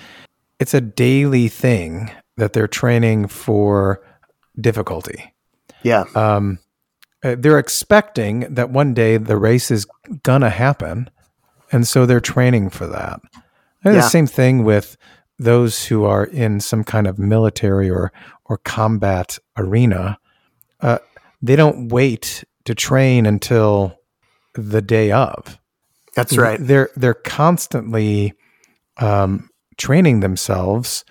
it's 0.59 0.75
a 0.75 0.81
daily 0.81 1.49
thing 1.49 2.11
that 2.37 2.53
they're 2.53 2.69
training 2.69 3.29
for 3.29 4.05
difficulty. 4.61 5.35
Yeah. 5.83 6.05
Um, 6.15 6.59
uh, 7.23 7.37
they're 7.39 7.59
expecting 7.59 8.41
that 8.55 8.71
one 8.71 8.95
day 8.95 9.17
the 9.17 9.37
race 9.37 9.71
is 9.71 9.87
gonna 10.23 10.51
happen, 10.51 11.11
and 11.73 11.87
so 11.87 12.07
they're 12.07 12.21
training 12.21 12.71
for 12.71 12.87
that. 12.87 13.21
And 13.85 13.95
yeah. 13.95 14.01
the 14.01 14.09
same 14.09 14.27
thing 14.27 14.65
with 14.65 14.97
those 15.39 15.87
who 15.87 16.05
are 16.05 16.25
in 16.25 16.61
some 16.61 16.85
kind 16.85 17.07
of 17.07 17.19
military 17.19 17.91
or 17.91 18.13
or 18.45 18.59
combat 18.59 19.39
arena. 19.57 20.19
Uh, 20.81 20.99
they 21.43 21.57
don't 21.57 21.89
wait 21.89 22.45
to 22.65 22.75
train 22.75 23.27
until 23.27 23.99
the 24.55 24.83
day 24.83 25.11
of. 25.11 25.59
That's 26.15 26.37
right. 26.37 26.59
They're 26.61 26.91
they're 26.97 27.15
constantly 27.15 28.35
um, 28.99 29.51
training 29.77 30.21
themselves, 30.21 31.05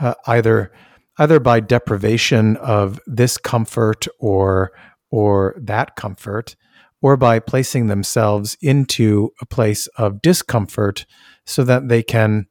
uh, 0.00 0.14
either 0.26 0.72
either 1.18 1.40
by 1.40 1.60
deprivation 1.60 2.56
of 2.56 3.00
this 3.06 3.36
comfort 3.38 4.06
or 4.18 4.72
or 5.10 5.54
that 5.58 5.96
comfort 5.96 6.56
or 7.00 7.16
by 7.16 7.38
placing 7.38 7.86
themselves 7.86 8.56
into 8.60 9.30
a 9.40 9.46
place 9.46 9.86
of 9.98 10.20
discomfort 10.20 11.06
so 11.44 11.64
that 11.64 11.88
they 11.88 12.02
can 12.02 12.46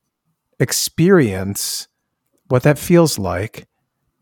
experience 0.60 1.88
what 2.48 2.64
that 2.64 2.80
feels 2.80 3.20
like 3.20 3.68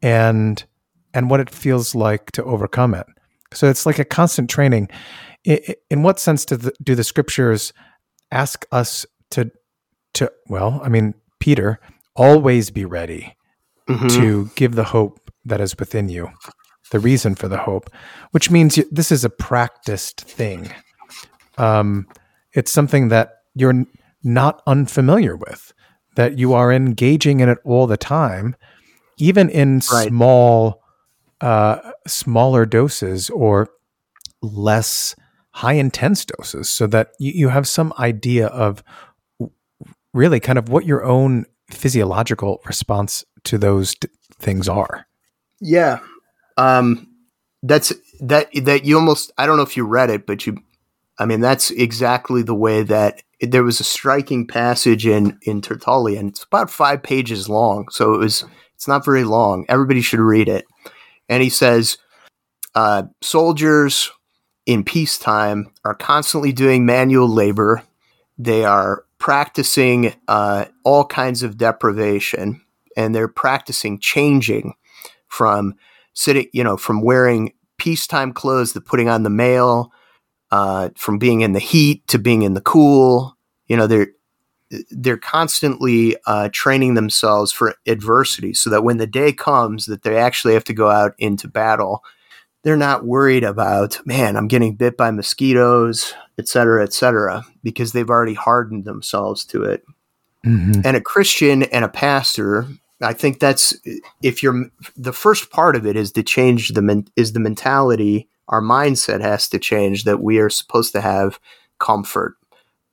and 0.02 0.66
and 1.14 1.30
what 1.30 1.40
it 1.40 1.50
feels 1.50 1.96
like 1.96 2.32
to 2.32 2.44
overcome 2.44 2.94
it 2.94 3.06
so 3.54 3.70
it's 3.70 3.86
like 3.86 4.00
a 4.00 4.06
constant 4.06 4.50
training 4.50 4.90
in 5.46 6.04
what 6.04 6.20
sense 6.20 6.46
do 6.46 6.58
the, 6.58 6.74
do 6.84 6.96
the 6.96 7.04
scriptures 7.04 7.74
ask 8.32 8.66
us 8.72 9.06
to 9.30 9.52
to 10.14 10.32
well 10.48 10.82
i 10.84 10.90
mean 10.90 11.14
peter 11.40 11.80
always 12.16 12.72
be 12.72 12.86
ready 12.86 13.36
mm-hmm. 13.88 14.08
to 14.08 14.50
give 14.56 14.76
the 14.76 14.86
hope 14.86 15.32
that 15.46 15.62
is 15.62 15.78
within 15.78 16.10
you, 16.10 16.30
the 16.92 17.00
reason 17.00 17.36
for 17.36 17.48
the 17.48 17.60
hope, 17.60 17.90
which 18.32 18.50
means 18.50 18.78
you, 18.78 18.86
this 18.92 19.12
is 19.12 19.24
a 19.24 19.30
practiced 19.30 20.22
thing. 20.22 20.72
Um, 21.58 22.08
it's 22.54 22.72
something 22.72 23.10
that 23.10 23.34
you're 23.54 23.86
not 24.24 24.62
unfamiliar 24.66 25.36
with, 25.36 25.74
that 26.16 26.38
you 26.38 26.54
are 26.54 26.72
engaging 26.72 27.40
in 27.40 27.50
it 27.50 27.60
all 27.64 27.88
the 27.88 27.98
time, 27.98 28.56
even 29.18 29.50
in 29.50 29.82
right. 29.92 30.08
small, 30.08 30.82
uh, 31.42 31.92
smaller 32.08 32.66
doses 32.66 33.30
or 33.30 33.70
less 34.42 35.16
high 35.56 35.74
intense 35.74 36.26
doses, 36.26 36.70
so 36.70 36.86
that 36.86 37.12
you, 37.18 37.32
you 37.32 37.50
have 37.50 37.66
some 37.66 37.94
idea 37.98 38.48
of 38.48 38.84
really 40.14 40.40
kind 40.40 40.60
of 40.60 40.68
what 40.68 40.86
your 40.86 41.06
own 41.06 41.46
physiological 41.72 42.62
response 42.66 43.24
to 43.46 43.58
those 43.58 43.96
t- 43.96 44.10
things 44.38 44.68
are. 44.68 45.08
Yeah. 45.62 46.00
Um, 46.58 47.08
that's 47.64 47.94
that, 48.20 48.50
that 48.64 48.84
you 48.84 48.98
almost, 48.98 49.32
I 49.38 49.46
don't 49.46 49.56
know 49.56 49.64
if 49.64 49.78
you 49.78 49.86
read 49.86 50.10
it, 50.10 50.28
but 50.28 50.46
you, 50.46 50.58
I 51.18 51.26
mean, 51.26 51.40
that's 51.40 51.72
exactly 51.72 52.44
the 52.44 52.54
way 52.54 52.84
that 52.84 53.24
there 53.40 53.64
was 53.64 53.80
a 53.80 53.86
striking 53.86 54.46
passage 54.46 55.08
in, 55.08 55.40
in 55.44 55.62
Tertullian. 55.62 56.28
It's 56.28 56.44
about 56.44 56.70
five 56.70 57.02
pages 57.02 57.48
long. 57.48 57.88
So 57.92 58.14
it 58.14 58.18
was, 58.18 58.44
it's 58.74 58.90
not 58.90 59.06
very 59.06 59.24
long. 59.24 59.66
Everybody 59.70 60.02
should 60.02 60.20
read 60.20 60.50
it. 60.50 60.66
And 61.30 61.42
he 61.42 61.50
says, 61.50 61.98
uh, 62.76 63.04
soldiers 63.22 64.12
in 64.66 64.84
peacetime 64.84 65.72
are 65.84 65.96
constantly 65.96 66.52
doing 66.52 66.86
manual 66.86 67.30
labor. 67.30 67.84
They 68.38 68.66
are 68.66 69.06
practicing 69.20 70.14
uh, 70.28 70.66
all 70.84 71.06
kinds 71.06 71.44
of 71.44 71.58
deprivation 71.58 72.62
and 72.98 73.14
they're 73.14 73.28
practicing 73.28 74.00
changing 74.00 74.74
from 75.28 75.76
sitting, 76.14 76.48
you 76.54 76.64
know, 76.64 76.78
from 76.78 77.02
wearing 77.02 77.54
peacetime 77.78 78.34
clothes 78.34 78.74
to 78.74 78.82
putting 78.82 79.10
on 79.10 79.24
the 79.24 79.30
mail, 79.30 79.92
uh, 80.52 80.90
from 80.96 81.18
being 81.18 81.42
in 81.42 81.54
the 81.54 81.60
heat 81.60 82.08
to 82.08 82.18
being 82.18 82.44
in 82.44 82.54
the 82.54 82.62
cool. 82.62 83.36
You 83.68 83.78
know, 83.78 83.88
they're 83.88 84.08
they're 84.90 85.18
constantly 85.18 86.16
uh, 86.26 86.50
training 86.52 86.96
themselves 86.96 87.52
for 87.52 87.76
adversity, 87.86 88.54
so 88.54 88.70
that 88.70 88.84
when 88.84 88.98
the 88.98 89.08
day 89.08 89.32
comes 89.32 89.86
that 89.86 90.04
they 90.04 90.18
actually 90.18 90.54
have 90.54 90.64
to 90.66 90.74
go 90.74 90.90
out 90.90 91.14
into 91.18 91.48
battle, 91.48 92.04
they're 92.66 92.76
not 92.76 93.06
worried 93.06 93.46
about 93.46 94.06
man, 94.06 94.36
I'm 94.36 94.50
getting 94.50 94.76
bit 94.76 94.98
by 94.98 95.12
mosquitoes, 95.12 96.14
et 96.38 96.50
cetera, 96.50 96.84
et 96.84 96.92
cetera, 96.92 97.46
because 97.64 97.94
they've 97.94 98.10
already 98.10 98.34
hardened 98.34 98.84
themselves 98.84 99.46
to 99.46 99.64
it. 99.64 99.86
Mm-hmm. 100.46 100.82
And 100.84 100.98
a 100.98 101.02
Christian 101.02 101.64
and 101.64 101.86
a 101.86 101.90
pastor 101.90 102.68
I 103.02 103.14
think 103.14 103.40
that's 103.40 103.76
if 104.22 104.42
you're 104.42 104.70
the 104.96 105.14
first 105.14 105.52
part 105.52 105.76
of 105.76 105.86
it 105.86 105.96
is 105.96 106.12
to 106.14 106.24
change 106.24 106.70
the 106.70 107.06
is 107.16 107.34
the 107.34 107.40
mentality. 107.40 108.30
Our 108.48 108.62
mindset 108.62 109.22
has 109.22 109.50
to 109.50 109.60
change 109.60 110.04
that 110.04 110.22
we 110.22 110.40
are 110.40 110.50
supposed 110.50 110.94
to 110.94 111.02
have 111.02 111.40
comfort. 111.80 112.36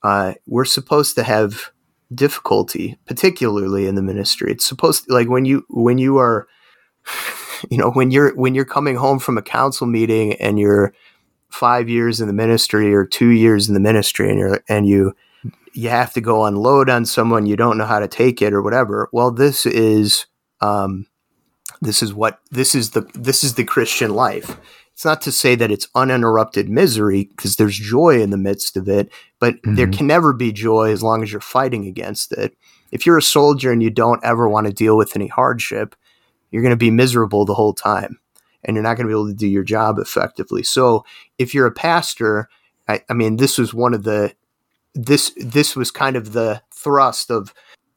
Uh, 0.02 0.34
we're 0.46 0.64
supposed 0.64 1.14
to 1.16 1.22
have 1.22 1.70
difficulty, 2.12 2.98
particularly 3.06 3.86
in 3.86 3.94
the 3.94 4.02
ministry. 4.02 4.50
It's 4.50 4.66
supposed 4.66 5.04
to, 5.04 5.12
like 5.12 5.28
when 5.28 5.44
you 5.44 5.64
when 5.68 5.98
you 5.98 6.18
are, 6.18 6.48
you 7.70 7.78
know, 7.78 7.90
when 7.90 8.10
you're 8.10 8.34
when 8.34 8.54
you're 8.54 8.64
coming 8.64 8.96
home 8.96 9.18
from 9.18 9.38
a 9.38 9.42
council 9.42 9.86
meeting 9.86 10.34
and 10.34 10.58
you're 10.58 10.92
five 11.52 11.88
years 11.88 12.20
in 12.20 12.26
the 12.26 12.32
ministry 12.32 12.94
or 12.94 13.04
two 13.04 13.28
years 13.28 13.68
in 13.68 13.74
the 13.74 13.80
ministry 13.80 14.30
and 14.30 14.38
you're 14.38 14.60
and 14.68 14.86
you 14.86 15.14
you 15.74 15.88
have 15.88 16.12
to 16.12 16.20
go 16.20 16.44
unload 16.46 16.88
on 16.88 17.04
someone 17.04 17.46
you 17.46 17.56
don't 17.56 17.76
know 17.76 17.84
how 17.84 17.98
to 17.98 18.08
take 18.08 18.40
it 18.40 18.54
or 18.54 18.62
whatever 18.62 19.08
well 19.12 19.30
this 19.30 19.66
is 19.66 20.26
um, 20.62 21.06
this 21.82 22.02
is 22.02 22.14
what 22.14 22.40
this 22.50 22.74
is 22.74 22.90
the 22.90 23.02
this 23.14 23.44
is 23.44 23.54
the 23.54 23.64
christian 23.64 24.14
life 24.14 24.58
it's 24.94 25.04
not 25.04 25.20
to 25.20 25.32
say 25.32 25.54
that 25.54 25.70
it's 25.70 25.88
uninterrupted 25.94 26.70
misery 26.70 27.24
because 27.24 27.56
there's 27.56 27.78
joy 27.78 28.20
in 28.20 28.30
the 28.30 28.38
midst 28.38 28.76
of 28.76 28.88
it 28.88 29.12
but 29.38 29.56
mm-hmm. 29.56 29.74
there 29.74 29.88
can 29.88 30.06
never 30.06 30.32
be 30.32 30.52
joy 30.52 30.90
as 30.90 31.02
long 31.02 31.22
as 31.22 31.30
you're 31.30 31.40
fighting 31.40 31.86
against 31.86 32.32
it 32.32 32.56
if 32.92 33.04
you're 33.04 33.18
a 33.18 33.22
soldier 33.22 33.70
and 33.70 33.82
you 33.82 33.90
don't 33.90 34.24
ever 34.24 34.48
want 34.48 34.66
to 34.66 34.72
deal 34.72 34.96
with 34.96 35.14
any 35.14 35.26
hardship 35.26 35.94
you're 36.52 36.62
going 36.62 36.70
to 36.70 36.76
be 36.76 36.90
miserable 36.90 37.44
the 37.44 37.54
whole 37.54 37.74
time 37.74 38.20
and 38.62 38.76
you're 38.76 38.84
not 38.84 38.96
going 38.96 39.08
to 39.08 39.12
be 39.12 39.18
able 39.18 39.26
to 39.26 39.34
do 39.34 39.48
your 39.48 39.64
job 39.64 39.98
effectively 39.98 40.62
so 40.62 41.04
if 41.38 41.52
you're 41.52 41.66
a 41.66 41.72
pastor 41.72 42.48
I, 42.88 43.02
I 43.08 43.14
mean, 43.14 43.36
this 43.36 43.58
was 43.58 43.72
one 43.72 43.94
of 43.94 44.04
the 44.04 44.34
this 44.94 45.32
this 45.36 45.74
was 45.74 45.90
kind 45.90 46.16
of 46.16 46.32
the 46.32 46.62
thrust 46.70 47.30
of 47.30 47.54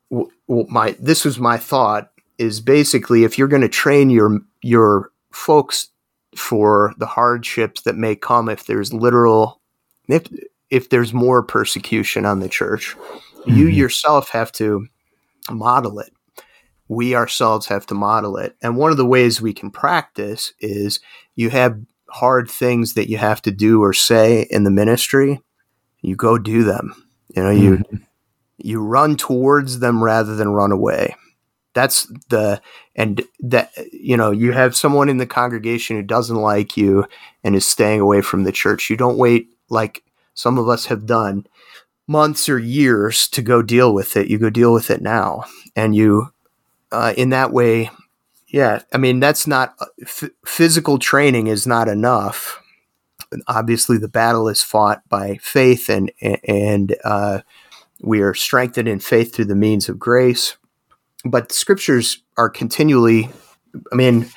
w- 0.09 0.31
w- 0.47 0.67
my 0.69 0.95
this 0.99 1.25
was 1.25 1.39
my 1.39 1.57
thought 1.57 2.11
is 2.37 2.61
basically 2.61 3.23
if 3.23 3.37
you're 3.37 3.49
going 3.49 3.61
to 3.61 3.69
train 3.69 4.09
your 4.09 4.39
your 4.61 5.11
folks 5.33 5.89
for 6.37 6.93
the 6.97 7.05
hardships 7.05 7.81
that 7.81 7.97
may 7.97 8.15
come 8.15 8.47
if 8.47 8.65
there's 8.65 8.93
literal 8.93 9.59
if 10.07 10.25
if 10.69 10.89
there's 10.89 11.13
more 11.13 11.43
persecution 11.43 12.25
on 12.25 12.39
the 12.39 12.47
church 12.47 12.95
mm-hmm. 12.95 13.57
you 13.57 13.67
yourself 13.67 14.29
have 14.29 14.51
to 14.53 14.87
model 15.51 15.99
it 15.99 16.13
we 16.87 17.15
ourselves 17.15 17.67
have 17.67 17.85
to 17.87 17.95
model 17.95 18.37
it. 18.37 18.55
And 18.61 18.77
one 18.77 18.91
of 18.91 18.97
the 18.97 19.05
ways 19.05 19.41
we 19.41 19.53
can 19.53 19.71
practice 19.71 20.53
is 20.59 20.99
you 21.35 21.49
have 21.49 21.79
hard 22.09 22.49
things 22.49 22.93
that 22.93 23.09
you 23.09 23.17
have 23.17 23.41
to 23.41 23.51
do 23.51 23.81
or 23.83 23.93
say 23.93 24.47
in 24.49 24.63
the 24.63 24.71
ministry 24.71 25.41
you 26.01 26.15
go 26.15 26.37
do 26.37 26.63
them. 26.63 26.93
You 27.35 27.43
know 27.43 27.49
you 27.49 27.71
mm-hmm. 27.77 27.95
you 28.57 28.81
run 28.81 29.17
towards 29.17 29.79
them 29.79 30.03
rather 30.03 30.35
than 30.35 30.49
run 30.49 30.71
away. 30.71 31.15
That's 31.73 32.05
the 32.29 32.61
and 32.95 33.23
that 33.39 33.71
you 33.91 34.15
know 34.15 34.31
you 34.31 34.51
have 34.51 34.75
someone 34.75 35.09
in 35.09 35.17
the 35.17 35.25
congregation 35.25 35.97
who 35.97 36.03
doesn't 36.03 36.37
like 36.37 36.77
you 36.77 37.07
and 37.43 37.55
is 37.55 37.67
staying 37.67 37.99
away 37.99 38.21
from 38.21 38.43
the 38.43 38.51
church. 38.51 38.89
You 38.89 38.97
don't 38.97 39.17
wait 39.17 39.49
like 39.69 40.03
some 40.35 40.59
of 40.59 40.69
us 40.69 40.85
have 40.85 41.07
done 41.07 41.47
months 42.07 42.47
or 42.47 42.59
years 42.59 43.27
to 43.29 43.41
go 43.41 43.61
deal 43.61 43.93
with 43.93 44.15
it. 44.15 44.27
You 44.27 44.37
go 44.37 44.49
deal 44.49 44.73
with 44.73 44.91
it 44.91 45.01
now. 45.01 45.45
And 45.75 45.95
you 45.95 46.31
uh, 46.91 47.13
in 47.17 47.29
that 47.29 47.51
way 47.51 47.89
yeah 48.47 48.81
i 48.93 48.97
mean 48.97 49.19
that's 49.19 49.47
not 49.47 49.75
uh, 49.79 49.85
f- 50.01 50.29
physical 50.45 50.97
training 50.97 51.47
is 51.47 51.67
not 51.67 51.87
enough. 51.87 52.61
Obviously 53.47 53.97
the 53.97 54.07
battle 54.07 54.47
is 54.47 54.61
fought 54.61 55.01
by 55.09 55.37
faith 55.41 55.89
and 55.89 56.11
and 56.47 56.95
uh, 57.03 57.41
we 58.01 58.21
are 58.21 58.33
strengthened 58.33 58.87
in 58.87 58.99
faith 58.99 59.33
through 59.33 59.45
the 59.45 59.55
means 59.55 59.89
of 59.89 59.99
grace. 59.99 60.57
But 61.25 61.49
the 61.49 61.55
scriptures 61.55 62.23
are 62.37 62.49
continually 62.49 63.29
i 63.91 63.95
mean 63.95 64.27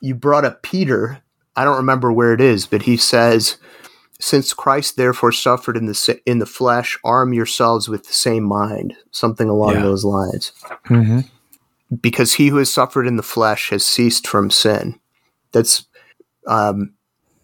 you 0.00 0.14
brought 0.14 0.44
up 0.44 0.62
peter. 0.62 1.22
I 1.56 1.64
don't 1.64 1.76
remember 1.76 2.12
where 2.12 2.32
it 2.32 2.40
is 2.40 2.66
but 2.66 2.82
he 2.82 2.96
says 2.96 3.58
since 4.20 4.52
christ 4.52 4.96
therefore 4.96 5.32
suffered 5.32 5.76
in 5.76 5.86
the 5.86 6.20
in 6.26 6.38
the 6.38 6.46
flesh 6.46 6.98
arm 7.04 7.32
yourselves 7.32 7.88
with 7.88 8.06
the 8.06 8.14
same 8.14 8.44
mind. 8.44 8.96
Something 9.10 9.48
along 9.48 9.74
yeah. 9.74 9.82
those 9.82 10.04
lines. 10.04 10.52
Mm-hmm. 10.86 11.20
Because 12.00 12.34
he 12.34 12.48
who 12.48 12.56
has 12.56 12.72
suffered 12.72 13.06
in 13.06 13.16
the 13.16 13.22
flesh 13.22 13.70
has 13.70 13.84
ceased 13.84 14.26
from 14.26 14.50
sin. 14.50 14.98
That's 15.52 15.86
um, 16.46 16.94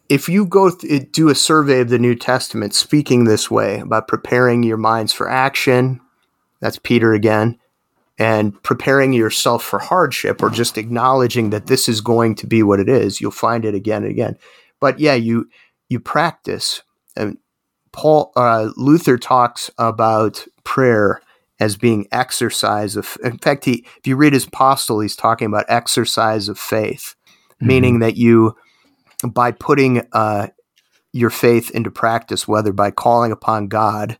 if 0.09 0.28
you 0.28 0.47
go 0.47 0.70
th- 0.70 1.11
do 1.12 1.28
a 1.28 1.34
survey 1.34 1.80
of 1.80 1.88
the 1.88 1.99
new 1.99 2.14
testament 2.14 2.74
speaking 2.74 3.24
this 3.24 3.51
way 3.51 3.80
about 3.80 4.09
preparing 4.09 4.62
your 4.62 4.76
minds 4.76 5.12
for 5.12 5.28
action 5.28 6.01
that's 6.61 6.78
peter 6.78 7.12
again 7.12 7.59
and 8.18 8.62
preparing 8.62 9.12
yourself 9.12 9.64
for 9.64 9.78
hardship 9.78 10.42
or 10.42 10.51
just 10.51 10.78
acknowledging 10.78 11.51
that 11.51 11.66
this 11.66 11.88
is 11.88 12.01
going 12.01 12.34
to 12.36 12.47
be 12.47 12.62
what 12.62 12.80
it 12.80 12.88
is 12.88 13.20
you'll 13.20 13.30
find 13.30 13.64
it 13.64 13.74
again 13.74 14.03
and 14.03 14.12
again. 14.12 14.36
But 14.80 15.01
yeah 15.01 15.14
you 15.14 15.49
you 15.88 16.01
practice. 16.01 16.82
And 17.16 17.38
paul 17.92 18.32
uh, 18.36 18.70
luther 18.76 19.18
talks 19.18 19.70
about 19.78 20.45
prayer 20.64 21.20
as 21.61 21.76
being 21.76 22.07
exercise 22.11 22.96
of 22.96 23.16
in 23.22 23.38
fact 23.38 23.64
he 23.64 23.86
if 23.98 24.07
you 24.07 24.16
read 24.16 24.32
his 24.32 24.46
Postil 24.46 25.02
he's 25.02 25.16
talking 25.16 25.46
about 25.46 25.66
exercise 25.68 26.48
of 26.48 26.59
faith 26.59 27.14
mm-hmm. 27.55 27.66
meaning 27.66 27.98
that 28.00 28.16
you 28.16 28.57
by 29.26 29.50
putting 29.52 30.07
uh, 30.12 30.48
your 31.12 31.30
faith 31.30 31.70
into 31.70 31.90
practice 31.90 32.48
whether 32.48 32.72
by 32.72 32.90
calling 32.90 33.32
upon 33.32 33.68
god 33.68 34.18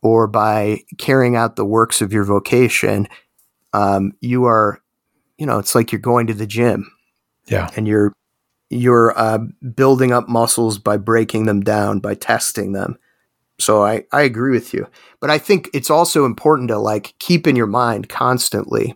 or 0.00 0.26
by 0.26 0.82
carrying 0.98 1.34
out 1.34 1.56
the 1.56 1.64
works 1.64 2.00
of 2.00 2.12
your 2.12 2.24
vocation 2.24 3.08
um, 3.72 4.12
you 4.20 4.44
are, 4.44 4.80
you 5.36 5.46
know, 5.46 5.58
it's 5.58 5.74
like 5.74 5.92
you're 5.92 6.00
going 6.00 6.26
to 6.28 6.34
the 6.34 6.46
gym. 6.46 6.90
Yeah. 7.46 7.70
And 7.76 7.86
you're, 7.86 8.12
you're 8.70 9.18
uh, 9.18 9.38
building 9.74 10.12
up 10.12 10.28
muscles 10.28 10.78
by 10.78 10.96
breaking 10.96 11.46
them 11.46 11.62
down, 11.62 12.00
by 12.00 12.14
testing 12.14 12.72
them. 12.72 12.98
So 13.60 13.84
I, 13.84 14.04
I 14.12 14.22
agree 14.22 14.52
with 14.52 14.72
you. 14.72 14.86
But 15.20 15.30
I 15.30 15.38
think 15.38 15.68
it's 15.74 15.90
also 15.90 16.24
important 16.24 16.68
to 16.68 16.78
like 16.78 17.14
keep 17.18 17.46
in 17.46 17.56
your 17.56 17.66
mind 17.66 18.08
constantly 18.08 18.94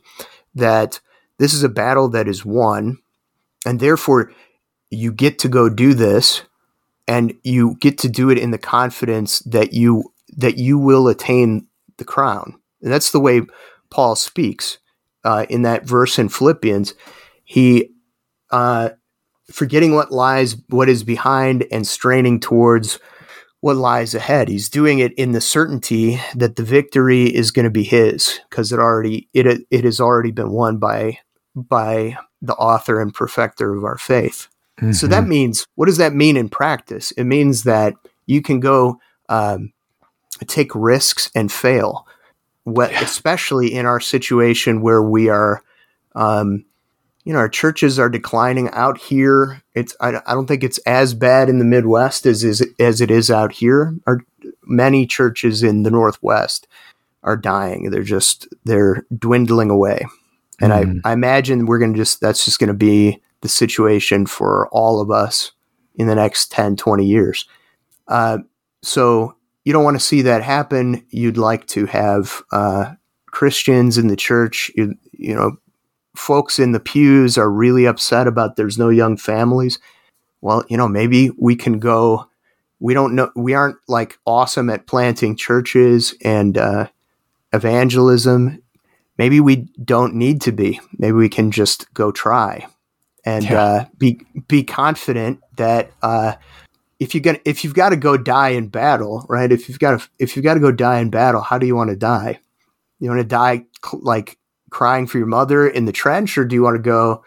that 0.55 1.01
this 1.39 1.53
is 1.53 1.65
a 1.65 1.69
battle 1.69 2.09
that 2.11 2.29
is 2.29 2.45
won. 2.45 2.99
And 3.67 3.81
therefore, 3.81 4.33
you 4.91 5.13
get 5.13 5.39
to 5.41 5.49
go 5.49 5.69
do 5.69 5.95
this 5.95 6.43
and 7.09 7.35
you 7.43 7.77
get 7.81 7.99
to 7.99 8.09
do 8.09 8.31
it 8.31 8.39
in 8.39 8.51
the 8.51 8.59
confidence 8.59 9.41
that 9.41 9.73
you 9.73 10.13
that 10.37 10.59
you 10.59 10.79
will 10.79 11.09
attain 11.09 11.67
the 11.99 12.05
crown. 12.05 12.59
And 12.81 12.93
that's 12.93 13.11
the 13.11 13.21
way 13.21 13.43
Paul 13.91 14.17
speaks 14.17 14.79
uh, 15.25 15.47
in 15.49 15.63
that 15.63 15.85
verse 15.85 16.19
in 16.19 16.29
Philippians. 16.29 16.95
He, 17.45 17.91
uh, 18.51 18.91
forgetting 19.51 19.95
what 19.95 20.11
lies, 20.11 20.57
what 20.69 20.89
is 20.89 21.05
behind, 21.05 21.67
and 21.71 21.87
straining 21.87 22.41
towards 22.41 22.99
what 23.63 23.77
lies 23.77 24.13
ahead. 24.13 24.49
He's 24.49 24.69
doing 24.69 24.99
it 24.99 25.13
in 25.15 25.31
the 25.31 25.41
certainty 25.41 26.21
that 26.35 26.57
the 26.57 26.65
victory 26.65 27.25
is 27.35 27.53
going 27.53 27.65
to 27.65 27.71
be 27.71 27.85
his 27.85 28.41
because 28.51 28.73
it 28.73 28.81
already 28.81 29.29
it 29.33 29.65
it 29.71 29.85
has 29.85 30.01
already 30.01 30.33
been 30.33 30.51
won 30.51 30.79
by 30.79 31.21
by 31.55 32.19
the 32.43 32.55
author 32.55 33.01
and 33.01 33.15
perfecter 33.15 33.73
of 33.73 33.85
our 33.85 33.97
faith. 33.97 34.49
Mm-hmm. 34.81 34.93
So 34.93 35.07
that 35.07 35.21
mm-hmm. 35.21 35.31
means 35.31 35.67
what 35.77 35.87
does 35.87 35.99
that 35.99 36.13
mean 36.13 36.37
in 36.37 36.49
practice? 36.49 37.13
It 37.13 37.23
means 37.23 37.63
that 37.63 37.95
you 38.27 38.43
can 38.43 38.59
go 38.59 39.01
um, 39.29 39.73
take 40.47 40.75
risks 40.75 41.31
and 41.33 41.51
fail 41.51 42.07
what, 42.65 42.91
especially 43.01 43.73
in 43.73 43.87
our 43.87 44.01
situation 44.01 44.83
where 44.83 45.03
we 45.03 45.29
are, 45.29 45.63
um, 46.17 46.65
you 47.25 47.33
know, 47.33 47.39
our 47.39 47.49
churches 47.49 47.99
are 47.99 48.09
declining 48.09 48.68
out 48.70 48.99
here. 48.99 49.62
It's 49.75 49.95
I, 50.01 50.20
I 50.27 50.35
don't 50.35 50.47
think 50.47 50.64
it's 50.64 50.79
as 50.79 51.14
bad 51.14 51.49
in 51.49 51.59
the 51.59 51.64
Midwest 51.64 52.27
as 52.27 52.43
is 52.43 52.66
as 52.79 53.01
it 53.01 53.11
is 53.11 53.31
out 53.31 53.53
here. 53.53 53.95
Our 54.07 54.20
many 54.64 55.07
churches 55.07 55.62
in 55.62 55.83
the 55.83 55.91
Northwest 55.91 56.66
are 57.23 57.37
dying. 57.37 57.91
They're 57.91 58.03
just 58.03 58.49
they're 58.64 59.07
dwindling 59.16 59.70
away, 59.70 60.05
and 60.61 60.73
mm. 60.73 60.77
I, 60.77 60.85
mm-hmm. 60.85 60.99
I 61.05 61.12
imagine 61.12 61.66
we're 61.66 61.79
gonna 61.79 61.97
just 61.97 62.20
that's 62.20 62.45
just 62.45 62.59
gonna 62.59 62.75
be 62.75 63.20
the 63.43 63.49
situation 63.49 64.27
for 64.27 64.68
all 64.68 65.01
of 65.01 65.11
us 65.11 65.53
in 65.97 66.07
the 66.07 66.14
next 66.14 66.51
10, 66.53 66.77
20 66.77 67.05
years. 67.05 67.47
Uh, 68.09 68.39
so 68.83 69.37
you 69.64 69.73
don't 69.73 69.85
want 69.85 69.97
to 69.97 70.05
see 70.05 70.23
that 70.23 70.43
happen. 70.43 71.05
You'd 71.11 71.37
like 71.37 71.66
to 71.68 71.87
have 71.87 72.43
uh, 72.51 72.95
Christians 73.27 73.99
in 73.99 74.09
the 74.09 74.16
church, 74.16 74.70
you, 74.75 74.95
you 75.12 75.35
know, 75.35 75.57
folks 76.15 76.59
in 76.59 76.73
the 76.73 76.81
pews 76.81 77.39
are 77.39 77.51
really 77.51 77.87
upset 77.87 78.27
about 78.27 78.57
there's 78.57 78.79
no 78.79 78.89
young 78.89 79.17
families. 79.17 79.79
Well, 80.41 80.65
you 80.69 80.77
know, 80.77 80.89
maybe 80.89 81.31
we 81.39 81.57
can 81.57 81.79
go. 81.79 82.29
We 82.81 82.95
don't 82.95 83.15
know. 83.15 83.31
We 83.37 83.55
aren't 83.55 83.77
like 83.89 84.19
awesome 84.27 84.71
at 84.71 84.87
planting 84.87 85.37
churches 85.37 86.15
and 86.25 86.59
uh, 86.59 86.89
evangelism. 87.53 88.63
Maybe 89.19 89.41
we 89.41 89.69
don't 89.85 90.15
need 90.15 90.41
to 90.43 90.53
be. 90.53 90.81
Maybe 90.99 91.13
we 91.13 91.29
can 91.29 91.51
just 91.51 91.93
go 91.95 92.11
try 92.11 92.67
and 93.25 93.45
yeah. 93.45 93.63
uh, 93.63 93.85
be 93.99 94.21
be 94.49 94.65
confident 94.65 95.41
that 95.57 95.93
uh, 96.03 96.35
if 96.99 97.15
you 97.15 97.21
get 97.21 97.41
if 97.45 97.63
you've 97.63 97.75
got 97.75 97.91
to 97.91 97.97
go 97.97 98.17
die 98.17 98.51
in 98.51 98.69
battle, 98.69 99.27
right? 99.29 99.51
If 99.51 99.69
you've 99.69 99.79
got 99.79 100.01
to 100.01 100.09
if 100.19 100.37
you've 100.37 100.45
got 100.45 100.55
to 100.55 100.61
go 100.61 100.73
die 100.73 100.99
in 100.99 101.11
battle, 101.11 101.41
how 101.41 101.59
do 101.59 101.67
you 101.67 101.77
want 101.77 101.91
to 101.91 101.97
die? 101.97 102.41
You 102.99 103.11
want 103.11 103.21
to 103.21 103.27
die 103.27 103.65
like 103.93 104.39
crying 104.73 105.07
for 105.07 105.18
your 105.18 105.27
mother 105.27 105.68
in 105.68 105.85
the 105.85 105.93
trench, 105.93 106.37
or 106.37 106.45
do 106.45 106.55
you 106.55 106.62
want 106.62 106.77
to 106.77 106.83
go? 106.83 107.25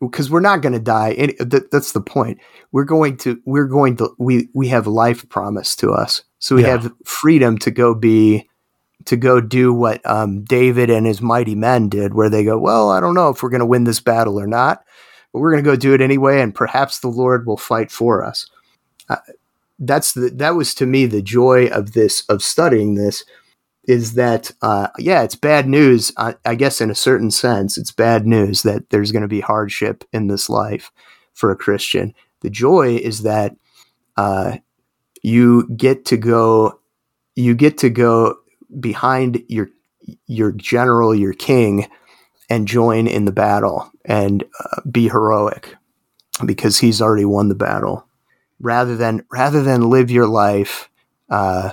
Because 0.00 0.28
uh, 0.28 0.32
we're 0.32 0.40
not 0.40 0.62
going 0.62 0.72
to 0.72 0.80
die. 0.80 1.14
That, 1.38 1.68
that's 1.70 1.92
the 1.92 2.00
point. 2.00 2.38
We're 2.72 2.84
going 2.84 3.16
to 3.18 3.40
we're 3.44 3.66
going 3.66 3.96
to 3.98 4.14
we 4.18 4.48
we 4.54 4.68
have 4.68 4.86
life 4.86 5.28
promised 5.28 5.78
to 5.80 5.90
us, 5.90 6.22
so 6.38 6.56
we 6.56 6.62
yeah. 6.62 6.70
have 6.70 6.92
freedom 7.04 7.58
to 7.58 7.70
go 7.70 7.94
be 7.94 8.48
to 9.04 9.16
go 9.16 9.40
do 9.40 9.72
what 9.72 10.00
um, 10.08 10.44
David 10.44 10.88
and 10.88 11.06
his 11.06 11.20
mighty 11.20 11.54
men 11.54 11.88
did, 11.88 12.14
where 12.14 12.30
they 12.30 12.44
go, 12.44 12.56
well, 12.56 12.90
I 12.90 13.00
don't 13.00 13.14
know 13.14 13.30
if 13.30 13.42
we're 13.42 13.50
going 13.50 13.60
to 13.60 13.66
win 13.66 13.84
this 13.84 14.00
battle 14.00 14.38
or 14.38 14.46
not 14.46 14.84
but 15.32 15.40
we're 15.40 15.50
going 15.50 15.64
to 15.64 15.70
go 15.70 15.76
do 15.76 15.94
it 15.94 16.00
anyway, 16.00 16.40
and 16.40 16.54
perhaps 16.54 16.98
the 16.98 17.08
Lord 17.08 17.46
will 17.46 17.56
fight 17.56 17.90
for 17.90 18.24
us. 18.24 18.46
Uh, 19.08 19.16
that's 19.78 20.12
the, 20.12 20.30
that 20.30 20.54
was 20.54 20.74
to 20.74 20.86
me 20.86 21.06
the 21.06 21.22
joy 21.22 21.66
of 21.66 21.92
this 21.92 22.24
of 22.28 22.42
studying 22.42 22.94
this 22.94 23.24
is 23.84 24.14
that 24.14 24.50
uh, 24.62 24.88
yeah 24.98 25.22
it's 25.22 25.34
bad 25.34 25.68
news 25.68 26.12
I, 26.16 26.34
I, 26.44 26.54
guess 26.54 26.80
in 26.80 26.90
a 26.90 26.94
certain 26.94 27.30
sense 27.30 27.76
it's 27.76 27.90
bad 27.90 28.26
news 28.26 28.62
that 28.62 28.90
there's 28.90 29.12
going 29.12 29.22
to 29.22 29.28
be 29.28 29.40
hardship 29.40 30.04
in 30.12 30.28
this 30.28 30.48
life 30.48 30.92
for 31.34 31.50
a 31.50 31.56
christian 31.56 32.14
the 32.40 32.50
joy 32.50 32.96
is 32.96 33.22
that 33.22 33.56
uh, 34.16 34.58
you 35.22 35.68
get 35.76 36.04
to 36.06 36.16
go 36.16 36.80
you 37.34 37.54
get 37.54 37.78
to 37.78 37.90
go 37.90 38.38
behind 38.78 39.42
your 39.48 39.70
your 40.26 40.52
general 40.52 41.14
your 41.14 41.32
king 41.32 41.88
and 42.50 42.68
join 42.68 43.06
in 43.06 43.24
the 43.24 43.32
battle 43.32 43.90
and 44.04 44.44
uh, 44.60 44.80
be 44.90 45.08
heroic 45.08 45.74
because 46.44 46.78
he's 46.78 47.00
already 47.00 47.24
won 47.24 47.48
the 47.48 47.54
battle. 47.54 48.06
rather 48.60 48.96
than 48.96 49.24
rather 49.30 49.62
than 49.62 49.90
live 49.90 50.10
your 50.10 50.26
life 50.26 50.88
uh, 51.30 51.72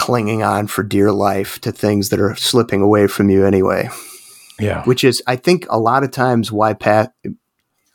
clinging 0.00 0.42
on 0.42 0.66
for 0.66 0.82
dear 0.82 1.12
life 1.12 1.60
to 1.60 1.70
things 1.70 2.08
that 2.08 2.18
are 2.18 2.34
slipping 2.34 2.80
away 2.80 3.06
from 3.06 3.28
you 3.28 3.44
anyway. 3.44 3.90
Yeah. 4.58 4.82
Which 4.84 5.04
is, 5.04 5.22
I 5.26 5.36
think, 5.36 5.66
a 5.68 5.78
lot 5.78 6.04
of 6.04 6.10
times 6.10 6.50
why 6.50 6.72
Pat. 6.72 7.12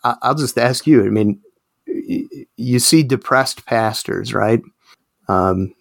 I'll 0.04 0.36
just 0.36 0.60
ask 0.60 0.86
you. 0.86 1.04
I 1.04 1.10
mean, 1.10 1.42
you 1.88 2.78
see 2.78 3.02
depressed 3.02 3.66
pastors, 3.66 4.36
right? 4.36 4.62
Um, 5.28 5.74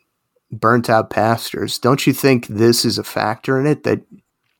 burnt 0.51 0.89
out 0.89 1.11
pastors. 1.11 1.79
Don't 1.79 2.07
you 2.07 2.15
think 2.15 2.47
this 2.47 2.87
is 2.87 2.97
a 2.97 3.05
factor 3.05 3.61
in 3.61 3.67
it 3.67 3.83
that 3.83 4.01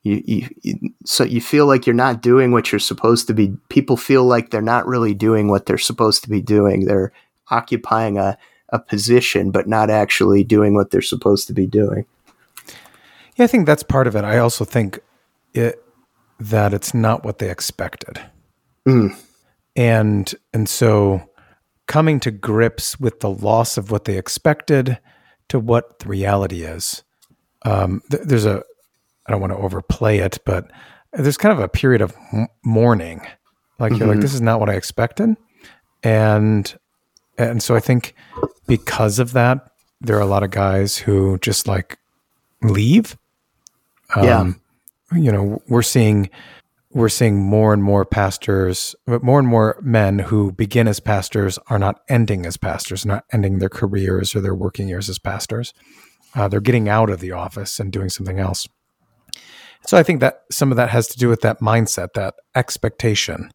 you, 0.03 0.21
you, 0.23 0.49
you, 0.61 0.75
so 1.03 1.23
you 1.23 1.41
feel 1.41 1.65
like 1.65 1.87
you're 1.87 1.95
not 1.95 2.21
doing 2.21 2.51
what 2.51 2.71
you're 2.71 2.77
supposed 2.77 3.25
to 3.25 3.33
be 3.33 3.55
people 3.69 3.97
feel 3.97 4.23
like 4.23 4.51
they're 4.51 4.61
not 4.61 4.85
really 4.85 5.15
doing 5.15 5.47
what 5.47 5.65
they're 5.65 5.79
supposed 5.79 6.23
to 6.23 6.29
be 6.29 6.41
doing 6.41 6.85
they're 6.85 7.11
occupying 7.49 8.19
a, 8.19 8.37
a 8.69 8.79
position 8.79 9.51
but 9.51 9.67
not 9.67 9.89
actually 9.89 10.43
doing 10.43 10.73
what 10.73 10.91
they're 10.91 11.01
supposed 11.01 11.47
to 11.47 11.53
be 11.53 11.67
doing 11.67 12.05
yeah 13.35 13.45
i 13.45 13.47
think 13.47 13.65
that's 13.65 13.83
part 13.83 14.07
of 14.07 14.15
it 14.15 14.23
i 14.23 14.37
also 14.37 14.65
think 14.65 14.99
it 15.53 15.81
that 16.39 16.73
it's 16.73 16.93
not 16.93 17.23
what 17.23 17.39
they 17.39 17.49
expected 17.49 18.19
mm. 18.87 19.15
and 19.75 20.35
and 20.53 20.67
so 20.67 21.21
coming 21.87 22.19
to 22.19 22.31
grips 22.31 22.99
with 22.99 23.19
the 23.19 23.29
loss 23.29 23.77
of 23.77 23.91
what 23.91 24.05
they 24.05 24.17
expected 24.17 24.97
to 25.47 25.59
what 25.59 25.99
the 25.99 26.07
reality 26.07 26.63
is 26.63 27.03
um, 27.65 28.01
th- 28.11 28.23
there's 28.23 28.45
a 28.45 28.63
I 29.25 29.31
don't 29.31 29.41
want 29.41 29.53
to 29.53 29.59
overplay 29.59 30.19
it, 30.19 30.37
but 30.45 30.71
there's 31.13 31.37
kind 31.37 31.51
of 31.51 31.59
a 31.59 31.67
period 31.67 32.01
of 32.01 32.15
mourning. 32.63 33.21
Like 33.79 33.91
mm-hmm. 33.91 33.99
you're 33.99 34.07
like, 34.07 34.15
mm-hmm. 34.15 34.21
this 34.21 34.33
is 34.33 34.41
not 34.41 34.59
what 34.59 34.69
I 34.69 34.73
expected. 34.73 35.35
And 36.03 36.77
and 37.37 37.61
so 37.61 37.75
I 37.75 37.79
think 37.79 38.15
because 38.67 39.19
of 39.19 39.33
that, 39.33 39.71
there 40.01 40.17
are 40.17 40.21
a 40.21 40.25
lot 40.25 40.43
of 40.43 40.51
guys 40.51 40.97
who 40.97 41.37
just 41.39 41.67
like 41.67 41.97
leave. 42.61 43.17
Um, 44.15 44.23
yeah. 45.11 45.17
You 45.17 45.31
know, 45.31 45.61
we're 45.67 45.81
seeing 45.81 46.29
we're 46.95 47.09
seeing 47.09 47.43
more 47.43 47.73
and 47.73 47.83
more 47.83 48.05
pastors, 48.05 48.95
but 49.05 49.21
more 49.21 49.37
and 49.37 49.47
more 49.47 49.77
men 49.81 50.19
who 50.19 50.53
begin 50.53 50.87
as 50.87 51.01
pastors 51.01 51.59
are 51.67 51.77
not 51.77 51.99
ending 52.07 52.45
as 52.45 52.55
pastors, 52.55 53.05
not 53.05 53.25
ending 53.33 53.59
their 53.59 53.69
careers 53.69 54.33
or 54.33 54.39
their 54.39 54.55
working 54.55 54.87
years 54.87 55.09
as 55.09 55.19
pastors. 55.19 55.73
Uh, 56.33 56.47
they're 56.47 56.61
getting 56.61 56.87
out 56.87 57.09
of 57.09 57.19
the 57.19 57.33
office 57.33 57.79
and 57.79 57.91
doing 57.91 58.09
something 58.09 58.39
else. 58.39 58.67
So 59.85 59.97
I 59.97 60.03
think 60.03 60.21
that 60.21 60.43
some 60.51 60.71
of 60.71 60.77
that 60.77 60.89
has 60.89 61.07
to 61.07 61.17
do 61.17 61.27
with 61.27 61.41
that 61.41 61.59
mindset, 61.59 62.13
that 62.13 62.35
expectation. 62.55 63.51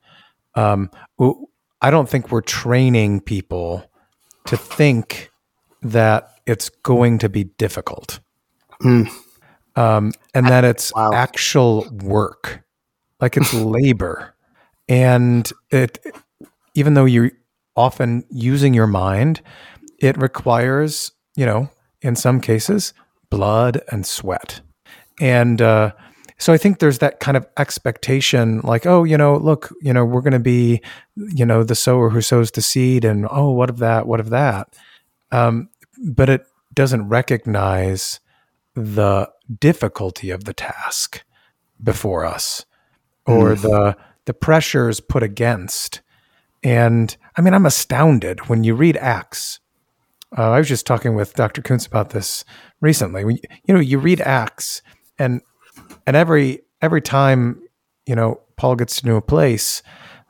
Um, 0.54 0.90
I 1.82 1.90
don't 1.90 2.08
think 2.08 2.30
we're 2.30 2.42
training 2.42 3.20
people 3.20 3.90
to 4.46 4.56
think 4.56 5.30
that 5.82 6.40
it's 6.46 6.68
going 6.68 7.18
to 7.18 7.28
be 7.28 7.44
difficult, 7.44 8.20
mm. 8.82 9.08
um, 9.76 10.12
and 10.34 10.46
that 10.46 10.64
it's 10.64 10.92
wow. 10.94 11.10
actual 11.12 11.88
work, 12.02 12.62
like 13.20 13.36
it's 13.36 13.54
labor, 13.54 14.34
and 14.88 15.50
it. 15.70 15.98
Even 16.74 16.94
though 16.94 17.04
you're 17.04 17.32
often 17.74 18.24
using 18.30 18.74
your 18.74 18.86
mind, 18.86 19.40
it 19.98 20.16
requires, 20.16 21.10
you 21.34 21.44
know, 21.44 21.68
in 22.00 22.14
some 22.14 22.40
cases, 22.40 22.94
blood 23.28 23.82
and 23.90 24.06
sweat, 24.06 24.60
and 25.20 25.60
uh, 25.60 25.92
so 26.41 26.55
I 26.55 26.57
think 26.57 26.78
there's 26.78 26.99
that 26.99 27.20
kind 27.20 27.36
of 27.36 27.47
expectation, 27.59 28.61
like, 28.64 28.86
oh, 28.86 29.05
you 29.05 29.18
know, 29.18 29.36
look, 29.36 29.68
you 29.82 29.93
know, 29.93 30.07
we're 30.07 30.22
going 30.22 30.32
to 30.32 30.38
be, 30.38 30.80
you 31.14 31.45
know, 31.45 31.62
the 31.62 31.74
sower 31.74 32.09
who 32.09 32.22
sows 32.22 32.51
the 32.51 32.62
seed, 32.62 33.05
and 33.05 33.28
oh, 33.30 33.51
what 33.51 33.68
of 33.68 33.78
that? 33.78 34.07
What 34.07 34.20
of 34.20 34.30
that? 34.30 34.74
Um, 35.30 35.68
but 36.03 36.30
it 36.30 36.47
doesn't 36.72 37.09
recognize 37.09 38.20
the 38.74 39.30
difficulty 39.59 40.30
of 40.30 40.45
the 40.45 40.55
task 40.55 41.22
before 41.82 42.24
us, 42.24 42.64
or 43.26 43.51
mm. 43.51 43.61
the 43.61 43.97
the 44.24 44.32
pressures 44.32 44.99
put 44.99 45.22
against. 45.22 46.01
And 46.62 47.14
I 47.36 47.43
mean, 47.43 47.53
I'm 47.53 47.66
astounded 47.66 48.49
when 48.49 48.64
you 48.64 48.74
read 48.74 48.97
Acts. 48.97 49.61
Uh, 50.36 50.53
I 50.53 50.59
was 50.59 50.68
just 50.68 50.86
talking 50.86 51.14
with 51.14 51.34
Dr. 51.34 51.61
Koontz 51.61 51.84
about 51.84 52.11
this 52.11 52.47
recently. 52.80 53.26
When, 53.26 53.38
you 53.64 53.74
know, 53.74 53.80
you 53.80 53.99
read 53.99 54.22
Acts, 54.22 54.80
and 55.18 55.43
and 56.11 56.16
every 56.16 56.62
every 56.82 57.00
time 57.00 57.62
you 58.04 58.16
know 58.16 58.40
Paul 58.56 58.74
gets 58.74 59.00
to 59.00 59.14
a 59.14 59.22
place, 59.22 59.80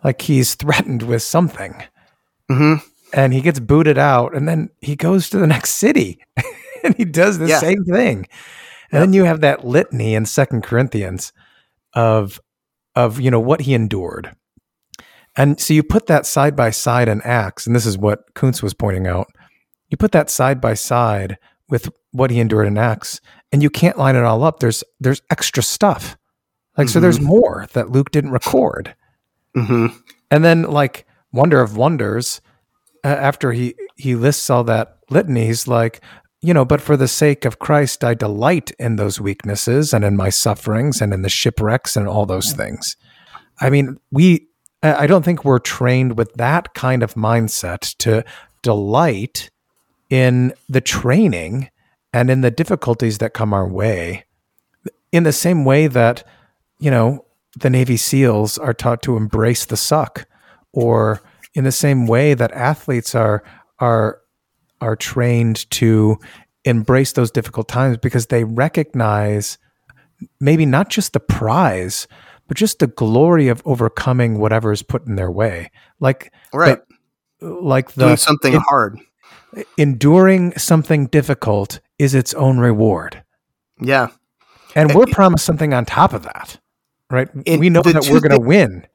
like 0.04 0.20
he's 0.20 0.54
threatened 0.56 1.02
with 1.02 1.22
something, 1.22 1.72
mm-hmm. 2.50 2.86
and 3.14 3.32
he 3.32 3.40
gets 3.40 3.60
booted 3.60 3.96
out, 3.96 4.36
and 4.36 4.46
then 4.46 4.68
he 4.82 4.94
goes 4.94 5.30
to 5.30 5.38
the 5.38 5.46
next 5.46 5.76
city, 5.76 6.20
and 6.84 6.94
he 6.96 7.06
does 7.06 7.38
the 7.38 7.48
yeah. 7.48 7.60
same 7.60 7.82
thing, 7.86 8.26
and 8.92 9.00
then 9.00 9.14
you 9.14 9.24
have 9.24 9.40
that 9.40 9.64
litany 9.64 10.14
in 10.14 10.26
Second 10.26 10.64
Corinthians 10.64 11.32
of 11.94 12.38
of 12.94 13.18
you 13.18 13.30
know 13.30 13.40
what 13.40 13.62
he 13.62 13.72
endured. 13.72 14.36
And 15.34 15.58
so 15.58 15.72
you 15.72 15.82
put 15.82 16.08
that 16.08 16.26
side 16.26 16.54
by 16.54 16.68
side 16.68 17.08
in 17.08 17.22
Acts, 17.22 17.66
and 17.66 17.74
this 17.74 17.86
is 17.86 17.96
what 17.96 18.34
Koontz 18.34 18.62
was 18.62 18.74
pointing 18.74 19.06
out. 19.06 19.28
You 19.88 19.96
put 19.96 20.12
that 20.12 20.28
side 20.28 20.60
by 20.60 20.74
side 20.74 21.38
with 21.70 21.88
what 22.10 22.30
he 22.30 22.38
endured 22.38 22.66
in 22.66 22.76
Acts, 22.76 23.22
and 23.52 23.62
you 23.62 23.70
can't 23.70 23.98
line 23.98 24.16
it 24.16 24.24
all 24.24 24.44
up. 24.44 24.60
There's 24.60 24.84
there's 25.00 25.22
extra 25.30 25.62
stuff. 25.62 26.16
Like 26.76 26.86
mm-hmm. 26.86 26.92
so 26.92 27.00
there's 27.00 27.20
more 27.20 27.66
that 27.72 27.90
Luke 27.90 28.10
didn't 28.10 28.30
record. 28.30 28.94
Mm-hmm. 29.56 29.96
And 30.30 30.44
then 30.44 30.62
like 30.62 31.06
wonder 31.32 31.60
of 31.60 31.76
wonders 31.76 32.40
uh, 33.04 33.08
after 33.08 33.52
he 33.52 33.74
he 33.96 34.14
lists 34.14 34.48
all 34.50 34.64
that 34.64 34.98
litany 35.10 35.46
he's 35.46 35.66
like 35.66 36.00
you 36.40 36.54
know 36.54 36.64
but 36.64 36.80
for 36.80 36.96
the 36.96 37.08
sake 37.08 37.44
of 37.44 37.58
Christ 37.58 38.04
I 38.04 38.14
delight 38.14 38.70
in 38.78 38.96
those 38.96 39.20
weaknesses 39.20 39.92
and 39.92 40.04
in 40.04 40.16
my 40.16 40.30
sufferings 40.30 41.00
and 41.00 41.12
in 41.12 41.22
the 41.22 41.28
shipwrecks 41.28 41.96
and 41.96 42.06
all 42.06 42.26
those 42.26 42.52
things. 42.52 42.96
I 43.60 43.70
mean 43.70 43.98
we 44.10 44.48
I 44.82 45.06
don't 45.06 45.24
think 45.24 45.44
we're 45.44 45.58
trained 45.58 46.16
with 46.16 46.32
that 46.34 46.72
kind 46.74 47.02
of 47.02 47.14
mindset 47.14 47.96
to 47.98 48.24
delight 48.62 49.50
in 50.08 50.54
the 50.68 50.80
training 50.80 51.68
and 52.12 52.30
in 52.30 52.40
the 52.40 52.50
difficulties 52.50 53.18
that 53.18 53.34
come 53.34 53.52
our 53.52 53.68
way, 53.68 54.24
in 55.12 55.22
the 55.24 55.32
same 55.32 55.64
way 55.64 55.86
that, 55.86 56.26
you 56.78 56.90
know, 56.90 57.24
the 57.58 57.70
Navy 57.70 57.96
SEALs 57.96 58.58
are 58.58 58.74
taught 58.74 59.02
to 59.02 59.16
embrace 59.16 59.64
the 59.64 59.76
suck, 59.76 60.26
or 60.72 61.20
in 61.54 61.64
the 61.64 61.72
same 61.72 62.06
way 62.06 62.34
that 62.34 62.52
athletes 62.52 63.14
are 63.14 63.42
are 63.78 64.20
are 64.80 64.96
trained 64.96 65.68
to 65.70 66.18
embrace 66.64 67.12
those 67.12 67.30
difficult 67.30 67.68
times 67.68 67.96
because 67.98 68.26
they 68.26 68.44
recognize 68.44 69.58
maybe 70.40 70.66
not 70.66 70.90
just 70.90 71.12
the 71.12 71.20
prize, 71.20 72.06
but 72.46 72.56
just 72.56 72.78
the 72.78 72.86
glory 72.86 73.48
of 73.48 73.62
overcoming 73.64 74.38
whatever 74.38 74.70
is 74.70 74.82
put 74.82 75.06
in 75.06 75.16
their 75.16 75.30
way. 75.30 75.70
Like 75.98 76.32
right, 76.54 76.78
the, 77.40 77.48
like 77.48 77.92
the 77.92 78.06
doing 78.06 78.16
something 78.16 78.54
hard 78.54 78.98
enduring 79.76 80.52
something 80.56 81.06
difficult 81.06 81.80
is 82.00 82.14
its 82.14 82.32
own 82.32 82.58
reward. 82.58 83.22
Yeah. 83.78 84.08
And 84.74 84.94
we're 84.94 85.06
promised 85.06 85.44
something 85.44 85.74
on 85.74 85.84
top 85.84 86.14
of 86.14 86.22
that, 86.22 86.58
right? 87.10 87.28
we 87.34 87.68
know 87.68 87.82
that 87.82 88.08
we're 88.10 88.20
going 88.20 88.40
to 88.40 88.46
win. 88.46 88.86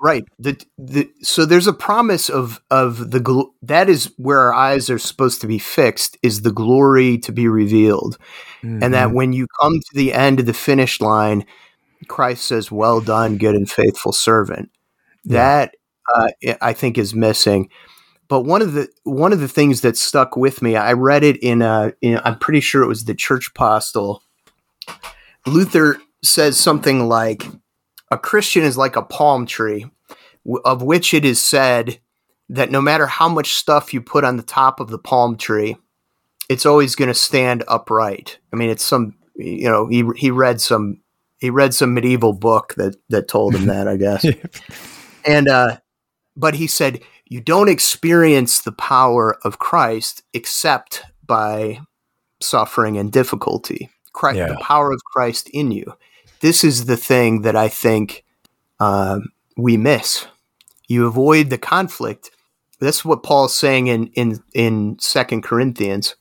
right. 0.00 0.24
The, 0.38 0.62
the, 0.76 1.10
so 1.22 1.46
there's 1.46 1.66
a 1.66 1.72
promise 1.72 2.28
of, 2.28 2.60
of 2.70 3.12
the, 3.12 3.20
gl- 3.20 3.52
that 3.62 3.88
is 3.88 4.12
where 4.18 4.40
our 4.40 4.52
eyes 4.52 4.90
are 4.90 4.98
supposed 4.98 5.40
to 5.40 5.46
be 5.46 5.58
fixed 5.58 6.18
is 6.22 6.42
the 6.42 6.52
glory 6.52 7.16
to 7.18 7.32
be 7.32 7.48
revealed. 7.48 8.18
Mm-hmm. 8.62 8.82
And 8.82 8.92
that 8.92 9.06
mm-hmm. 9.06 9.16
when 9.16 9.32
you 9.32 9.46
come 9.58 9.80
to 9.80 9.94
the 9.94 10.12
end 10.12 10.38
of 10.38 10.44
the 10.44 10.52
finish 10.52 11.00
line, 11.00 11.46
Christ 12.08 12.44
says, 12.44 12.70
well 12.70 13.00
done, 13.00 13.38
good 13.38 13.54
and 13.54 13.70
faithful 13.70 14.12
servant. 14.12 14.70
Yeah. 15.24 15.38
That, 15.38 15.74
uh, 16.14 16.54
I 16.60 16.74
think 16.74 16.98
is 16.98 17.14
missing. 17.14 17.70
But 18.34 18.46
one 18.46 18.62
of 18.62 18.72
the 18.72 18.88
one 19.04 19.32
of 19.32 19.38
the 19.38 19.46
things 19.46 19.82
that 19.82 19.96
stuck 19.96 20.36
with 20.36 20.60
me, 20.60 20.74
I 20.74 20.94
read 20.94 21.22
it 21.22 21.36
in 21.36 21.62
a, 21.62 21.92
in, 22.00 22.20
I'm 22.24 22.36
pretty 22.36 22.58
sure 22.58 22.82
it 22.82 22.88
was 22.88 23.04
the 23.04 23.14
Church 23.14 23.54
Postil. 23.54 24.22
Luther 25.46 26.00
says 26.20 26.58
something 26.58 27.06
like, 27.06 27.44
"A 28.10 28.18
Christian 28.18 28.64
is 28.64 28.76
like 28.76 28.96
a 28.96 29.02
palm 29.02 29.46
tree, 29.46 29.86
of 30.64 30.82
which 30.82 31.14
it 31.14 31.24
is 31.24 31.40
said 31.40 32.00
that 32.48 32.72
no 32.72 32.80
matter 32.80 33.06
how 33.06 33.28
much 33.28 33.54
stuff 33.54 33.94
you 33.94 34.00
put 34.00 34.24
on 34.24 34.36
the 34.36 34.42
top 34.42 34.80
of 34.80 34.88
the 34.90 34.98
palm 34.98 35.36
tree, 35.36 35.76
it's 36.48 36.66
always 36.66 36.96
going 36.96 37.06
to 37.06 37.14
stand 37.14 37.62
upright." 37.68 38.40
I 38.52 38.56
mean, 38.56 38.68
it's 38.68 38.84
some 38.84 39.14
you 39.36 39.70
know 39.70 39.86
he 39.86 40.02
he 40.16 40.32
read 40.32 40.60
some 40.60 41.00
he 41.38 41.50
read 41.50 41.72
some 41.72 41.94
medieval 41.94 42.32
book 42.32 42.74
that 42.78 42.96
that 43.10 43.28
told 43.28 43.54
him 43.54 43.66
that, 43.66 43.86
I 43.86 43.96
guess. 43.96 44.26
and 45.24 45.46
uh, 45.46 45.76
but 46.36 46.56
he 46.56 46.66
said 46.66 47.00
you 47.26 47.40
don't 47.40 47.68
experience 47.68 48.60
the 48.60 48.72
power 48.72 49.38
of 49.44 49.58
Christ 49.58 50.22
except 50.32 51.02
by 51.26 51.80
suffering 52.40 52.98
and 52.98 53.10
difficulty. 53.10 53.90
Christ, 54.12 54.38
yeah. 54.38 54.48
The 54.48 54.56
power 54.56 54.92
of 54.92 55.02
Christ 55.04 55.48
in 55.52 55.70
you. 55.70 55.94
This 56.40 56.62
is 56.62 56.86
the 56.86 56.96
thing 56.96 57.42
that 57.42 57.56
I 57.56 57.68
think 57.68 58.24
uh, 58.78 59.20
we 59.56 59.76
miss. 59.76 60.26
You 60.86 61.06
avoid 61.06 61.50
the 61.50 61.58
conflict 61.58 62.30
that's 62.80 63.04
what 63.04 63.22
Paul's 63.22 63.56
saying 63.56 63.86
in 63.86 64.08
in 64.08 64.42
in 64.52 64.96
Second 65.00 65.42
Corinthians. 65.42 66.16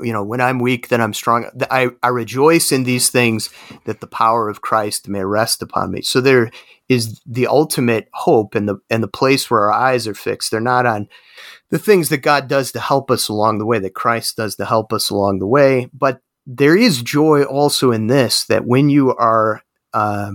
You 0.00 0.12
know, 0.12 0.24
when 0.24 0.40
I'm 0.40 0.58
weak, 0.58 0.88
then 0.88 1.00
I'm 1.00 1.14
strong. 1.14 1.48
I, 1.70 1.90
I 2.02 2.08
rejoice 2.08 2.72
in 2.72 2.84
these 2.84 3.10
things 3.10 3.50
that 3.84 4.00
the 4.00 4.06
power 4.06 4.48
of 4.48 4.60
Christ 4.60 5.08
may 5.08 5.24
rest 5.24 5.62
upon 5.62 5.90
me. 5.90 6.02
So 6.02 6.20
there 6.20 6.50
is 6.88 7.20
the 7.26 7.46
ultimate 7.46 8.08
hope 8.12 8.54
and 8.54 8.68
the 8.68 8.76
and 8.90 9.02
the 9.02 9.08
place 9.08 9.50
where 9.50 9.62
our 9.62 9.72
eyes 9.72 10.06
are 10.06 10.14
fixed. 10.14 10.50
They're 10.50 10.60
not 10.60 10.86
on 10.86 11.08
the 11.70 11.78
things 11.78 12.08
that 12.10 12.18
God 12.18 12.48
does 12.48 12.72
to 12.72 12.80
help 12.80 13.10
us 13.10 13.28
along 13.28 13.58
the 13.58 13.66
way, 13.66 13.78
that 13.78 13.94
Christ 13.94 14.36
does 14.36 14.56
to 14.56 14.64
help 14.64 14.92
us 14.92 15.10
along 15.10 15.38
the 15.38 15.46
way. 15.46 15.90
But 15.92 16.20
there 16.46 16.76
is 16.76 17.02
joy 17.02 17.42
also 17.42 17.90
in 17.90 18.06
this 18.06 18.44
that 18.44 18.66
when 18.66 18.88
you 18.88 19.14
are, 19.14 19.62
uh, 19.92 20.32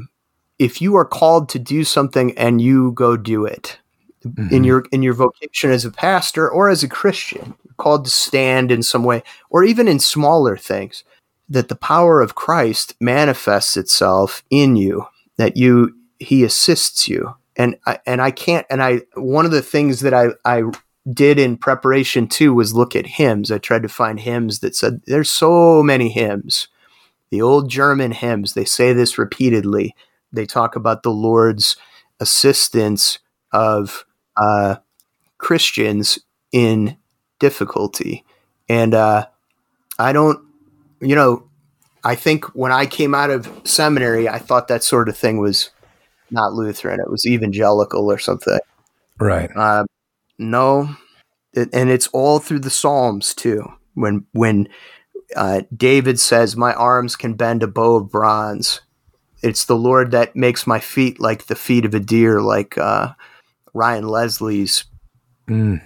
if 0.59 0.81
you 0.81 0.95
are 0.95 1.05
called 1.05 1.47
to 1.49 1.59
do 1.59 1.83
something 1.83 2.37
and 2.37 2.61
you 2.61 2.91
go 2.91 3.15
do 3.15 3.45
it 3.45 3.79
mm-hmm. 4.25 4.53
in 4.53 4.63
your 4.63 4.85
in 4.91 5.01
your 5.01 5.13
vocation 5.13 5.71
as 5.71 5.85
a 5.85 5.91
pastor 5.91 6.49
or 6.49 6.69
as 6.69 6.83
a 6.83 6.89
Christian, 6.89 7.55
called 7.81 8.05
to 8.05 8.11
stand 8.11 8.71
in 8.71 8.83
some 8.83 9.03
way, 9.03 9.23
or 9.49 9.63
even 9.63 9.87
in 9.87 9.99
smaller 9.99 10.55
things, 10.55 11.03
that 11.49 11.67
the 11.67 11.75
power 11.75 12.21
of 12.21 12.35
Christ 12.35 12.95
manifests 12.99 13.75
itself 13.75 14.43
in 14.49 14.75
you. 14.75 15.05
That 15.37 15.57
you 15.57 15.95
He 16.19 16.43
assists 16.43 17.07
you, 17.07 17.35
and 17.55 17.75
I, 17.85 17.99
and 18.05 18.21
I 18.21 18.31
can't. 18.31 18.67
And 18.69 18.81
I 18.83 19.01
one 19.15 19.45
of 19.45 19.51
the 19.51 19.63
things 19.63 20.01
that 20.01 20.13
I 20.13 20.29
I 20.45 20.63
did 21.11 21.39
in 21.39 21.57
preparation 21.57 22.27
too 22.27 22.53
was 22.53 22.75
look 22.75 22.95
at 22.95 23.07
hymns. 23.17 23.51
I 23.51 23.57
tried 23.57 23.81
to 23.83 23.89
find 23.89 24.19
hymns 24.19 24.59
that 24.59 24.75
said 24.75 25.01
there's 25.07 25.31
so 25.31 25.81
many 25.81 26.09
hymns. 26.09 26.67
The 27.31 27.41
old 27.41 27.69
German 27.69 28.11
hymns, 28.11 28.53
they 28.53 28.65
say 28.65 28.93
this 28.93 29.17
repeatedly. 29.17 29.95
They 30.31 30.45
talk 30.45 30.75
about 30.75 31.01
the 31.01 31.11
Lord's 31.11 31.75
assistance 32.19 33.19
of 33.51 34.05
uh, 34.37 34.75
Christians 35.37 36.19
in 36.51 36.97
difficulty. 37.41 38.23
And 38.69 38.93
uh, 38.93 39.25
I 39.99 40.13
don't, 40.13 40.39
you 41.01 41.15
know, 41.15 41.49
I 42.03 42.15
think 42.15 42.45
when 42.55 42.71
I 42.71 42.85
came 42.85 43.13
out 43.13 43.31
of 43.31 43.49
seminary, 43.65 44.29
I 44.29 44.37
thought 44.37 44.69
that 44.69 44.83
sort 44.83 45.09
of 45.09 45.17
thing 45.17 45.39
was 45.39 45.71
not 46.29 46.53
Lutheran. 46.53 46.99
It 47.01 47.09
was 47.09 47.25
evangelical 47.25 48.09
or 48.09 48.17
something. 48.17 48.59
Right. 49.19 49.49
Uh, 49.55 49.85
no, 50.37 50.95
and 51.53 51.89
it's 51.89 52.07
all 52.07 52.39
through 52.39 52.59
the 52.59 52.69
Psalms 52.69 53.35
too. 53.35 53.63
When 53.93 54.25
when 54.31 54.69
uh, 55.35 55.61
David 55.75 56.19
says, 56.19 56.55
"My 56.55 56.73
arms 56.73 57.15
can 57.15 57.33
bend 57.33 57.61
a 57.61 57.67
bow 57.67 57.97
of 57.97 58.09
bronze," 58.09 58.81
it's 59.43 59.65
the 59.65 59.75
Lord 59.75 60.11
that 60.11 60.35
makes 60.35 60.65
my 60.65 60.79
feet 60.79 61.19
like 61.19 61.45
the 61.45 61.55
feet 61.55 61.85
of 61.85 61.93
a 61.93 61.99
deer, 61.99 62.41
like 62.41 62.77
uh, 62.77 63.13
Ryan 63.73 64.07
Leslie's 64.07 64.85
mm. 65.47 65.81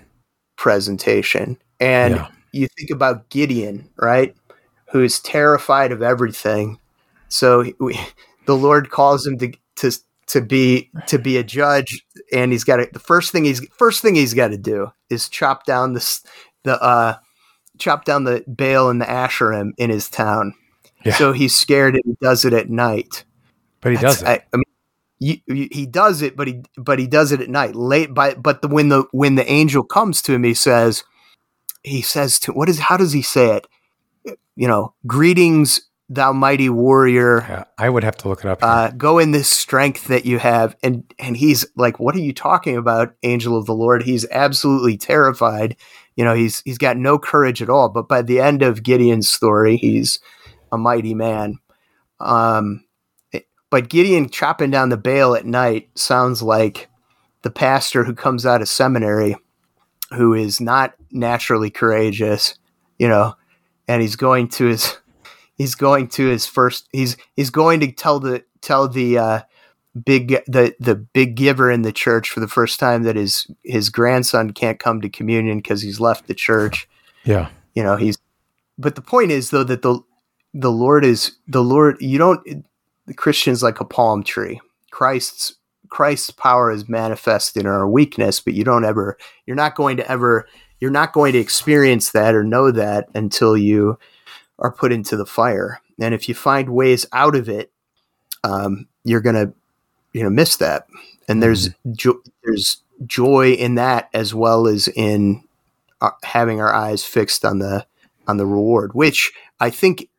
Presentation. 0.55 1.57
And 1.79 2.15
yeah. 2.15 2.27
you 2.51 2.67
think 2.67 2.89
about 2.89 3.29
Gideon, 3.29 3.89
right? 3.97 4.35
Who 4.91 5.03
is 5.03 5.19
terrified 5.19 5.91
of 5.91 6.01
everything. 6.01 6.79
So 7.27 7.65
we, 7.79 7.99
the 8.45 8.55
Lord 8.55 8.89
calls 8.89 9.25
him 9.25 9.37
to 9.39 9.51
to 9.77 9.91
to 10.27 10.41
be 10.41 10.89
to 11.07 11.19
be 11.19 11.37
a 11.37 11.43
judge 11.43 12.03
and 12.33 12.51
he's 12.51 12.63
got 12.63 12.77
to 12.77 12.89
the 12.91 12.99
first 12.99 13.31
thing 13.31 13.45
he's 13.45 13.65
first 13.77 14.01
thing 14.01 14.15
he's 14.15 14.33
got 14.33 14.47
to 14.47 14.57
do 14.57 14.91
is 15.09 15.29
chop 15.29 15.65
down 15.65 15.93
the 15.93 16.19
the 16.63 16.81
uh 16.81 17.15
chop 17.77 18.05
down 18.05 18.23
the 18.23 18.43
Baal 18.47 18.89
and 18.89 19.01
the 19.01 19.05
Asherim 19.05 19.71
in 19.77 19.89
his 19.89 20.09
town. 20.09 20.53
Yeah. 21.03 21.13
So 21.13 21.33
he's 21.33 21.55
scared 21.55 21.95
and 21.95 22.03
he 22.05 22.17
does 22.21 22.45
it 22.45 22.53
at 22.53 22.69
night. 22.69 23.23
But 23.81 23.91
he 23.91 23.97
does 23.97 24.21
it. 24.21 24.27
I, 24.27 24.43
I 24.53 24.57
mean, 24.57 24.64
you, 25.25 25.37
you, 25.47 25.67
he 25.71 25.87
does 25.87 26.21
it, 26.21 26.35
but 26.35 26.47
he 26.47 26.61
but 26.77 26.99
he 26.99 27.07
does 27.07 27.31
it 27.31 27.41
at 27.41 27.49
night, 27.49 27.75
late. 27.75 28.13
By 28.13 28.35
but 28.35 28.61
the 28.61 28.67
when 28.67 28.89
the 28.89 29.05
when 29.11 29.33
the 29.33 29.51
angel 29.51 29.83
comes 29.83 30.21
to 30.23 30.33
him, 30.33 30.43
he 30.43 30.53
says, 30.53 31.03
he 31.81 32.03
says 32.03 32.39
to 32.41 32.51
what 32.51 32.69
is 32.69 32.77
how 32.77 32.95
does 32.95 33.13
he 33.13 33.23
say 33.23 33.57
it? 33.57 34.37
You 34.55 34.67
know, 34.67 34.93
greetings, 35.07 35.89
thou 36.09 36.31
mighty 36.31 36.69
warrior. 36.69 37.39
Yeah, 37.39 37.63
I 37.79 37.89
would 37.89 38.03
have 38.03 38.17
to 38.17 38.29
look 38.29 38.41
it 38.41 38.45
up. 38.45 38.59
Uh, 38.61 38.91
go 38.91 39.17
in 39.17 39.31
this 39.31 39.49
strength 39.49 40.07
that 40.09 40.27
you 40.27 40.37
have, 40.37 40.75
and 40.83 41.11
and 41.17 41.35
he's 41.35 41.65
like, 41.75 41.99
"What 41.99 42.15
are 42.15 42.19
you 42.19 42.33
talking 42.33 42.77
about, 42.77 43.15
angel 43.23 43.57
of 43.57 43.65
the 43.65 43.73
Lord?" 43.73 44.03
He's 44.03 44.27
absolutely 44.29 44.95
terrified. 44.95 45.75
You 46.15 46.23
know, 46.23 46.35
he's 46.35 46.61
he's 46.65 46.77
got 46.77 46.97
no 46.97 47.17
courage 47.17 47.63
at 47.63 47.69
all. 47.69 47.89
But 47.89 48.07
by 48.07 48.21
the 48.21 48.39
end 48.39 48.61
of 48.61 48.83
Gideon's 48.83 49.27
story, 49.27 49.77
he's 49.77 50.19
a 50.71 50.77
mighty 50.77 51.15
man. 51.15 51.57
Um, 52.19 52.84
but 53.75 53.89
Gideon 53.89 54.29
chopping 54.29 54.71
down 54.71 54.87
the 54.87 54.95
Baal 54.95 55.35
at 55.35 55.45
night 55.45 55.89
sounds 55.95 56.41
like 56.41 56.87
the 57.41 57.49
pastor 57.49 58.05
who 58.05 58.15
comes 58.15 58.45
out 58.45 58.61
of 58.61 58.69
seminary, 58.69 59.35
who 60.13 60.33
is 60.33 60.61
not 60.61 60.93
naturally 61.11 61.69
courageous. 61.69 62.57
You 62.97 63.09
know, 63.09 63.33
and 63.85 64.01
he's 64.01 64.15
going 64.15 64.47
to 64.51 64.67
his 64.67 64.95
he's 65.57 65.75
going 65.75 66.07
to 66.07 66.25
his 66.25 66.45
first 66.45 66.87
he's 66.93 67.17
he's 67.35 67.49
going 67.49 67.81
to 67.81 67.91
tell 67.91 68.21
the 68.21 68.45
tell 68.61 68.87
the 68.87 69.17
uh, 69.17 69.39
big 70.05 70.29
the 70.47 70.73
the 70.79 70.95
big 70.95 71.35
giver 71.35 71.69
in 71.69 71.81
the 71.81 71.91
church 71.91 72.29
for 72.29 72.39
the 72.39 72.47
first 72.47 72.79
time 72.79 73.03
that 73.03 73.17
his 73.17 73.45
his 73.65 73.89
grandson 73.89 74.53
can't 74.53 74.79
come 74.79 75.01
to 75.01 75.09
communion 75.09 75.57
because 75.57 75.81
he's 75.81 75.99
left 75.99 76.27
the 76.27 76.33
church. 76.33 76.87
Yeah. 77.25 77.49
You 77.73 77.83
know, 77.83 77.97
he's 77.97 78.17
but 78.77 78.95
the 78.95 79.01
point 79.01 79.31
is 79.31 79.49
though 79.49 79.65
that 79.65 79.81
the 79.81 79.99
the 80.53 80.71
Lord 80.71 81.03
is 81.03 81.33
the 81.45 81.61
Lord 81.61 81.97
you 81.99 82.17
don't 82.17 82.65
the 83.07 83.13
Christian's 83.13 83.63
like 83.63 83.79
a 83.79 83.85
palm 83.85 84.23
tree. 84.23 84.61
Christ's 84.91 85.55
Christ's 85.89 86.31
power 86.31 86.71
is 86.71 86.89
manifest 86.89 87.57
in 87.57 87.65
our 87.65 87.87
weakness, 87.87 88.39
but 88.39 88.53
you 88.53 88.63
don't 88.63 88.85
ever 88.85 89.17
you're 89.45 89.55
not 89.55 89.75
going 89.75 89.97
to 89.97 90.09
ever 90.09 90.47
you're 90.79 90.91
not 90.91 91.13
going 91.13 91.33
to 91.33 91.39
experience 91.39 92.11
that 92.11 92.35
or 92.35 92.43
know 92.43 92.71
that 92.71 93.07
until 93.13 93.55
you 93.55 93.97
are 94.59 94.71
put 94.71 94.91
into 94.91 95.15
the 95.15 95.25
fire. 95.25 95.81
And 95.99 96.13
if 96.13 96.27
you 96.27 96.35
find 96.35 96.69
ways 96.69 97.05
out 97.13 97.35
of 97.35 97.49
it, 97.49 97.71
um, 98.43 98.87
you're 99.03 99.21
gonna 99.21 99.53
you 100.13 100.23
know 100.23 100.29
miss 100.29 100.57
that. 100.57 100.87
And 101.27 101.41
there's 101.41 101.69
mm-hmm. 101.69 101.93
jo- 101.93 102.21
there's 102.43 102.83
joy 103.05 103.51
in 103.51 103.75
that 103.75 104.09
as 104.13 104.33
well 104.33 104.67
as 104.67 104.87
in 104.87 105.43
uh, 106.01 106.11
having 106.23 106.61
our 106.61 106.73
eyes 106.73 107.03
fixed 107.03 107.43
on 107.45 107.59
the 107.59 107.85
on 108.27 108.37
the 108.37 108.45
reward, 108.45 108.93
which 108.93 109.31
I 109.59 109.69
think 109.69 110.09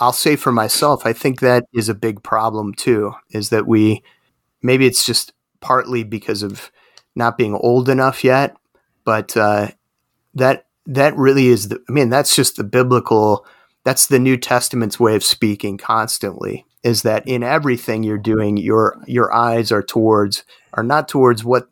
I'll 0.00 0.12
say 0.12 0.34
for 0.36 0.50
myself, 0.50 1.06
I 1.06 1.12
think 1.12 1.40
that 1.40 1.64
is 1.74 1.88
a 1.88 1.94
big 1.94 2.22
problem 2.22 2.74
too. 2.74 3.12
Is 3.30 3.50
that 3.50 3.66
we 3.66 4.02
maybe 4.62 4.86
it's 4.86 5.04
just 5.04 5.32
partly 5.60 6.02
because 6.02 6.42
of 6.42 6.70
not 7.14 7.38
being 7.38 7.54
old 7.54 7.88
enough 7.88 8.24
yet, 8.24 8.56
but 9.04 9.36
uh, 9.36 9.68
that 10.34 10.66
that 10.86 11.16
really 11.16 11.48
is 11.48 11.68
the. 11.68 11.80
I 11.88 11.92
mean, 11.92 12.08
that's 12.08 12.34
just 12.34 12.56
the 12.56 12.64
biblical 12.64 13.46
that's 13.84 14.06
the 14.06 14.18
New 14.18 14.36
Testament's 14.36 15.00
way 15.00 15.14
of 15.14 15.24
speaking 15.24 15.78
constantly 15.78 16.66
is 16.82 17.02
that 17.02 17.26
in 17.26 17.42
everything 17.42 18.02
you're 18.02 18.18
doing 18.18 18.56
your 18.56 18.96
your 19.06 19.32
eyes 19.32 19.70
are 19.72 19.82
towards 19.82 20.44
are 20.74 20.82
not 20.82 21.08
towards 21.08 21.44
what 21.44 21.68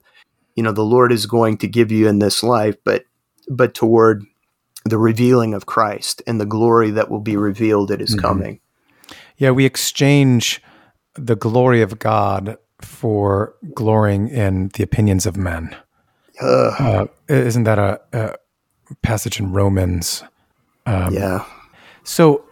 you 0.54 0.62
know 0.62 0.72
the 0.72 0.84
Lord 0.84 1.12
is 1.12 1.26
going 1.26 1.58
to 1.58 1.68
give 1.68 1.90
you 1.90 2.08
in 2.08 2.18
this 2.18 2.42
life 2.42 2.76
but 2.84 3.04
but 3.48 3.74
toward 3.74 4.24
the 4.88 4.98
revealing 4.98 5.54
of 5.54 5.66
Christ 5.66 6.22
and 6.26 6.40
the 6.40 6.46
glory 6.46 6.90
that 6.90 7.10
will 7.10 7.20
be 7.20 7.36
revealed 7.36 7.90
at 7.90 8.00
his 8.00 8.10
mm-hmm. 8.10 8.20
coming. 8.20 8.60
Yeah, 9.36 9.50
we 9.52 9.64
exchange 9.64 10.62
the 11.14 11.36
glory 11.36 11.82
of 11.82 11.98
God 11.98 12.56
for 12.80 13.54
glorying 13.74 14.28
in 14.28 14.70
the 14.74 14.82
opinions 14.82 15.26
of 15.26 15.36
men. 15.36 15.74
Uh, 16.40 17.06
isn't 17.28 17.64
that 17.64 17.78
a, 17.78 18.00
a, 18.12 18.34
passage 19.02 19.40
in 19.40 19.52
Romans? 19.52 20.22
Um, 20.86 21.12
yeah. 21.12 21.44
So, 22.04 22.44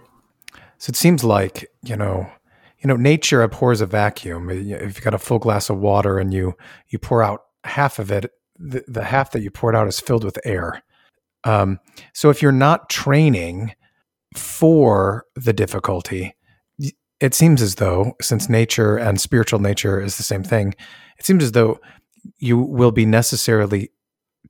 so 0.79 0.91
it 0.91 0.97
seems 0.97 1.23
like 1.23 1.71
you 1.83 1.97
know, 1.97 2.29
you 2.81 2.89
know, 2.89 2.97
nature 2.97 3.43
abhors 3.43 3.81
a 3.81 3.87
vacuum. 3.87 4.51
If 4.51 4.67
you've 4.67 5.03
got 5.03 5.15
a 5.15 5.19
full 5.19 5.39
glass 5.39 5.71
of 5.71 5.79
water 5.79 6.19
and 6.19 6.35
you 6.35 6.57
you 6.89 6.99
pour 6.99 7.23
out 7.23 7.45
half 7.65 7.99
of 7.99 8.11
it, 8.11 8.33
the, 8.59 8.85
the 8.89 9.05
half 9.05 9.31
that 9.33 9.43
you 9.43 9.51
poured 9.51 9.77
out 9.77 9.89
is 9.89 10.01
filled 10.01 10.25
with 10.25 10.39
air. 10.45 10.83
Um, 11.47 11.79
so 12.13 12.29
if 12.29 12.43
you're 12.43 12.53
not 12.53 12.91
training 12.91 13.75
for 14.35 15.25
the 15.37 15.53
difficulty, 15.53 16.35
it 17.21 17.35
seems 17.35 17.63
as 17.63 17.77
though, 17.77 18.15
since 18.21 18.49
nature 18.49 18.97
and 18.97 19.21
spiritual 19.21 19.61
nature 19.61 20.01
is 20.01 20.17
the 20.17 20.23
same 20.23 20.43
thing, 20.43 20.75
it 21.19 21.25
seems 21.25 21.43
as 21.43 21.53
though 21.53 21.81
you 22.39 22.59
will 22.59 22.91
be 22.91 23.07
necessarily 23.07 23.91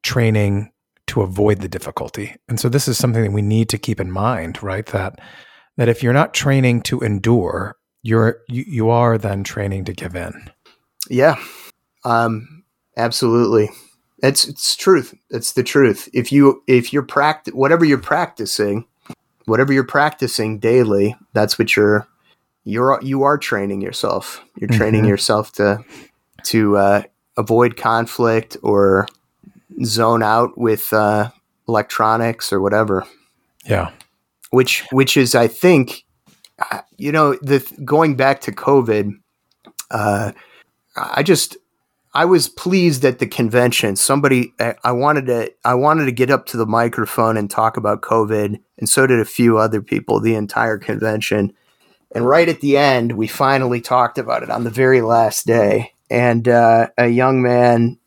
training 0.02 0.72
to 1.06 1.22
avoid 1.22 1.60
the 1.60 1.68
difficulty. 1.68 2.34
And 2.48 2.58
so 2.58 2.68
this 2.68 2.88
is 2.88 2.98
something 2.98 3.22
that 3.22 3.32
we 3.32 3.42
need 3.42 3.68
to 3.68 3.78
keep 3.78 4.00
in 4.00 4.10
mind, 4.10 4.62
right? 4.62 4.86
That 4.86 5.20
that 5.76 5.88
if 5.88 6.02
you're 6.02 6.12
not 6.12 6.34
training 6.34 6.82
to 6.82 7.00
endure, 7.00 7.76
you're 8.02 8.40
you, 8.48 8.64
you 8.66 8.88
are 8.88 9.18
then 9.18 9.44
training 9.44 9.84
to 9.84 9.92
give 9.92 10.16
in. 10.16 10.50
Yeah. 11.08 11.36
Um 12.04 12.64
absolutely. 12.96 13.68
It's 14.22 14.48
it's 14.48 14.76
truth. 14.76 15.14
It's 15.30 15.52
the 15.52 15.62
truth. 15.62 16.08
If 16.14 16.32
you 16.32 16.62
if 16.66 16.92
you're 16.92 17.02
practice 17.02 17.52
whatever 17.54 17.84
you're 17.84 17.98
practicing, 17.98 18.86
whatever 19.44 19.72
you're 19.72 19.84
practicing 19.84 20.58
daily, 20.58 21.16
that's 21.32 21.58
what 21.58 21.76
you're 21.76 22.06
you're 22.64 22.98
you 23.02 23.22
are 23.22 23.36
training 23.38 23.80
yourself. 23.80 24.42
You're 24.58 24.70
training 24.70 25.02
mm-hmm. 25.02 25.10
yourself 25.10 25.52
to 25.52 25.84
to 26.44 26.76
uh, 26.76 27.02
avoid 27.36 27.76
conflict 27.76 28.56
or 28.62 29.06
zone 29.84 30.22
out 30.22 30.56
with 30.56 30.92
uh, 30.92 31.30
electronics 31.68 32.52
or 32.52 32.60
whatever. 32.60 33.06
Yeah. 33.64 33.90
Which 34.50 34.86
which 34.92 35.16
is 35.16 35.34
I 35.34 35.48
think 35.48 36.04
uh, 36.70 36.80
you 36.96 37.12
know 37.12 37.34
the 37.34 37.66
going 37.84 38.16
back 38.16 38.40
to 38.42 38.52
COVID. 38.52 39.12
Uh, 39.90 40.32
I 40.96 41.22
just 41.22 41.56
I 42.16 42.24
was 42.24 42.48
pleased 42.48 43.04
at 43.04 43.18
the 43.18 43.26
convention. 43.26 43.94
Somebody 43.94 44.54
I 44.58 44.92
wanted 44.92 45.26
to 45.26 45.52
I 45.66 45.74
wanted 45.74 46.06
to 46.06 46.12
get 46.12 46.30
up 46.30 46.46
to 46.46 46.56
the 46.56 46.64
microphone 46.64 47.36
and 47.36 47.50
talk 47.50 47.76
about 47.76 48.00
COVID, 48.00 48.58
and 48.78 48.88
so 48.88 49.06
did 49.06 49.20
a 49.20 49.26
few 49.26 49.58
other 49.58 49.82
people. 49.82 50.18
The 50.18 50.34
entire 50.34 50.78
convention, 50.78 51.52
and 52.14 52.26
right 52.26 52.48
at 52.48 52.62
the 52.62 52.78
end, 52.78 53.18
we 53.18 53.26
finally 53.26 53.82
talked 53.82 54.16
about 54.16 54.42
it 54.42 54.48
on 54.48 54.64
the 54.64 54.70
very 54.70 55.02
last 55.02 55.46
day. 55.46 55.92
And 56.10 56.48
uh, 56.48 56.88
a 56.96 57.08
young 57.08 57.42
man 57.42 57.98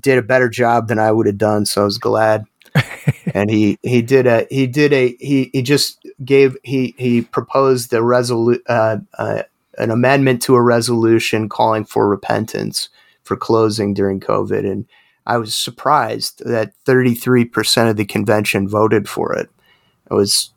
did 0.00 0.16
a 0.16 0.22
better 0.22 0.48
job 0.48 0.88
than 0.88 0.98
I 0.98 1.12
would 1.12 1.26
have 1.26 1.36
done, 1.36 1.66
so 1.66 1.82
I 1.82 1.84
was 1.84 1.98
glad. 1.98 2.46
and 3.34 3.50
he 3.50 3.78
he 3.82 4.00
did 4.00 4.26
a 4.26 4.46
he 4.50 4.66
did 4.66 4.94
a 4.94 5.14
he 5.20 5.50
he 5.52 5.60
just 5.60 6.02
gave 6.24 6.56
he 6.62 6.94
he 6.96 7.20
proposed 7.20 7.92
a 7.92 7.98
resolu- 7.98 8.62
uh, 8.66 8.96
uh, 9.18 9.42
an 9.76 9.90
amendment 9.90 10.40
to 10.40 10.54
a 10.54 10.62
resolution 10.62 11.50
calling 11.50 11.84
for 11.84 12.08
repentance 12.08 12.88
for 13.32 13.36
closing 13.36 13.94
during 13.94 14.20
COVID, 14.20 14.70
and 14.70 14.84
I 15.24 15.38
was 15.38 15.56
surprised 15.56 16.42
that 16.44 16.74
33% 16.84 17.88
of 17.88 17.96
the 17.96 18.04
convention 18.04 18.68
voted 18.68 19.08
for 19.08 19.32
it. 19.34 19.48
It 20.10 20.12
was 20.12 20.50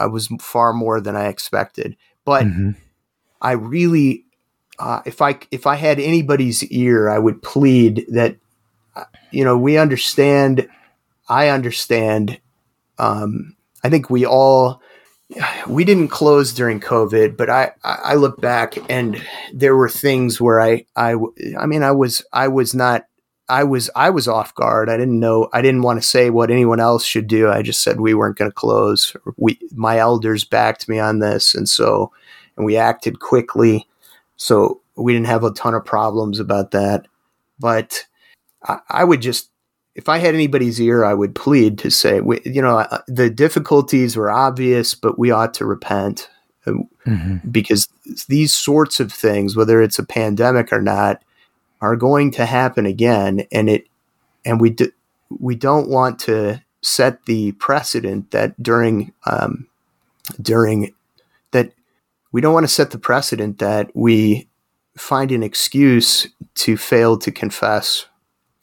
I 0.00 0.06
was 0.06 0.28
far 0.40 0.72
more 0.72 1.02
than 1.02 1.16
I 1.16 1.26
expected, 1.26 1.96
but 2.24 2.44
mm-hmm. 2.44 2.70
I 3.42 3.52
really, 3.52 4.24
uh, 4.78 5.02
if 5.04 5.20
I 5.20 5.38
if 5.50 5.66
I 5.66 5.74
had 5.74 6.00
anybody's 6.00 6.64
ear, 6.64 7.10
I 7.10 7.18
would 7.18 7.42
plead 7.42 8.06
that, 8.08 8.36
uh, 8.96 9.04
you 9.30 9.44
know, 9.44 9.58
we 9.58 9.76
understand, 9.76 10.66
I 11.28 11.48
understand. 11.48 12.40
Um, 12.98 13.56
I 13.84 13.90
think 13.90 14.08
we 14.08 14.24
all 14.24 14.80
we 15.68 15.84
didn't 15.84 16.08
close 16.08 16.52
during 16.52 16.80
COVID, 16.80 17.36
but 17.36 17.50
I, 17.50 17.72
I 17.84 18.14
look 18.14 18.40
back 18.40 18.76
and 18.90 19.20
there 19.52 19.76
were 19.76 19.88
things 19.88 20.40
where 20.40 20.60
I, 20.60 20.86
I, 20.96 21.14
I 21.58 21.66
mean, 21.66 21.82
I 21.82 21.92
was, 21.92 22.24
I 22.32 22.48
was 22.48 22.74
not, 22.74 23.06
I 23.48 23.64
was, 23.64 23.90
I 23.94 24.10
was 24.10 24.28
off 24.28 24.54
guard. 24.54 24.88
I 24.88 24.96
didn't 24.96 25.20
know, 25.20 25.48
I 25.52 25.62
didn't 25.62 25.82
want 25.82 26.00
to 26.00 26.06
say 26.06 26.30
what 26.30 26.50
anyone 26.50 26.80
else 26.80 27.04
should 27.04 27.26
do. 27.26 27.50
I 27.50 27.62
just 27.62 27.82
said 27.82 28.00
we 28.00 28.14
weren't 28.14 28.38
going 28.38 28.50
to 28.50 28.54
close. 28.54 29.14
We, 29.36 29.58
my 29.72 29.98
elders 29.98 30.44
backed 30.44 30.88
me 30.88 30.98
on 30.98 31.18
this. 31.18 31.54
And 31.54 31.68
so, 31.68 32.12
and 32.56 32.64
we 32.64 32.76
acted 32.76 33.20
quickly. 33.20 33.86
So 34.36 34.80
we 34.96 35.12
didn't 35.12 35.26
have 35.26 35.44
a 35.44 35.52
ton 35.52 35.74
of 35.74 35.84
problems 35.84 36.40
about 36.40 36.70
that. 36.70 37.06
But 37.58 38.06
I, 38.64 38.78
I 38.88 39.04
would 39.04 39.20
just 39.20 39.50
if 39.94 40.08
I 40.08 40.18
had 40.18 40.34
anybody's 40.34 40.80
ear, 40.80 41.04
I 41.04 41.14
would 41.14 41.34
plead 41.34 41.78
to 41.78 41.90
say, 41.90 42.20
you 42.44 42.62
know, 42.62 42.78
uh, 42.78 43.02
the 43.06 43.28
difficulties 43.28 44.16
were 44.16 44.30
obvious, 44.30 44.94
but 44.94 45.18
we 45.18 45.30
ought 45.30 45.54
to 45.54 45.66
repent 45.66 46.30
uh, 46.66 46.72
mm-hmm. 47.06 47.48
because 47.50 47.88
these 48.28 48.54
sorts 48.54 49.00
of 49.00 49.12
things, 49.12 49.54
whether 49.54 49.82
it's 49.82 49.98
a 49.98 50.06
pandemic 50.06 50.72
or 50.72 50.80
not, 50.80 51.22
are 51.80 51.96
going 51.96 52.30
to 52.30 52.46
happen 52.46 52.86
again, 52.86 53.44
and 53.50 53.68
it, 53.68 53.88
and 54.44 54.60
we 54.60 54.70
do, 54.70 54.90
we 55.40 55.56
don't 55.56 55.88
want 55.88 56.18
to 56.20 56.62
set 56.80 57.24
the 57.26 57.52
precedent 57.52 58.30
that 58.30 58.60
during 58.62 59.12
um, 59.26 59.66
during 60.40 60.94
that 61.50 61.72
we 62.30 62.40
don't 62.40 62.54
want 62.54 62.64
to 62.64 62.72
set 62.72 62.90
the 62.90 62.98
precedent 62.98 63.58
that 63.58 63.90
we 63.94 64.48
find 64.96 65.32
an 65.32 65.42
excuse 65.42 66.28
to 66.54 66.76
fail 66.76 67.16
to 67.18 67.32
confess 67.32 68.06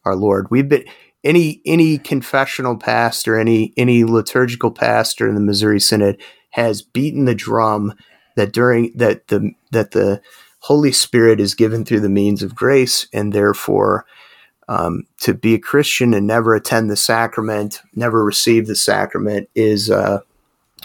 our 0.05 0.15
Lord. 0.15 0.47
We've 0.49 0.67
been 0.67 0.85
any 1.23 1.61
any 1.65 1.97
confessional 1.97 2.77
pastor, 2.77 3.37
any 3.37 3.73
any 3.75 4.03
liturgical 4.03 4.71
pastor 4.71 5.27
in 5.27 5.35
the 5.35 5.41
Missouri 5.41 5.79
Synod 5.79 6.21
has 6.51 6.81
beaten 6.81 7.25
the 7.25 7.35
drum 7.35 7.93
that 8.35 8.53
during 8.53 8.91
that 8.95 9.27
the 9.27 9.51
that 9.71 9.91
the 9.91 10.21
Holy 10.59 10.91
Spirit 10.91 11.39
is 11.39 11.55
given 11.55 11.85
through 11.85 11.99
the 11.99 12.09
means 12.09 12.41
of 12.41 12.55
grace, 12.55 13.07
and 13.13 13.33
therefore 13.33 14.05
um, 14.69 15.03
to 15.21 15.33
be 15.33 15.53
a 15.55 15.59
Christian 15.59 16.13
and 16.13 16.27
never 16.27 16.55
attend 16.55 16.89
the 16.89 16.95
sacrament, 16.95 17.81
never 17.95 18.23
receive 18.23 18.67
the 18.67 18.75
sacrament 18.75 19.49
is 19.55 19.89
uh, 19.89 20.19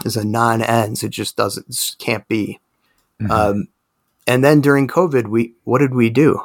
is 0.04 0.16
a 0.16 0.24
non-ens. 0.24 1.04
It 1.04 1.10
just 1.10 1.36
doesn't 1.36 1.68
it 1.68 1.96
can't 1.98 2.26
be. 2.26 2.60
Mm-hmm. 3.20 3.30
Um, 3.30 3.68
and 4.26 4.42
then 4.42 4.60
during 4.60 4.88
COVID, 4.88 5.28
we 5.28 5.54
what 5.62 5.78
did 5.78 5.94
we 5.94 6.10
do? 6.10 6.40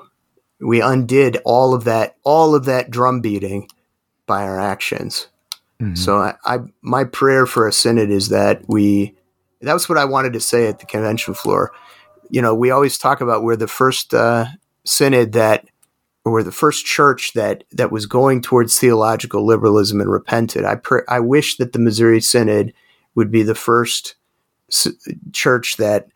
We 0.61 0.81
undid 0.81 1.37
all 1.43 1.73
of 1.73 1.85
that 1.85 2.17
all 2.23 2.53
of 2.53 2.65
that 2.65 2.91
drum 2.91 3.21
beating 3.21 3.67
by 4.29 4.43
our 4.43 4.59
actions. 4.59 5.27
Mm-hmm. 5.81 5.95
So 5.95 6.19
I, 6.19 6.35
I, 6.45 6.59
my 6.81 7.03
prayer 7.03 7.45
for 7.45 7.67
a 7.67 7.73
synod 7.73 8.11
is 8.11 8.29
that 8.29 8.61
we 8.67 9.15
that 9.61 9.73
was 9.73 9.89
what 9.89 9.97
I 9.97 10.05
wanted 10.05 10.33
to 10.33 10.39
say 10.39 10.67
at 10.67 10.79
the 10.79 10.85
convention 10.85 11.33
floor. 11.33 11.71
You 12.29 12.41
know, 12.41 12.55
we 12.55 12.71
always 12.71 12.97
talk 12.97 13.19
about 13.19 13.43
we're 13.43 13.57
the 13.57 13.67
first 13.67 14.13
uh, 14.13 14.45
synod 14.85 15.33
that 15.33 15.67
or 16.23 16.43
the 16.43 16.51
first 16.51 16.85
church 16.85 17.33
that 17.33 17.63
that 17.71 17.91
was 17.91 18.05
going 18.05 18.41
towards 18.41 18.77
theological 18.77 19.45
liberalism 19.45 19.99
and 19.99 20.11
repented. 20.11 20.63
I 20.63 20.75
pr- 20.75 21.07
I 21.07 21.19
wish 21.19 21.57
that 21.57 21.73
the 21.73 21.79
Missouri 21.79 22.21
Synod 22.21 22.73
would 23.15 23.31
be 23.31 23.43
the 23.43 23.55
first 23.55 24.15
s- 24.69 24.87
church 25.33 25.77
that 25.77 26.07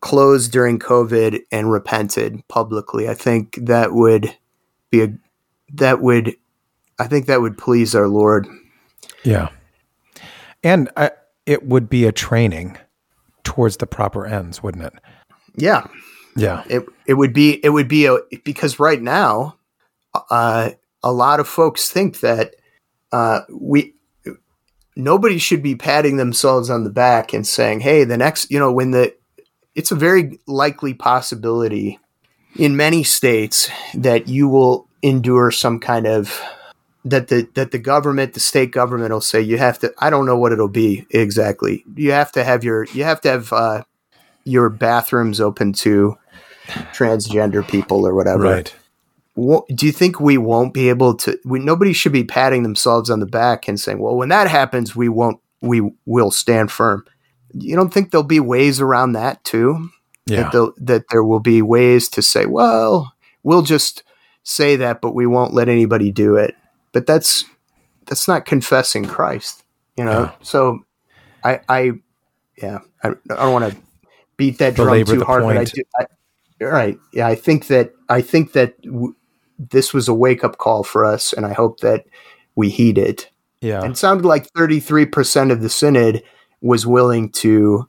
closed 0.00 0.52
during 0.52 0.78
COVID 0.78 1.40
and 1.50 1.72
repented 1.72 2.46
publicly. 2.48 3.08
I 3.08 3.14
think 3.14 3.58
that 3.62 3.94
would 3.94 4.36
be 4.90 5.02
a 5.02 5.14
that 5.72 6.02
would 6.02 6.36
I 6.98 7.06
think 7.06 7.26
that 7.26 7.40
would 7.40 7.58
please 7.58 7.94
our 7.94 8.08
Lord. 8.08 8.46
Yeah. 9.24 9.48
And 10.62 10.90
I, 10.96 11.10
it 11.46 11.66
would 11.66 11.88
be 11.88 12.06
a 12.06 12.12
training 12.12 12.78
towards 13.42 13.76
the 13.78 13.86
proper 13.86 14.26
ends, 14.26 14.62
wouldn't 14.62 14.84
it? 14.84 14.94
Yeah. 15.56 15.86
Yeah. 16.36 16.64
It 16.68 16.84
it 17.06 17.14
would 17.14 17.32
be 17.32 17.64
it 17.64 17.70
would 17.70 17.88
be 17.88 18.06
a 18.06 18.18
because 18.44 18.80
right 18.80 19.00
now 19.00 19.56
uh, 20.30 20.70
a 21.02 21.12
lot 21.12 21.40
of 21.40 21.48
folks 21.48 21.88
think 21.88 22.20
that 22.20 22.54
uh, 23.12 23.40
we 23.50 23.94
nobody 24.96 25.38
should 25.38 25.62
be 25.62 25.76
patting 25.76 26.16
themselves 26.16 26.70
on 26.70 26.84
the 26.84 26.90
back 26.90 27.32
and 27.32 27.46
saying, 27.46 27.80
"Hey, 27.80 28.04
the 28.04 28.16
next, 28.16 28.50
you 28.50 28.58
know, 28.58 28.72
when 28.72 28.90
the 28.90 29.14
it's 29.74 29.92
a 29.92 29.96
very 29.96 30.38
likely 30.46 30.94
possibility 30.94 31.98
in 32.56 32.76
many 32.76 33.02
states 33.02 33.70
that 33.94 34.28
you 34.28 34.48
will 34.48 34.88
endure 35.02 35.50
some 35.50 35.80
kind 35.80 36.06
of 36.06 36.40
that 37.04 37.28
the 37.28 37.48
that 37.54 37.70
the 37.70 37.78
government, 37.78 38.34
the 38.34 38.40
state 38.40 38.70
government, 38.70 39.12
will 39.12 39.20
say 39.20 39.40
you 39.40 39.58
have 39.58 39.78
to. 39.80 39.92
I 39.98 40.10
don't 40.10 40.26
know 40.26 40.38
what 40.38 40.52
it'll 40.52 40.68
be 40.68 41.06
exactly. 41.10 41.84
You 41.96 42.12
have 42.12 42.32
to 42.32 42.44
have 42.44 42.64
your 42.64 42.84
you 42.86 43.04
have 43.04 43.20
to 43.22 43.30
have 43.30 43.52
uh, 43.52 43.82
your 44.44 44.70
bathrooms 44.70 45.40
open 45.40 45.72
to 45.74 46.16
transgender 46.66 47.66
people 47.66 48.06
or 48.06 48.14
whatever. 48.14 48.42
Right. 48.44 48.74
Do 49.36 49.86
you 49.86 49.92
think 49.92 50.20
we 50.20 50.38
won't 50.38 50.72
be 50.72 50.88
able 50.88 51.14
to? 51.16 51.38
We, 51.44 51.58
nobody 51.58 51.92
should 51.92 52.12
be 52.12 52.24
patting 52.24 52.62
themselves 52.62 53.10
on 53.10 53.20
the 53.20 53.26
back 53.26 53.68
and 53.68 53.78
saying, 53.78 53.98
"Well, 53.98 54.16
when 54.16 54.28
that 54.30 54.48
happens, 54.48 54.96
we 54.96 55.08
won't. 55.08 55.40
We 55.60 55.90
will 56.06 56.30
stand 56.30 56.70
firm." 56.70 57.04
You 57.52 57.76
don't 57.76 57.92
think 57.92 58.10
there'll 58.10 58.24
be 58.24 58.40
ways 58.40 58.80
around 58.80 59.12
that 59.12 59.42
too? 59.44 59.90
Yeah. 60.26 60.50
That, 60.50 60.72
that 60.78 61.04
there 61.10 61.22
will 61.22 61.40
be 61.40 61.62
ways 61.62 62.08
to 62.10 62.22
say, 62.22 62.46
"Well, 62.46 63.12
we'll 63.42 63.62
just 63.62 64.04
say 64.44 64.76
that, 64.76 65.00
but 65.00 65.14
we 65.14 65.26
won't 65.26 65.52
let 65.52 65.68
anybody 65.68 66.12
do 66.12 66.36
it." 66.36 66.54
But 66.94 67.06
that's 67.06 67.44
that's 68.06 68.26
not 68.26 68.46
confessing 68.46 69.04
Christ, 69.04 69.64
you 69.98 70.04
know. 70.04 70.22
Yeah. 70.22 70.32
So 70.42 70.78
I, 71.42 71.60
I, 71.68 71.92
yeah, 72.56 72.78
I, 73.02 73.08
I 73.08 73.12
don't 73.36 73.52
want 73.52 73.72
to 73.74 73.78
beat 74.38 74.58
that 74.58 74.76
drum 74.76 74.88
Belabor 74.88 75.14
too 75.14 75.24
hard, 75.24 75.42
point. 75.42 75.56
but 75.56 75.60
I 75.60 75.64
do. 75.64 75.82
I, 76.60 76.64
right, 76.64 76.98
yeah, 77.12 77.26
I 77.26 77.34
think 77.34 77.66
that 77.66 77.92
I 78.08 78.22
think 78.22 78.52
that 78.52 78.80
w- 78.82 79.14
this 79.58 79.92
was 79.92 80.08
a 80.08 80.14
wake 80.14 80.44
up 80.44 80.56
call 80.56 80.84
for 80.84 81.04
us, 81.04 81.34
and 81.34 81.44
I 81.44 81.52
hope 81.52 81.80
that 81.80 82.06
we 82.54 82.70
heed 82.70 82.96
it. 82.96 83.28
Yeah, 83.60 83.82
and 83.82 83.92
it 83.92 83.98
sounded 83.98 84.26
like 84.26 84.46
thirty 84.52 84.80
three 84.80 85.06
percent 85.06 85.50
of 85.50 85.60
the 85.60 85.68
synod 85.68 86.22
was 86.60 86.86
willing 86.86 87.30
to 87.30 87.88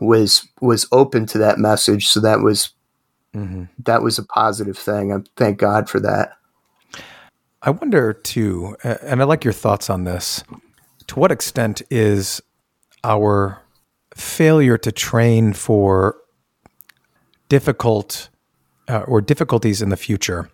was 0.00 0.46
was 0.60 0.86
open 0.92 1.26
to 1.26 1.38
that 1.38 1.58
message, 1.58 2.06
so 2.06 2.20
that 2.20 2.40
was 2.40 2.70
mm-hmm. 3.34 3.64
that 3.84 4.02
was 4.02 4.18
a 4.18 4.24
positive 4.24 4.78
thing. 4.78 5.12
I 5.12 5.18
thank 5.36 5.58
God 5.58 5.88
for 5.88 6.00
that. 6.00 6.36
I 7.62 7.70
wonder 7.70 8.12
too, 8.12 8.76
and 8.82 9.20
I 9.20 9.24
like 9.24 9.44
your 9.44 9.52
thoughts 9.52 9.90
on 9.90 10.04
this. 10.04 10.44
To 11.08 11.18
what 11.18 11.32
extent 11.32 11.82
is 11.90 12.40
our 13.02 13.62
failure 14.14 14.78
to 14.78 14.92
train 14.92 15.52
for 15.52 16.16
difficult 17.48 18.28
uh, 18.88 19.00
or 19.00 19.20
difficulties 19.20 19.82
in 19.82 19.88
the 19.88 19.96
future, 19.96 20.50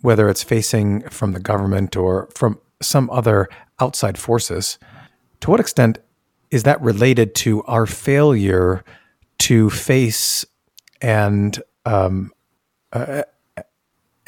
whether 0.00 0.28
it's 0.28 0.42
facing 0.42 1.02
from 1.08 1.32
the 1.32 1.40
government 1.40 1.96
or 1.96 2.28
from 2.34 2.58
some 2.82 3.10
other 3.10 3.48
outside 3.78 4.18
forces, 4.18 4.78
to 5.40 5.50
what 5.50 5.60
extent 5.60 5.98
is 6.50 6.64
that 6.64 6.80
related 6.80 7.34
to 7.34 7.62
our 7.64 7.86
failure 7.86 8.84
to 9.38 9.70
face 9.70 10.44
and 11.00 11.62
um, 11.86 12.32
uh, 12.92 13.22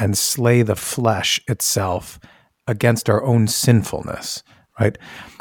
and 0.02 0.18
slay 0.18 0.62
the 0.62 0.74
flesh 0.74 1.40
itself 1.46 2.18
against 2.66 3.08
our 3.08 3.22
own 3.22 3.46
sinfulness, 3.46 4.42
right? 4.80 4.98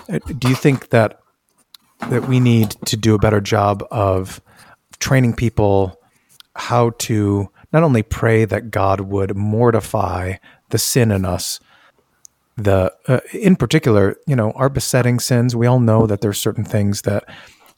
Uh, 0.08 0.20
do 0.38 0.50
you 0.50 0.56
think 0.56 0.90
that 0.90 1.20
that 2.10 2.28
we 2.28 2.40
need 2.40 2.72
to 2.86 2.96
do 2.96 3.16
a 3.16 3.20
better 3.20 3.42
job 3.42 3.84
of 3.90 4.40
training 5.00 5.36
people 5.36 6.00
how 6.56 6.92
to 6.92 7.50
not 7.74 7.84
only 7.84 8.04
pray 8.04 8.46
that 8.46 8.70
God 8.72 9.02
would 9.02 9.36
mortify 9.36 10.36
the 10.70 10.78
sin 10.78 11.12
in 11.12 11.26
us, 11.26 11.60
the 12.56 12.94
uh, 13.08 13.20
in 13.34 13.56
particular, 13.56 14.16
you 14.28 14.36
know, 14.36 14.52
our 14.52 14.70
besetting 14.70 15.20
sins. 15.20 15.56
We 15.56 15.66
all 15.66 15.80
know 15.80 16.06
that 16.06 16.22
there's 16.22 16.40
certain 16.40 16.66
things 16.66 17.02
that 17.02 17.24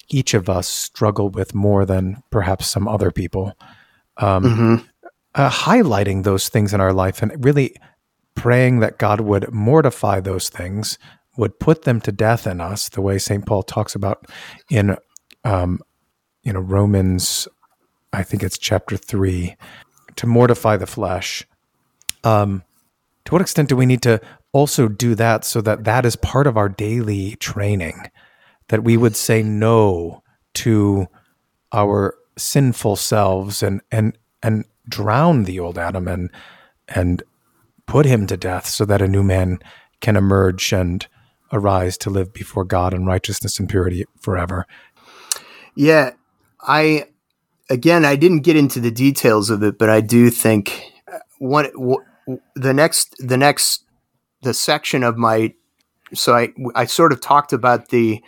each 0.10 0.34
of 0.34 0.50
us 0.50 0.68
struggle 0.68 1.30
with 1.30 1.56
more 1.56 1.86
than 1.86 2.24
perhaps 2.30 2.68
some 2.68 2.90
other 2.90 3.10
people. 3.10 3.54
Um, 4.18 4.44
mm-hmm. 4.44 4.76
Uh, 5.36 5.50
highlighting 5.50 6.24
those 6.24 6.50
things 6.50 6.74
in 6.74 6.82
our 6.82 6.94
life 6.94 7.22
and 7.22 7.44
really 7.44 7.76
praying 8.36 8.80
that 8.80 8.98
God 8.98 9.22
would 9.22 9.52
mortify 9.54 10.20
those 10.20 10.50
things, 10.50 10.98
would 11.38 11.60
put 11.60 11.84
them 11.84 12.02
to 12.02 12.12
death 12.12 12.46
in 12.46 12.62
us, 12.62 12.90
the 12.90 13.02
way 13.02 13.18
St. 13.18 13.46
Paul 13.46 13.64
talks 13.64 13.96
about 13.96 14.26
in, 14.70 14.96
um, 15.44 15.80
you 16.44 16.54
know, 16.54 16.60
Romans, 16.60 17.48
I 18.12 18.24
think 18.24 18.44
it's 18.44 18.58
chapter 18.58 18.98
three, 18.98 19.56
to 20.16 20.28
mortify 20.28 20.78
the 20.78 20.88
flesh. 20.88 21.46
Um, 22.24 22.64
to 23.26 23.34
what 23.34 23.42
extent 23.42 23.70
do 23.70 23.76
we 23.76 23.86
need 23.86 24.02
to 24.04 24.22
also 24.52 24.88
do 24.88 25.16
that 25.16 25.46
so 25.46 25.62
that 25.62 25.84
that 25.86 26.06
is 26.06 26.16
part 26.16 26.48
of 26.48 26.58
our 26.58 26.70
daily 26.70 27.36
training? 27.38 28.10
That 28.68 28.84
we 28.84 28.98
would 28.98 29.16
say 29.16 29.44
no 29.44 30.24
to 30.56 31.08
our 31.72 32.16
sinful 32.38 32.96
selves 32.96 33.64
and 33.64 33.82
and 33.92 34.18
and 34.42 34.66
drown 34.88 35.44
the 35.44 35.60
old 35.60 35.78
Adam 35.78 36.08
and 36.08 36.30
and 36.88 37.24
put 37.86 38.06
him 38.06 38.28
to 38.28 38.38
death 38.38 38.66
so 38.66 38.86
that 38.86 39.02
a 39.02 39.08
new 39.08 39.24
man 39.24 39.60
can 40.02 40.16
emerge 40.16 40.74
and 40.74 41.08
arise 41.52 41.98
to 41.98 42.10
live 42.10 42.34
before 42.34 42.66
God 42.66 42.94
in 42.94 43.06
righteousness 43.06 43.60
and 43.60 43.70
purity 43.70 44.06
forever. 44.20 44.66
Yeah, 45.76 46.12
I 46.62 47.08
again 47.70 48.06
I 48.06 48.16
didn't 48.16 48.42
get 48.42 48.56
into 48.56 48.80
the 48.80 48.92
details 48.92 49.50
of 49.50 49.64
it, 49.64 49.78
but 49.78 49.90
I 49.90 50.02
do 50.02 50.30
think 50.30 50.92
uh, 51.12 51.20
one 51.40 51.72
the 52.56 52.74
next 52.74 53.16
the 53.20 53.38
next 53.38 53.86
the 54.42 54.54
section 54.54 55.04
of 55.04 55.18
my 55.18 55.54
so 56.14 56.36
I 56.36 56.50
I 56.76 56.86
sort 56.86 57.12
of 57.12 57.22
talked 57.22 57.54
about 57.54 57.90
the 57.90 58.22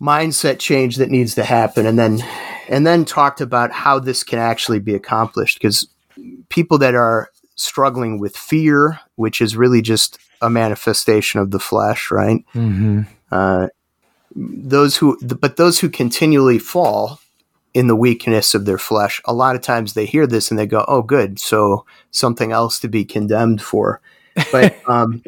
mindset 0.00 0.58
change 0.58 0.96
that 0.96 1.10
needs 1.10 1.34
to 1.34 1.44
happen 1.44 1.86
and 1.86 1.98
then 1.98 2.20
and 2.68 2.86
then 2.86 3.04
talked 3.04 3.40
about 3.40 3.70
how 3.70 3.98
this 3.98 4.24
can 4.24 4.38
actually 4.38 4.78
be 4.78 4.94
accomplished 4.94 5.58
because 5.58 5.88
people 6.48 6.78
that 6.78 6.94
are 6.94 7.30
struggling 7.56 8.18
with 8.18 8.36
fear, 8.36 9.00
which 9.16 9.40
is 9.40 9.56
really 9.56 9.82
just 9.82 10.18
a 10.40 10.50
manifestation 10.50 11.40
of 11.40 11.50
the 11.50 11.60
flesh, 11.60 12.10
right? 12.10 12.44
Mm-hmm. 12.54 13.02
Uh, 13.30 13.68
those 14.34 14.96
who, 14.96 15.18
but 15.20 15.56
those 15.56 15.80
who 15.80 15.88
continually 15.88 16.58
fall 16.58 17.20
in 17.74 17.86
the 17.86 17.96
weakness 17.96 18.54
of 18.54 18.64
their 18.64 18.78
flesh, 18.78 19.20
a 19.24 19.32
lot 19.32 19.56
of 19.56 19.62
times 19.62 19.92
they 19.92 20.06
hear 20.06 20.26
this 20.26 20.50
and 20.50 20.58
they 20.58 20.66
go, 20.66 20.84
"Oh, 20.88 21.02
good, 21.02 21.38
so 21.38 21.84
something 22.10 22.52
else 22.52 22.80
to 22.80 22.88
be 22.88 23.04
condemned 23.04 23.60
for." 23.60 24.00
But 24.52 24.76
um, 24.88 25.22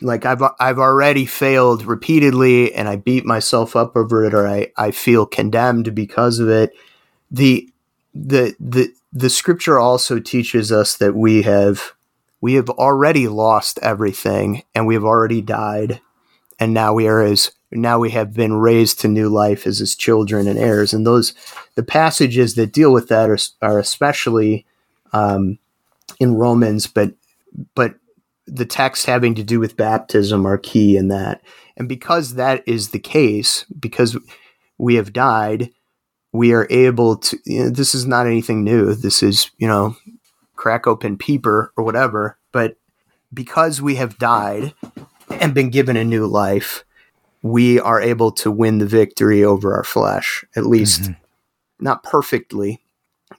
like 0.00 0.26
I've 0.26 0.42
I've 0.58 0.78
already 0.78 1.26
failed 1.26 1.84
repeatedly, 1.84 2.74
and 2.74 2.88
I 2.88 2.96
beat 2.96 3.24
myself 3.24 3.76
up 3.76 3.96
over 3.96 4.24
it, 4.24 4.34
or 4.34 4.46
I 4.46 4.72
I 4.76 4.90
feel 4.90 5.26
condemned 5.26 5.94
because 5.94 6.38
of 6.38 6.48
it. 6.48 6.72
The 7.30 7.68
the 8.14 8.54
the 8.58 8.92
the 9.12 9.30
scripture 9.30 9.78
also 9.78 10.18
teaches 10.18 10.70
us 10.70 10.96
that 10.96 11.14
we 11.14 11.42
have 11.42 11.94
we 12.40 12.54
have 12.54 12.70
already 12.70 13.28
lost 13.28 13.78
everything 13.82 14.62
and 14.74 14.86
we 14.86 14.94
have 14.94 15.04
already 15.04 15.42
died. 15.42 16.00
And 16.58 16.72
now 16.72 16.94
we 16.94 17.06
are 17.06 17.22
as 17.22 17.52
now 17.70 17.98
we 17.98 18.10
have 18.10 18.32
been 18.32 18.54
raised 18.54 19.00
to 19.00 19.08
new 19.08 19.28
life 19.28 19.66
as 19.66 19.78
his 19.78 19.94
children 19.94 20.46
and 20.48 20.58
heirs. 20.58 20.92
And 20.92 21.06
those 21.06 21.34
the 21.74 21.82
passages 21.82 22.54
that 22.54 22.72
deal 22.72 22.92
with 22.92 23.08
that 23.08 23.28
are, 23.28 23.38
are 23.62 23.78
especially 23.78 24.66
um, 25.12 25.58
in 26.18 26.34
romans 26.34 26.86
but 26.86 27.12
but 27.74 27.96
the 28.46 28.66
text 28.66 29.06
having 29.06 29.34
to 29.34 29.42
do 29.42 29.60
with 29.60 29.76
baptism 29.76 30.46
are 30.46 30.58
key 30.58 30.96
in 30.96 31.08
that. 31.08 31.40
And 31.76 31.88
because 31.88 32.34
that 32.34 32.62
is 32.66 32.90
the 32.90 32.98
case 32.98 33.64
because 33.78 34.16
we 34.78 34.96
have 34.96 35.12
died 35.12 35.70
we 36.32 36.52
are 36.52 36.66
able 36.70 37.16
to, 37.16 37.38
you 37.44 37.64
know, 37.64 37.70
this 37.70 37.94
is 37.94 38.06
not 38.06 38.26
anything 38.26 38.62
new. 38.62 38.94
This 38.94 39.22
is, 39.22 39.50
you 39.58 39.66
know, 39.66 39.96
crack 40.56 40.86
open 40.86 41.16
Pieper 41.16 41.72
or 41.76 41.84
whatever. 41.84 42.38
But 42.52 42.76
because 43.32 43.82
we 43.82 43.96
have 43.96 44.18
died 44.18 44.74
and 45.30 45.54
been 45.54 45.70
given 45.70 45.96
a 45.96 46.04
new 46.04 46.26
life, 46.26 46.84
we 47.42 47.80
are 47.80 48.00
able 48.00 48.32
to 48.32 48.50
win 48.50 48.78
the 48.78 48.86
victory 48.86 49.42
over 49.42 49.74
our 49.74 49.84
flesh, 49.84 50.44
at 50.56 50.66
least 50.66 51.02
mm-hmm. 51.02 51.12
not 51.80 52.02
perfectly, 52.02 52.80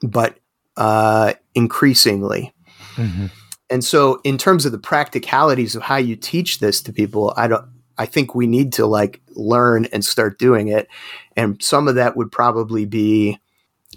but 0.02 0.38
uh, 0.76 1.34
increasingly. 1.54 2.52
Mm-hmm. 2.96 3.26
And 3.70 3.82
so, 3.82 4.20
in 4.22 4.36
terms 4.36 4.66
of 4.66 4.72
the 4.72 4.78
practicalities 4.78 5.74
of 5.74 5.82
how 5.82 5.96
you 5.96 6.14
teach 6.14 6.58
this 6.58 6.82
to 6.82 6.92
people, 6.92 7.32
I 7.36 7.48
don't, 7.48 7.64
I 7.98 8.06
think 8.06 8.34
we 8.34 8.46
need 8.46 8.72
to 8.74 8.86
like 8.86 9.20
learn 9.30 9.86
and 9.86 10.04
start 10.04 10.38
doing 10.38 10.68
it. 10.68 10.88
And 11.36 11.62
some 11.62 11.88
of 11.88 11.94
that 11.96 12.16
would 12.16 12.32
probably 12.32 12.84
be 12.84 13.38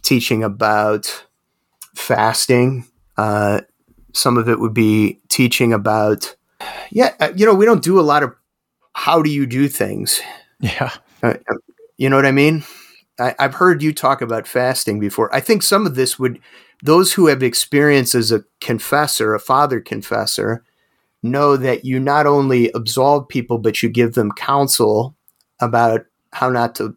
teaching 0.01 0.43
about 0.43 1.25
fasting. 1.95 2.85
Uh, 3.17 3.61
some 4.13 4.37
of 4.37 4.47
it 4.49 4.59
would 4.59 4.73
be 4.73 5.19
teaching 5.29 5.73
about, 5.73 6.35
yeah, 6.91 7.13
uh, 7.19 7.31
you 7.35 7.45
know, 7.45 7.53
we 7.53 7.65
don't 7.65 7.83
do 7.83 7.99
a 7.99 8.01
lot 8.01 8.23
of 8.23 8.33
how 8.93 9.21
do 9.21 9.29
you 9.29 9.45
do 9.45 9.67
things. 9.67 10.21
Yeah. 10.59 10.91
Uh, 11.21 11.35
you 11.97 12.09
know 12.09 12.15
what 12.15 12.25
I 12.25 12.31
mean? 12.31 12.63
I, 13.19 13.35
I've 13.39 13.55
heard 13.55 13.81
you 13.81 13.93
talk 13.93 14.21
about 14.21 14.47
fasting 14.47 14.99
before. 14.99 15.33
I 15.33 15.39
think 15.39 15.63
some 15.63 15.85
of 15.85 15.95
this 15.95 16.19
would, 16.19 16.39
those 16.83 17.13
who 17.13 17.27
have 17.27 17.43
experience 17.43 18.13
as 18.13 18.31
a 18.31 18.43
confessor, 18.61 19.33
a 19.33 19.39
father 19.39 19.79
confessor, 19.79 20.63
know 21.25 21.57
that 21.57 21.83
you 21.83 21.99
not 21.99 22.25
only 22.25 22.71
absolve 22.71 23.27
people, 23.27 23.57
but 23.57 23.83
you 23.83 23.89
give 23.89 24.13
them 24.13 24.31
counsel 24.31 25.15
about 25.59 26.05
how 26.31 26.49
not 26.49 26.75
to, 26.75 26.95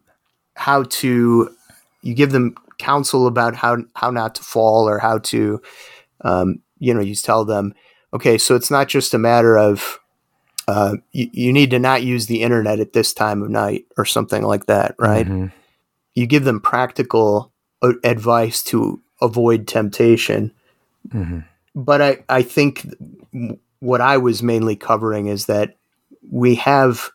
how 0.55 0.83
to, 0.83 1.55
you 2.01 2.13
give 2.13 2.31
them 2.31 2.55
counsel 2.77 3.27
about 3.27 3.55
how 3.55 3.77
how 3.93 4.09
not 4.09 4.35
to 4.35 4.43
fall 4.43 4.87
or 4.87 4.99
how 4.99 5.17
to, 5.19 5.61
um, 6.21 6.59
you 6.79 6.93
know, 6.93 7.01
you 7.01 7.15
tell 7.15 7.45
them, 7.45 7.73
okay, 8.13 8.37
so 8.37 8.55
it's 8.55 8.71
not 8.71 8.87
just 8.87 9.13
a 9.13 9.19
matter 9.19 9.57
of 9.57 9.99
uh, 10.67 10.97
you, 11.11 11.29
you, 11.33 11.53
need 11.53 11.71
to 11.71 11.79
not 11.79 12.03
use 12.03 12.27
the 12.27 12.43
internet 12.43 12.79
at 12.79 12.93
this 12.93 13.11
time 13.11 13.41
of 13.41 13.49
night 13.49 13.85
or 13.97 14.05
something 14.05 14.43
like 14.43 14.67
that, 14.67 14.93
right? 14.99 15.25
Mm-hmm. 15.25 15.47
You 16.13 16.27
give 16.27 16.43
them 16.43 16.59
practical 16.61 17.51
uh, 17.81 17.93
advice 18.03 18.61
to 18.65 19.01
avoid 19.19 19.67
temptation. 19.67 20.51
Mm-hmm. 21.07 21.39
But 21.73 22.01
I, 22.03 22.23
I 22.29 22.43
think 22.43 22.85
what 23.79 24.01
I 24.01 24.17
was 24.17 24.43
mainly 24.43 24.75
covering 24.75 25.27
is 25.27 25.45
that 25.45 25.75
we 26.29 26.55
have 26.55 27.11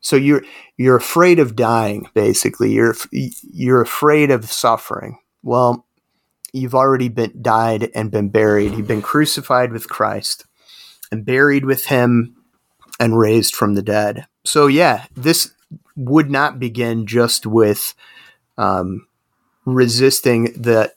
so 0.00 0.16
you're 0.16 0.42
you're 0.76 0.96
afraid 0.96 1.38
of 1.38 1.56
dying 1.56 2.08
basically. 2.14 2.72
You're 2.72 2.96
you're 3.12 3.80
afraid 3.80 4.30
of 4.30 4.50
suffering. 4.50 5.18
Well 5.42 5.86
you've 6.52 6.74
already 6.74 7.08
been 7.08 7.42
died 7.42 7.90
and 7.94 8.10
been 8.10 8.30
buried. 8.30 8.72
You've 8.72 8.88
been 8.88 9.02
crucified 9.02 9.72
with 9.72 9.88
Christ 9.88 10.46
and 11.12 11.24
buried 11.24 11.64
with 11.64 11.86
him 11.86 12.36
and 12.98 13.18
raised 13.18 13.54
from 13.54 13.74
the 13.74 13.82
dead. 13.82 14.26
So 14.44 14.66
yeah 14.66 15.06
this 15.14 15.52
would 15.96 16.30
not 16.30 16.58
begin 16.58 17.06
just 17.06 17.46
with 17.46 17.94
um, 18.56 19.06
resisting 19.64 20.44
the 20.44 20.92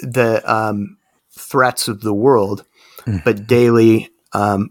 the 0.00 0.42
um, 0.52 0.98
threats 1.30 1.88
of 1.88 2.00
the 2.00 2.14
world 2.14 2.64
mm. 3.06 3.22
but 3.24 3.46
daily 3.46 4.10
um, 4.36 4.70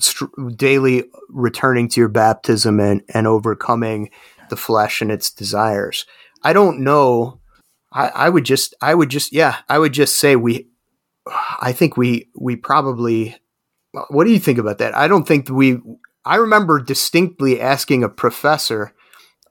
st- 0.00 0.56
daily 0.56 1.04
returning 1.28 1.88
to 1.88 2.00
your 2.00 2.08
baptism 2.08 2.80
and, 2.80 3.02
and 3.12 3.26
overcoming 3.26 4.10
the 4.48 4.56
flesh 4.56 5.02
and 5.02 5.10
its 5.10 5.30
desires. 5.30 6.06
I 6.42 6.52
don't 6.52 6.80
know. 6.80 7.40
I, 7.92 8.08
I 8.08 8.28
would 8.28 8.44
just, 8.44 8.74
I 8.80 8.94
would 8.94 9.10
just, 9.10 9.32
yeah, 9.32 9.58
I 9.68 9.78
would 9.78 9.92
just 9.92 10.16
say 10.16 10.36
we, 10.36 10.68
I 11.60 11.72
think 11.72 11.96
we, 11.96 12.28
we 12.34 12.56
probably, 12.56 13.36
what 14.08 14.24
do 14.24 14.32
you 14.32 14.40
think 14.40 14.58
about 14.58 14.78
that? 14.78 14.96
I 14.96 15.06
don't 15.06 15.28
think 15.28 15.48
we, 15.48 15.78
I 16.24 16.36
remember 16.36 16.80
distinctly 16.80 17.60
asking 17.60 18.02
a 18.02 18.08
professor 18.08 18.94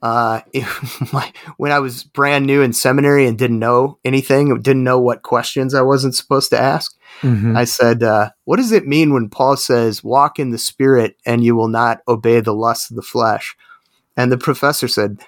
uh, 0.03 0.41
when 1.57 1.71
I 1.71 1.79
was 1.79 2.03
brand 2.03 2.45
new 2.45 2.61
in 2.61 2.73
seminary 2.73 3.25
and 3.25 3.39
didn't 3.39 3.59
know 3.59 3.99
anything, 4.03 4.53
didn't 4.61 4.83
know 4.83 4.99
what 4.99 5.23
questions 5.23 5.73
I 5.73 5.81
wasn't 5.81 6.13
supposed 6.13 6.49
to 6.49 6.59
ask. 6.59 6.93
Mm-hmm. 7.21 7.55
I 7.55 7.63
said, 7.63 8.03
uh, 8.03 8.31
What 8.43 8.57
does 8.57 8.73
it 8.73 8.85
mean 8.85 9.13
when 9.13 9.29
Paul 9.29 9.55
says, 9.55 10.03
walk 10.03 10.39
in 10.39 10.51
the 10.51 10.57
spirit 10.57 11.15
and 11.25 11.41
you 11.41 11.55
will 11.55 11.69
not 11.69 12.01
obey 12.05 12.41
the 12.41 12.53
lust 12.53 12.91
of 12.91 12.97
the 12.97 13.01
flesh? 13.01 13.55
And 14.17 14.29
the 14.29 14.37
professor 14.37 14.89
said, 14.89 15.21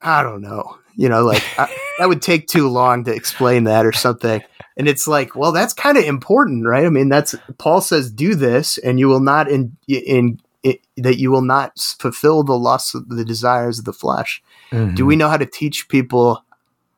I 0.00 0.22
don't 0.22 0.42
know. 0.42 0.78
You 0.94 1.08
know, 1.08 1.24
like, 1.24 1.42
I, 1.58 1.74
that 1.98 2.08
would 2.08 2.22
take 2.22 2.46
too 2.46 2.68
long 2.68 3.04
to 3.04 3.12
explain 3.12 3.64
that 3.64 3.84
or 3.84 3.92
something. 3.92 4.42
And 4.76 4.86
it's 4.86 5.08
like, 5.08 5.34
well, 5.34 5.50
that's 5.50 5.74
kind 5.74 5.98
of 5.98 6.04
important, 6.04 6.66
right? 6.66 6.86
I 6.86 6.88
mean, 6.88 7.08
that's 7.08 7.34
Paul 7.58 7.80
says, 7.80 8.12
do 8.12 8.36
this, 8.36 8.78
and 8.78 8.98
you 9.00 9.08
will 9.08 9.20
not 9.20 9.50
in 9.50 9.76
in, 9.88 10.40
in 10.62 10.76
that 10.96 11.18
you 11.18 11.30
will 11.30 11.42
not 11.42 11.78
fulfill 11.98 12.42
the 12.42 12.58
lusts 12.58 12.94
of 12.94 13.08
the 13.08 13.24
desires 13.24 13.78
of 13.78 13.84
the 13.84 13.92
flesh. 13.92 14.42
Mm-hmm. 14.70 14.94
Do 14.94 15.06
we 15.06 15.16
know 15.16 15.28
how 15.28 15.36
to 15.36 15.46
teach 15.46 15.88
people 15.88 16.44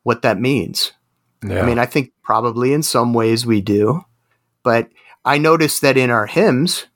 what 0.02 0.22
that 0.22 0.40
means? 0.40 0.92
Yeah. 1.44 1.62
I 1.62 1.66
mean, 1.66 1.78
I 1.78 1.86
think 1.86 2.12
probably 2.22 2.72
in 2.72 2.82
some 2.82 3.14
ways 3.14 3.46
we 3.46 3.60
do, 3.60 4.04
but 4.62 4.88
I 5.24 5.38
noticed 5.38 5.80
that 5.82 5.96
in 5.96 6.10
our 6.10 6.26
hymns 6.26 6.86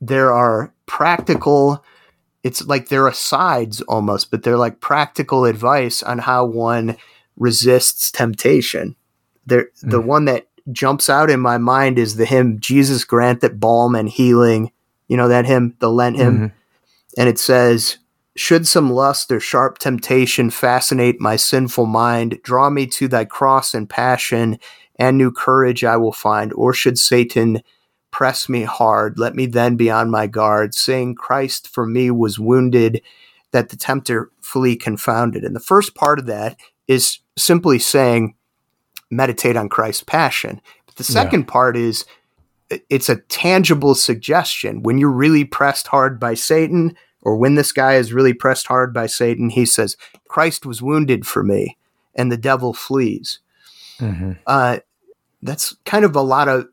there 0.00 0.32
are 0.32 0.74
practical 0.86 1.84
it's 2.44 2.66
like 2.66 2.88
they're 2.88 3.08
asides 3.08 3.80
almost, 3.82 4.30
but 4.30 4.42
they're 4.42 4.58
like 4.58 4.80
practical 4.80 5.46
advice 5.46 6.02
on 6.02 6.18
how 6.18 6.44
one 6.44 6.98
resists 7.36 8.10
temptation. 8.12 8.94
There, 9.46 9.70
mm. 9.82 9.90
the 9.90 10.00
one 10.00 10.26
that 10.26 10.46
jumps 10.70 11.08
out 11.08 11.30
in 11.30 11.40
my 11.40 11.56
mind 11.56 11.98
is 11.98 12.16
the 12.16 12.26
hymn 12.26 12.60
"Jesus 12.60 13.04
grant 13.04 13.40
that 13.40 13.58
balm 13.58 13.94
and 13.94 14.08
healing." 14.08 14.70
You 15.08 15.16
know 15.16 15.28
that 15.28 15.46
hymn, 15.46 15.76
the 15.78 15.90
Lent 15.90 16.16
hymn, 16.16 16.34
mm-hmm. 16.34 16.46
and 17.18 17.28
it 17.28 17.38
says, 17.38 17.98
"Should 18.36 18.66
some 18.66 18.90
lust 18.90 19.30
or 19.30 19.40
sharp 19.40 19.78
temptation 19.78 20.50
fascinate 20.50 21.20
my 21.20 21.36
sinful 21.36 21.86
mind, 21.86 22.40
draw 22.42 22.70
me 22.70 22.86
to 22.86 23.08
Thy 23.08 23.24
cross 23.24 23.74
and 23.74 23.88
passion, 23.88 24.58
and 24.96 25.18
new 25.18 25.30
courage 25.30 25.84
I 25.84 25.96
will 25.96 26.12
find. 26.12 26.52
Or 26.52 26.72
should 26.72 26.98
Satan 26.98 27.62
press 28.14 28.48
me 28.48 28.62
hard. 28.62 29.18
Let 29.18 29.34
me 29.34 29.46
then 29.46 29.74
be 29.74 29.90
on 29.90 30.08
my 30.08 30.28
guard, 30.28 30.72
saying, 30.72 31.16
Christ 31.16 31.66
for 31.66 31.84
me 31.84 32.12
was 32.12 32.38
wounded, 32.38 33.02
that 33.50 33.70
the 33.70 33.76
tempter 33.76 34.30
flee 34.40 34.76
confounded. 34.76 35.42
And 35.42 35.54
the 35.54 35.60
first 35.60 35.96
part 35.96 36.20
of 36.20 36.26
that 36.26 36.56
is 36.86 37.18
simply 37.36 37.80
saying, 37.80 38.36
meditate 39.10 39.56
on 39.56 39.68
Christ's 39.68 40.04
passion. 40.04 40.60
But 40.86 40.94
the 40.94 41.02
second 41.02 41.40
yeah. 41.40 41.46
part 41.50 41.76
is, 41.76 42.04
it's 42.70 43.08
a 43.08 43.20
tangible 43.22 43.94
suggestion. 43.94 44.82
When 44.82 44.98
you're 44.98 45.10
really 45.10 45.44
pressed 45.44 45.88
hard 45.88 46.18
by 46.18 46.34
Satan, 46.34 46.96
or 47.22 47.36
when 47.36 47.54
this 47.54 47.72
guy 47.72 47.94
is 47.94 48.12
really 48.12 48.34
pressed 48.34 48.66
hard 48.66 48.92
by 48.92 49.06
Satan, 49.06 49.50
he 49.50 49.66
says, 49.66 49.96
Christ 50.28 50.66
was 50.66 50.82
wounded 50.82 51.26
for 51.26 51.42
me, 51.42 51.76
and 52.14 52.30
the 52.30 52.36
devil 52.36 52.74
flees. 52.74 53.40
Mm-hmm. 53.98 54.32
Uh, 54.46 54.78
that's 55.42 55.76
kind 55.84 56.04
of 56.04 56.16
a 56.16 56.22
lot 56.22 56.48
of 56.48 56.66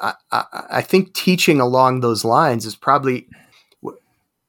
I, 0.00 0.14
I, 0.32 0.82
think 0.82 1.14
teaching 1.14 1.60
along 1.60 2.00
those 2.00 2.24
lines 2.24 2.66
is 2.66 2.74
probably 2.74 3.28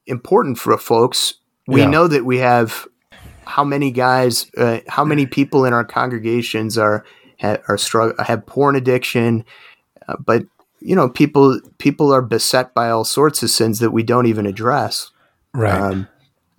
important 0.06 0.58
for 0.58 0.76
folks. 0.78 1.34
We 1.66 1.82
yeah. 1.82 1.90
know 1.90 2.08
that 2.08 2.24
we 2.24 2.38
have 2.38 2.86
how 3.44 3.64
many 3.64 3.90
guys, 3.90 4.50
uh, 4.56 4.80
how 4.88 5.04
many 5.04 5.26
people 5.26 5.64
in 5.64 5.72
our 5.72 5.84
congregations 5.84 6.76
are 6.76 7.04
are 7.42 7.78
struggle 7.78 8.22
have 8.24 8.46
porn 8.46 8.74
addiction, 8.74 9.44
uh, 10.08 10.16
but 10.18 10.44
you 10.88 10.96
know 10.96 11.06
people 11.06 11.60
people 11.76 12.10
are 12.14 12.22
beset 12.22 12.72
by 12.72 12.88
all 12.88 13.04
sorts 13.04 13.42
of 13.42 13.50
sins 13.50 13.78
that 13.80 13.90
we 13.90 14.02
don't 14.02 14.24
even 14.24 14.46
address. 14.46 15.10
Right. 15.52 15.78
Um, 15.78 16.08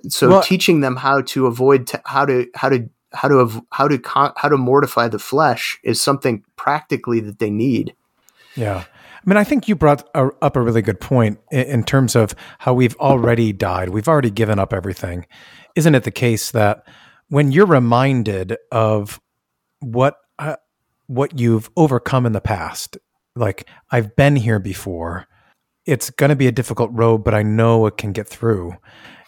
so 0.07 0.30
well, 0.30 0.43
teaching 0.43 0.81
them 0.81 0.97
how 0.97 1.22
to 1.22 1.47
avoid 1.47 1.88
t- 1.88 1.97
how 2.06 2.26
to 2.26 2.45
how 2.53 2.69
to 2.69 2.88
how 3.11 3.27
to 3.27 3.65
how 3.72 3.88
to 3.88 3.99
how 4.38 4.49
to 4.49 4.56
mortify 4.57 5.07
the 5.07 5.18
flesh 5.18 5.80
is 5.84 5.99
something 5.99 6.43
practically 6.57 7.19
that 7.22 7.39
they 7.39 7.49
need. 7.49 7.95
Yeah. 8.56 8.84
I 8.85 9.22
mean, 9.26 9.38
I 9.38 9.43
think 9.43 9.68
you 9.68 9.76
brought 9.76 10.07
a, 10.14 10.30
up 10.43 10.56
a 10.56 10.61
really 10.61 10.84
good 10.84 11.01
point 11.01 11.39
in, 11.51 11.61
in, 11.61 11.84
terms 11.84 12.15
of 12.15 12.35
how 12.60 12.73
we've 12.73 12.95
already 12.97 13.51
died. 13.51 13.89
We've 13.89 14.07
already 14.07 14.31
given 14.31 14.60
up 14.60 14.73
everything. 14.73 15.26
Isn't 15.76 15.93
it 15.95 16.03
the 16.03 16.11
case 16.11 16.51
that 16.51 16.88
when 17.27 17.51
you're 17.51 17.65
reminded 17.65 18.57
of 18.72 19.19
what 19.80 20.18
uh, 20.38 20.56
what 21.07 21.39
you've 21.39 21.69
overcome 21.76 22.27
in 22.27 22.31
the 22.31 22.41
past, 22.41 22.97
like 23.35 23.68
I've 23.91 24.15
been 24.15 24.35
here 24.35 24.60
before, 24.60 25.27
it's 25.85 26.10
going 26.10 26.30
to 26.30 26.35
be 26.35 26.47
a 26.47 26.51
difficult 26.51 26.91
road, 26.93 27.23
but 27.23 27.34
I 27.34 27.43
know 27.43 27.85
it 27.85 27.97
can 27.97 28.11
get 28.11 28.27
through. 28.27 28.76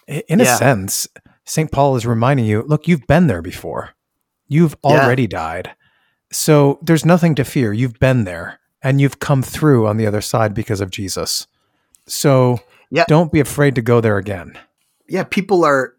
In 0.07 0.39
yeah. 0.39 0.53
a 0.53 0.57
sense, 0.57 1.07
St. 1.45 1.71
Paul 1.71 1.95
is 1.95 2.05
reminding 2.05 2.45
you, 2.45 2.63
look, 2.63 2.87
you've 2.87 3.07
been 3.07 3.27
there 3.27 3.41
before. 3.41 3.91
You've 4.47 4.75
already 4.83 5.23
yeah. 5.23 5.27
died. 5.29 5.75
So 6.31 6.79
there's 6.81 7.05
nothing 7.05 7.35
to 7.35 7.43
fear. 7.43 7.73
You've 7.73 7.99
been 7.99 8.23
there 8.25 8.59
and 8.81 8.99
you've 8.99 9.19
come 9.19 9.41
through 9.41 9.87
on 9.87 9.97
the 9.97 10.07
other 10.07 10.21
side 10.21 10.53
because 10.53 10.81
of 10.81 10.91
Jesus. 10.91 11.47
So 12.07 12.59
yeah. 12.89 13.05
don't 13.07 13.31
be 13.31 13.39
afraid 13.39 13.75
to 13.75 13.81
go 13.81 14.01
there 14.01 14.17
again. 14.17 14.57
Yeah, 15.07 15.23
people 15.23 15.65
are 15.65 15.95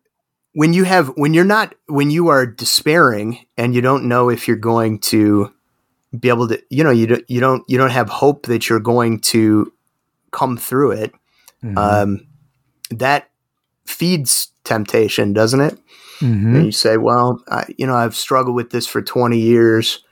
when 0.55 0.73
you 0.73 0.85
have 0.85 1.09
when 1.17 1.35
you're 1.35 1.45
not 1.45 1.75
when 1.87 2.11
you 2.11 2.29
are 2.29 2.47
despairing 2.47 3.47
and 3.57 3.75
you 3.75 3.81
don't 3.81 4.09
know 4.09 4.29
if 4.29 4.47
you're 4.47 4.57
going 4.57 4.99
to 5.01 5.53
be 6.19 6.29
able 6.29 6.49
to 6.49 6.63
you 6.71 6.85
know 6.85 6.91
you 6.91 7.07
don't 7.07 7.25
you 7.29 7.41
don't 7.41 7.65
you 7.69 7.79
don't 7.79 7.91
have 7.91 8.09
hope 8.09 8.47
that 8.47 8.69
you're 8.69 8.81
going 8.81 9.19
to 9.21 9.73
come 10.31 10.57
through 10.57 10.93
it 10.93 11.13
mm-hmm. 11.63 11.79
um, 11.79 12.27
that 12.91 13.31
feeds 13.87 14.53
temptation 14.65 15.33
doesn't 15.33 15.61
it 15.61 15.79
mm-hmm. 16.21 16.57
and 16.57 16.67
you 16.67 16.73
say 16.73 16.97
well 16.97 17.43
I, 17.49 17.73
you 17.77 17.87
know 17.87 17.97
i've 17.97 18.15
struggled 18.15 18.55
with 18.55 18.71
this 18.71 18.87
for 18.87 19.03
20 19.03 19.39
years 19.39 20.05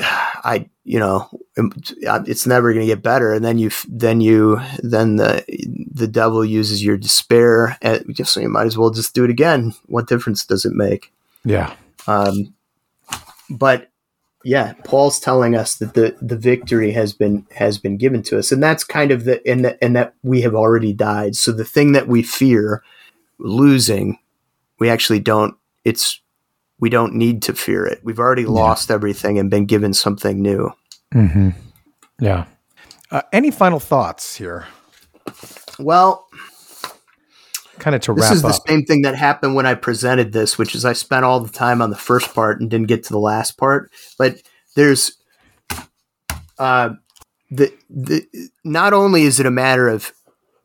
I, 0.00 0.68
you 0.84 0.98
know, 0.98 1.28
it's 1.56 2.46
never 2.46 2.72
going 2.72 2.86
to 2.86 2.94
get 2.94 3.02
better. 3.02 3.32
And 3.32 3.44
then 3.44 3.58
you, 3.58 3.70
then 3.88 4.20
you, 4.20 4.60
then 4.82 5.16
the 5.16 5.44
the 5.92 6.06
devil 6.06 6.44
uses 6.44 6.84
your 6.84 6.96
despair. 6.96 7.76
And 7.82 8.04
just 8.14 8.32
so 8.32 8.40
you 8.40 8.48
might 8.48 8.66
as 8.66 8.78
well 8.78 8.90
just 8.90 9.14
do 9.14 9.24
it 9.24 9.30
again. 9.30 9.74
What 9.86 10.06
difference 10.06 10.46
does 10.46 10.64
it 10.64 10.72
make? 10.72 11.12
Yeah. 11.44 11.74
Um, 12.06 12.54
but 13.50 13.90
yeah, 14.44 14.74
Paul's 14.84 15.18
telling 15.18 15.56
us 15.56 15.76
that 15.76 15.94
the 15.94 16.16
the 16.22 16.36
victory 16.36 16.92
has 16.92 17.12
been 17.12 17.46
has 17.56 17.78
been 17.78 17.96
given 17.96 18.22
to 18.24 18.38
us, 18.38 18.52
and 18.52 18.62
that's 18.62 18.84
kind 18.84 19.10
of 19.10 19.24
the 19.24 19.46
and 19.46 19.64
that 19.64 19.78
and 19.82 19.96
that 19.96 20.14
we 20.22 20.42
have 20.42 20.54
already 20.54 20.92
died. 20.92 21.36
So 21.36 21.52
the 21.52 21.64
thing 21.64 21.92
that 21.92 22.08
we 22.08 22.22
fear 22.22 22.82
losing, 23.38 24.18
we 24.78 24.90
actually 24.90 25.20
don't. 25.20 25.56
It's 25.84 26.20
we 26.78 26.88
don't 26.88 27.14
need 27.14 27.42
to 27.42 27.54
fear 27.54 27.84
it. 27.84 28.00
We've 28.04 28.20
already 28.20 28.42
yeah. 28.42 28.50
lost 28.50 28.90
everything 28.90 29.38
and 29.38 29.50
been 29.50 29.66
given 29.66 29.92
something 29.92 30.40
new. 30.40 30.70
Mm-hmm. 31.12 31.50
Yeah. 32.20 32.44
Uh, 33.10 33.22
any 33.32 33.50
final 33.50 33.80
thoughts 33.80 34.36
here? 34.36 34.66
Well, 35.78 36.28
kind 37.80 37.94
of 37.94 38.02
to 38.02 38.12
wrap 38.12 38.24
up. 38.24 38.30
this 38.30 38.30
wrap 38.30 38.36
is 38.36 38.44
up. 38.58 38.64
the 38.64 38.70
same 38.70 38.84
thing 38.84 39.02
that 39.02 39.14
happened 39.14 39.54
when 39.54 39.66
I 39.66 39.74
presented 39.74 40.32
this, 40.32 40.58
which 40.58 40.74
is 40.74 40.84
I 40.84 40.92
spent 40.92 41.24
all 41.24 41.40
the 41.40 41.52
time 41.52 41.82
on 41.82 41.90
the 41.90 41.96
first 41.96 42.34
part 42.34 42.60
and 42.60 42.70
didn't 42.70 42.86
get 42.86 43.04
to 43.04 43.12
the 43.12 43.18
last 43.18 43.56
part. 43.56 43.90
But 44.18 44.42
there's 44.74 45.16
uh, 46.58 46.90
the 47.50 47.72
the 47.90 48.26
not 48.64 48.92
only 48.92 49.22
is 49.22 49.40
it 49.40 49.46
a 49.46 49.50
matter 49.50 49.88
of 49.88 50.12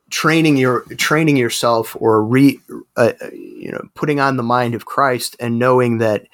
training 0.09 0.57
your 0.57 0.81
training 0.97 1.37
yourself 1.37 1.95
or 1.99 2.23
re 2.23 2.59
uh, 2.95 3.13
you 3.31 3.71
know 3.71 3.81
putting 3.95 4.19
on 4.19 4.37
the 4.37 4.43
mind 4.43 4.75
of 4.75 4.85
Christ 4.85 5.35
and 5.39 5.57
knowing 5.57 5.97
that 5.99 6.27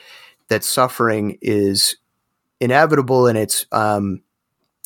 that 0.50 0.64
suffering 0.64 1.38
is 1.42 1.96
inevitable 2.60 3.28
and 3.28 3.38
it's 3.38 3.66
um 3.72 4.22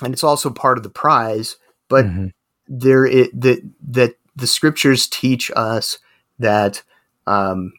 and 0.04 0.14
it's 0.14 0.24
also 0.24 0.50
part 0.50 0.78
of 0.78 0.84
the 0.84 0.90
prize 0.92 1.58
but 1.88 2.06
mm-hmm. 2.06 2.28
there 2.68 3.06
it 3.06 3.30
that 3.40 3.62
that 3.82 4.14
the 4.36 4.48
scriptures 4.48 5.08
teach 5.08 5.52
us 5.56 6.00
that 6.40 6.84
um 7.28 7.74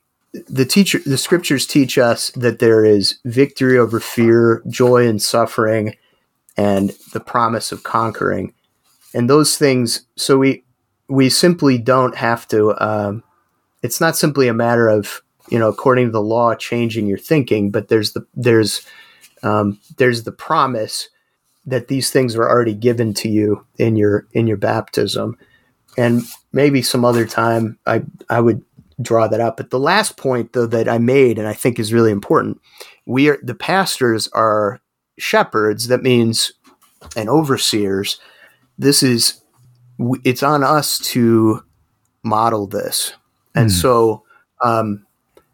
the 0.49 0.65
teacher 0.65 0.99
the 1.07 1.19
scriptures 1.19 1.67
teach 1.67 1.97
us 1.99 2.31
that 2.31 2.59
there 2.59 2.85
is 2.85 3.19
victory 3.25 3.79
over 3.79 4.01
fear 4.01 4.63
joy 4.69 5.07
and 5.07 5.23
suffering 5.23 5.95
and 6.57 6.91
the 7.13 7.21
promise 7.21 7.73
of 7.73 7.83
conquering 7.83 8.53
and 9.13 9.31
those 9.31 9.57
things 9.57 10.07
so 10.17 10.39
we 10.39 10.65
we 11.09 11.29
simply 11.29 11.79
don't 11.79 12.17
have 12.17 12.47
to. 12.49 12.75
Um, 12.83 13.23
it's 13.83 14.01
not 14.01 14.17
simply 14.17 14.49
a 14.49 14.55
matter 14.55 14.89
of 14.89 15.23
you 15.51 15.59
know, 15.59 15.69
according 15.69 16.07
to 16.07 16.11
the 16.11 16.23
law, 16.23 16.55
changing 16.55 17.07
your 17.07 17.19
thinking, 17.19 17.71
but 17.71 17.89
there's 17.89 18.13
the 18.13 18.27
there's 18.35 18.87
um, 19.43 19.79
there's 19.99 20.25
the 20.25 20.33
promise 20.33 21.09
that 21.67 21.89
these 21.89 22.11
things 22.11 22.37
were 22.37 22.49
already 22.49 22.75
given 22.75 23.13
to 23.15 23.29
you 23.29 23.67
in 23.79 23.97
your 23.97 24.27
in 24.33 24.47
your 24.47 24.57
baptism, 24.57 25.37
and 25.97 26.23
maybe 26.53 26.83
some 26.83 27.05
other 27.05 27.27
time 27.27 27.79
I 27.87 28.03
I 28.29 28.41
would 28.41 28.63
draw 29.03 29.27
that 29.29 29.41
up. 29.41 29.57
But 29.57 29.71
the 29.71 29.79
last 29.79 30.17
point 30.17 30.53
though 30.53 30.67
that 30.67 30.89
I 30.89 30.99
made 30.99 31.39
and 31.39 31.49
I 31.49 31.53
think 31.53 31.79
is 31.79 31.93
really 31.93 32.13
important, 32.13 32.61
we 33.07 33.29
are 33.29 33.39
the 33.43 33.55
pastors 33.55 34.29
are 34.29 34.81
shepherds. 35.19 35.89
That 35.89 36.03
means 36.03 36.53
and 37.17 37.29
overseers. 37.29 38.19
This 38.79 39.03
is 39.03 39.43
it's 40.25 40.43
on 40.43 40.65
us 40.65 40.99
to 40.99 41.63
model 42.23 42.67
this. 42.67 43.13
And 43.55 43.71
mm. 43.71 43.73
so, 43.73 44.25
um, 44.63 45.07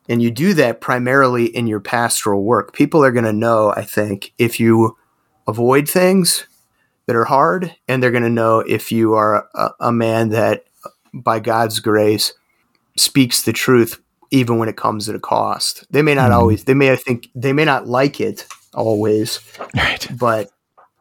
and 0.08 0.22
you 0.22 0.30
do 0.30 0.54
that 0.54 0.80
primarily 0.80 1.44
in 1.44 1.66
your 1.66 1.80
pastoral 1.80 2.42
work. 2.42 2.72
People 2.72 3.04
are 3.04 3.12
going 3.12 3.24
to 3.24 3.32
know, 3.32 3.72
I 3.76 3.82
think, 3.82 4.32
if 4.38 4.58
you 4.58 4.96
avoid 5.46 5.88
things 5.88 6.46
that 7.10 7.16
are 7.16 7.24
hard, 7.24 7.74
and 7.88 8.00
they're 8.00 8.12
going 8.12 8.22
to 8.22 8.30
know 8.30 8.60
if 8.60 8.92
you 8.92 9.14
are 9.14 9.48
a, 9.56 9.70
a 9.80 9.92
man 9.92 10.28
that, 10.28 10.62
by 11.12 11.40
God's 11.40 11.80
grace, 11.80 12.32
speaks 12.96 13.42
the 13.42 13.52
truth 13.52 14.00
even 14.30 14.58
when 14.58 14.68
it 14.68 14.76
comes 14.76 15.08
at 15.08 15.16
a 15.16 15.18
cost. 15.18 15.84
They 15.90 16.02
may 16.02 16.14
not 16.14 16.30
Mhm. 16.30 16.34
always. 16.36 16.64
They 16.64 16.74
may 16.74 16.94
think 16.94 17.26
they 17.34 17.52
may 17.52 17.64
not 17.64 17.88
like 17.88 18.20
it 18.20 18.46
always, 18.74 19.40
Right. 19.76 20.06
but 20.20 20.50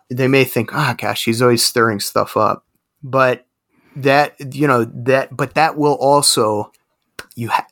they 0.09 0.27
may 0.27 0.45
think, 0.45 0.73
"Ah, 0.73 0.95
gosh, 0.97 1.25
he's 1.25 1.43
always 1.43 1.61
stirring 1.63 1.99
stuff 1.99 2.35
up." 2.35 2.65
But 3.03 3.45
that 3.95 4.33
you 4.55 4.65
know 4.65 4.85
that, 4.85 5.37
but 5.37 5.53
that 5.53 5.77
will 5.77 5.93
also 5.93 6.71
you. 7.35 7.49
Ha- 7.49 7.67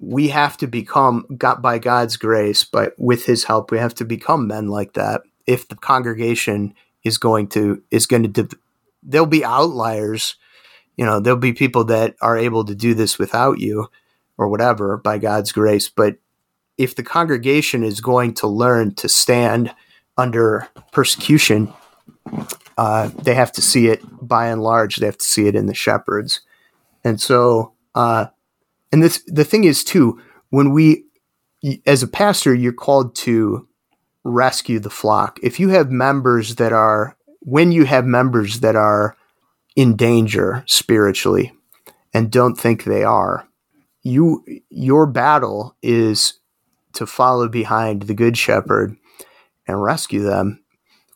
we 0.00 0.28
have 0.28 0.56
to 0.58 0.68
become 0.68 1.26
got 1.36 1.60
by 1.60 1.80
God's 1.80 2.16
grace, 2.16 2.62
but 2.62 2.94
with 2.98 3.26
His 3.26 3.42
help, 3.44 3.72
we 3.72 3.78
have 3.78 3.94
to 3.96 4.04
become 4.04 4.46
men 4.46 4.68
like 4.68 4.92
that. 4.92 5.22
If 5.48 5.66
the 5.66 5.74
congregation 5.74 6.72
is 7.04 7.18
going 7.18 7.48
to 7.48 7.82
is 7.90 8.06
going 8.06 8.22
to, 8.22 8.28
div- 8.28 8.58
there'll 9.02 9.26
be 9.26 9.44
outliers. 9.44 10.36
You 10.96 11.06
know, 11.06 11.20
there'll 11.20 11.38
be 11.38 11.52
people 11.52 11.84
that 11.84 12.16
are 12.20 12.36
able 12.36 12.64
to 12.64 12.74
do 12.74 12.94
this 12.94 13.18
without 13.18 13.58
you, 13.58 13.88
or 14.36 14.48
whatever, 14.48 14.96
by 14.96 15.18
God's 15.18 15.52
grace. 15.52 15.88
But 15.88 16.16
if 16.76 16.94
the 16.94 17.02
congregation 17.02 17.82
is 17.82 18.00
going 18.00 18.34
to 18.34 18.46
learn 18.46 18.94
to 18.96 19.08
stand 19.08 19.74
under 20.18 20.68
persecution, 20.92 21.72
uh, 22.76 23.10
they 23.22 23.34
have 23.34 23.52
to 23.52 23.62
see 23.62 23.88
it 23.88 24.02
by 24.20 24.48
and 24.48 24.62
large. 24.62 24.96
They 24.96 25.06
have 25.06 25.18
to 25.18 25.24
see 25.24 25.46
it 25.46 25.54
in 25.54 25.66
the 25.66 25.74
shepherds, 25.74 26.40
and 27.04 27.20
so, 27.20 27.72
uh, 27.94 28.26
and 28.92 29.02
this 29.02 29.22
the 29.26 29.44
thing 29.44 29.64
is 29.64 29.84
too 29.84 30.20
when 30.50 30.72
we, 30.72 31.04
as 31.86 32.02
a 32.02 32.08
pastor, 32.08 32.52
you're 32.52 32.72
called 32.72 33.14
to 33.14 33.66
rescue 34.24 34.78
the 34.78 34.90
flock. 34.90 35.38
If 35.42 35.58
you 35.60 35.70
have 35.70 35.90
members 35.90 36.56
that 36.56 36.72
are, 36.72 37.16
when 37.40 37.72
you 37.72 37.84
have 37.86 38.04
members 38.04 38.60
that 38.60 38.76
are 38.76 39.16
in 39.76 39.96
danger 39.96 40.64
spiritually, 40.66 41.52
and 42.12 42.30
don't 42.30 42.56
think 42.56 42.84
they 42.84 43.04
are, 43.04 43.46
you 44.02 44.44
your 44.68 45.06
battle 45.06 45.76
is 45.82 46.34
to 46.94 47.06
follow 47.06 47.48
behind 47.48 48.02
the 48.02 48.14
good 48.14 48.36
shepherd 48.36 48.96
and 49.68 49.80
rescue 49.82 50.22
them 50.22 50.62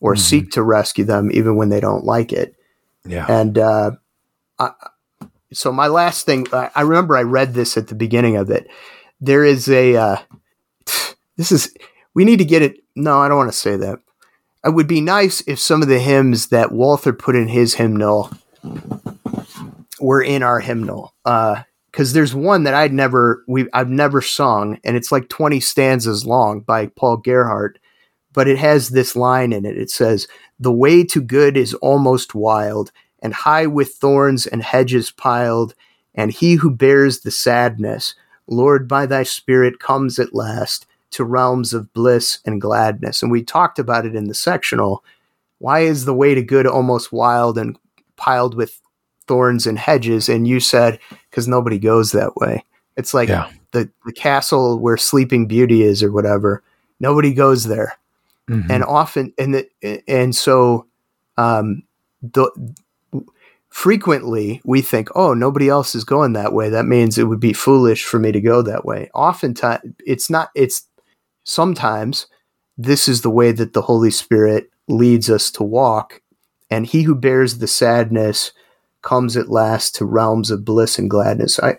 or 0.01 0.15
Mhm. 0.15 0.19
seek 0.19 0.51
to 0.53 0.63
rescue 0.63 1.05
them 1.05 1.31
even 1.33 1.57
when 1.57 1.69
they 1.71 1.81
don't 1.81 2.05
like 2.05 2.33
it 2.33 2.55
Yeah. 3.05 3.27
and 3.29 3.59
uh, 3.59 3.93
I, 4.59 4.71
so 5.53 5.73
my 5.73 5.89
last 5.89 6.27
thing 6.27 6.47
I, 6.53 6.71
I 6.77 6.83
remember 6.83 7.17
i 7.17 7.23
read 7.23 7.55
this 7.55 7.77
at 7.77 7.89
the 7.89 7.95
beginning 7.95 8.37
of 8.37 8.51
it 8.51 8.69
there 9.21 9.45
is 9.45 9.69
a 9.69 9.97
uh, 9.97 10.17
this 11.37 11.51
is 11.51 11.75
we 12.15 12.25
need 12.25 12.39
to 12.39 12.45
get 12.45 12.63
it 12.63 12.84
no 12.95 13.21
i 13.21 13.29
don't 13.29 13.39
want 13.39 13.53
to 13.53 13.57
say 13.57 13.77
that 13.77 13.99
it 14.65 14.75
would 14.75 14.87
be 14.87 15.01
nice 15.01 15.43
if 15.47 15.59
some 15.59 15.83
of 15.83 15.89
the 15.89 15.99
hymns 15.99 16.49
that 16.49 16.73
walther 16.73 17.13
put 17.13 17.37
in 17.37 17.49
his 17.49 17.75
hymnal 17.75 18.31
were 20.01 20.23
in 20.23 20.43
our 20.43 20.61
hymnal 20.61 21.15
uh, 21.25 21.63
because 21.95 22.13
there's 22.13 22.35
one 22.35 22.65
that 22.65 22.75
I'd 22.75 22.93
never 22.93 23.45
we 23.47 23.69
I've 23.73 23.89
never 23.89 24.21
sung, 24.21 24.81
and 24.83 24.97
it's 24.97 25.13
like 25.13 25.29
20 25.29 25.61
stanzas 25.61 26.27
long 26.27 26.61
by 26.61 26.89
Paul 26.89 27.19
Gerhardt, 27.19 27.79
but 28.33 28.49
it 28.49 28.59
has 28.59 28.89
this 28.89 29.15
line 29.15 29.53
in 29.53 29.65
it. 29.65 29.79
It 29.79 29.91
says, 29.91 30.27
"The 30.59 30.73
way 30.73 31.05
to 31.05 31.23
good 31.23 31.57
is 31.57 31.73
almost 31.75 32.35
wild, 32.35 32.91
and 33.21 33.33
high 33.33 33.67
with 33.67 33.95
thorns 33.95 34.45
and 34.45 34.61
hedges 34.61 35.13
piled, 35.13 35.77
and 36.17 36.33
he 36.33 36.55
who 36.55 36.71
bears 36.71 37.21
the 37.21 37.31
sadness, 37.31 38.17
Lord, 38.49 38.89
by 38.89 39.07
thy 39.07 39.23
Spirit 39.23 39.79
comes 39.79 40.19
at 40.19 40.35
last 40.35 40.87
to 41.15 41.25
realms 41.25 41.73
of 41.75 41.93
bliss 41.93 42.39
and 42.45 42.61
gladness." 42.61 43.23
And 43.23 43.33
we 43.33 43.43
talked 43.43 43.79
about 43.79 44.07
it 44.07 44.15
in 44.15 44.29
the 44.29 44.35
sectional. 44.35 45.03
Why 45.59 45.81
is 45.81 46.05
the 46.05 46.15
way 46.15 46.35
to 46.35 46.43
good 46.43 46.67
almost 46.67 47.13
wild 47.13 47.57
and 47.59 47.79
piled 48.17 48.55
with 48.55 48.81
thorns 49.27 49.67
and 49.67 49.79
hedges? 49.79 50.29
And 50.29 50.47
you 50.47 50.61
said 50.61 50.99
because 51.31 51.49
nobody 51.49 51.79
goes 51.79 52.13
that 52.13 52.37
way. 52.37 52.65
It's 52.97 53.15
like 53.15 53.29
Yeah. 53.29 53.51
the, 53.73 53.91
the 54.05 54.13
castle 54.13 54.79
where 54.79 54.97
Sleeping 54.97 55.47
Beauty 55.47 55.83
is 55.83 56.03
or 56.03 56.13
whatever. 56.13 56.63
Nobody 57.01 57.33
goes 57.35 57.65
there. 57.65 57.97
Mhm. 58.49 58.71
And 58.71 58.85
often, 58.85 59.33
and 59.39 59.55
the, 59.55 60.03
and 60.07 60.37
so, 60.37 60.87
um, 61.37 61.83
the 62.23 62.51
frequently 63.71 64.61
we 64.65 64.81
think, 64.81 65.09
oh, 65.17 65.35
nobody 65.35 65.69
else 65.69 65.95
is 65.95 66.05
going 66.05 66.33
that 66.35 66.53
way. 66.53 66.69
That 66.69 66.87
means 66.87 67.19
it 67.19 67.25
would 67.25 67.41
be 67.41 67.53
foolish 67.53 68.05
for 68.05 68.19
me 68.19 68.31
to 68.33 68.41
go 68.41 68.63
that 68.63 68.85
way. 68.85 69.11
Oftentimes, 69.15 69.81
it's 70.07 70.31
not. 70.31 70.51
It's 70.55 70.87
sometimes 71.45 72.27
this 72.77 73.09
is 73.09 73.23
the 73.23 73.31
way 73.31 73.53
that 73.53 73.73
the 73.73 73.83
Holy 73.83 74.11
Spirit 74.11 74.71
leads 74.89 75.31
us 75.31 75.51
to 75.53 75.63
walk, 75.63 76.21
and 76.71 76.87
he 76.87 77.03
who 77.03 77.15
bears 77.15 77.59
the 77.59 77.69
sadness 77.69 78.53
comes 79.03 79.37
at 79.37 79.51
last 79.51 79.95
to 79.95 80.05
realms 80.05 80.51
of 80.51 80.65
bliss 80.65 80.99
and 80.99 81.09
gladness. 81.09 81.61
I 81.61 81.79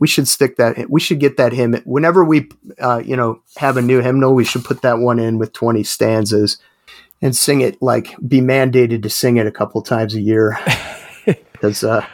we 0.00 0.08
should 0.08 0.26
stick 0.26 0.56
that 0.56 0.90
we 0.90 1.00
should 1.00 1.20
get 1.20 1.36
that 1.36 1.52
hymn. 1.52 1.80
Whenever 1.84 2.24
we 2.24 2.48
uh, 2.80 3.02
you 3.04 3.16
know 3.16 3.40
have 3.58 3.76
a 3.76 3.82
new 3.82 4.00
hymnal 4.00 4.34
we 4.34 4.44
should 4.44 4.64
put 4.64 4.82
that 4.82 4.98
one 4.98 5.18
in 5.18 5.38
with 5.38 5.52
20 5.52 5.84
stanzas 5.84 6.58
and 7.22 7.36
sing 7.36 7.60
it 7.60 7.80
like 7.80 8.16
be 8.26 8.40
mandated 8.40 9.02
to 9.02 9.10
sing 9.10 9.36
it 9.36 9.46
a 9.46 9.52
couple 9.52 9.80
times 9.82 10.14
a 10.14 10.20
year. 10.20 10.58
Because 11.52 11.82
uh, 11.82 12.04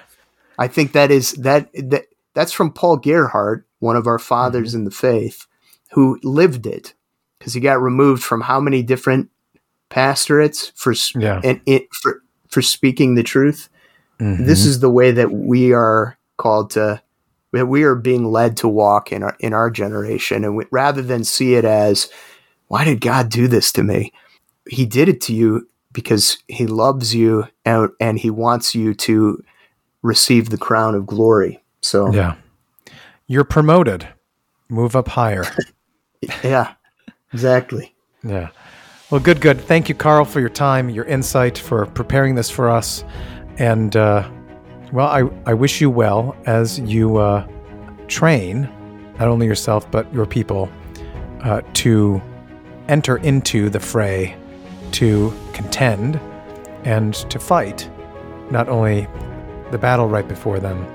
i 0.61 0.69
think 0.69 0.93
that 0.93 1.11
is 1.11 1.33
that 1.33 1.73
that 1.73 2.05
that's 2.35 2.53
from 2.53 2.73
paul 2.73 2.97
gerhardt 2.97 3.65
one 3.81 3.97
of 3.97 4.07
our 4.07 4.21
fathers 4.21 4.77
in 4.77 4.85
the 4.85 4.93
faith 4.93 5.47
who 5.93 6.19
lived 6.23 6.67
it 6.67 6.95
because 7.39 7.55
he 7.55 7.61
got 7.61 7.81
removed 7.83 8.23
from 8.23 8.41
how 8.41 8.61
many 8.61 8.83
different 8.83 9.29
pastorates 9.89 10.73
for 10.77 10.95
Yeah. 11.19 11.41
and 11.43 11.61
it 11.67 11.87
for 11.93 12.23
for 12.49 12.62
speaking 12.62 13.15
the 13.15 13.23
truth 13.23 13.69
Mhm. 14.21 14.47
this 14.47 14.65
is 14.65 14.81
the 14.81 14.91
way 14.91 15.11
that 15.12 15.33
we 15.33 15.73
are 15.73 16.17
called 16.37 16.71
to 16.71 17.01
that 17.53 17.67
we 17.67 17.83
are 17.83 17.95
being 17.97 18.25
led 18.31 18.57
to 18.59 18.69
walk 18.69 19.11
in 19.12 19.23
our 19.23 19.37
in 19.41 19.53
our 19.53 19.71
generation 19.71 20.45
and 20.45 20.57
we, 20.57 20.65
rather 20.71 21.03
than 21.03 21.25
see 21.25 21.55
it 21.55 21.65
as 21.65 22.09
why 22.69 22.85
did 22.85 23.01
god 23.01 23.29
do 23.29 23.49
this 23.49 23.73
to 23.73 23.83
me 23.83 24.12
he 24.69 24.87
did 24.87 25.09
it 25.09 25.21
to 25.23 25.35
you 25.35 25.67
because 25.93 26.39
he 26.47 26.67
loves 26.69 27.12
you 27.15 27.45
and, 27.65 27.89
and 27.99 28.19
he 28.21 28.31
wants 28.31 28.75
you 28.77 28.95
to 28.95 29.43
receive 30.03 30.51
the 30.51 30.59
crown 30.59 30.95
of 30.95 31.07
glory 31.07 31.62
so 31.81 32.12
Yeah. 32.12 32.35
You're 33.27 33.45
promoted. 33.45 34.09
Move 34.69 34.95
up 34.97 35.09
higher. 35.09 35.45
yeah 36.42 36.74
exactly 37.32 37.94
Yeah. 38.22 38.51
Well, 39.10 39.20
good, 39.20 39.40
good. 39.40 39.60
Thank 39.60 39.88
you, 39.88 39.94
Karl, 39.94 40.24
for 40.24 40.38
your 40.40 40.48
time, 40.51 40.88
your 40.88 41.05
insight, 41.05 41.59
for 41.59 41.86
preparing 41.86 42.36
this 42.36 42.48
for 42.48 42.70
us. 42.70 43.02
And, 43.59 43.97
uh, 43.97 44.30
well, 44.92 45.09
I, 45.09 45.28
I 45.51 45.55
wish 45.55 45.80
you 45.80 45.90
well 45.90 46.36
as 46.47 46.78
you 46.78 47.16
uh, 47.16 47.47
train 48.06 48.68
not 49.18 49.28
only 49.28 49.47
yourself, 49.47 49.90
but 49.90 50.12
your 50.14 50.26
people 50.26 50.70
uh, 51.42 51.62
to 51.74 52.22
enter 52.88 53.16
into 53.18 53.68
the 53.68 53.80
fray, 53.80 54.36
to 54.92 55.32
contend, 55.52 56.20
and 56.84 57.14
to 57.30 57.38
fight 57.38 57.90
not 58.51 58.68
only 58.68 59.09
the 59.72 59.78
battle 59.78 60.09
right 60.09 60.28
before 60.28 60.60
them, 60.60 60.86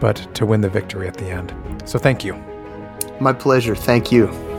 but 0.00 0.34
to 0.34 0.46
win 0.46 0.62
the 0.62 0.68
victory 0.70 1.06
at 1.06 1.14
the 1.14 1.26
end. 1.26 1.54
So 1.84 1.98
thank 1.98 2.24
you. 2.24 2.34
my 3.20 3.34
pleasure 3.34 3.76
thank 3.76 4.10
you 4.10 4.49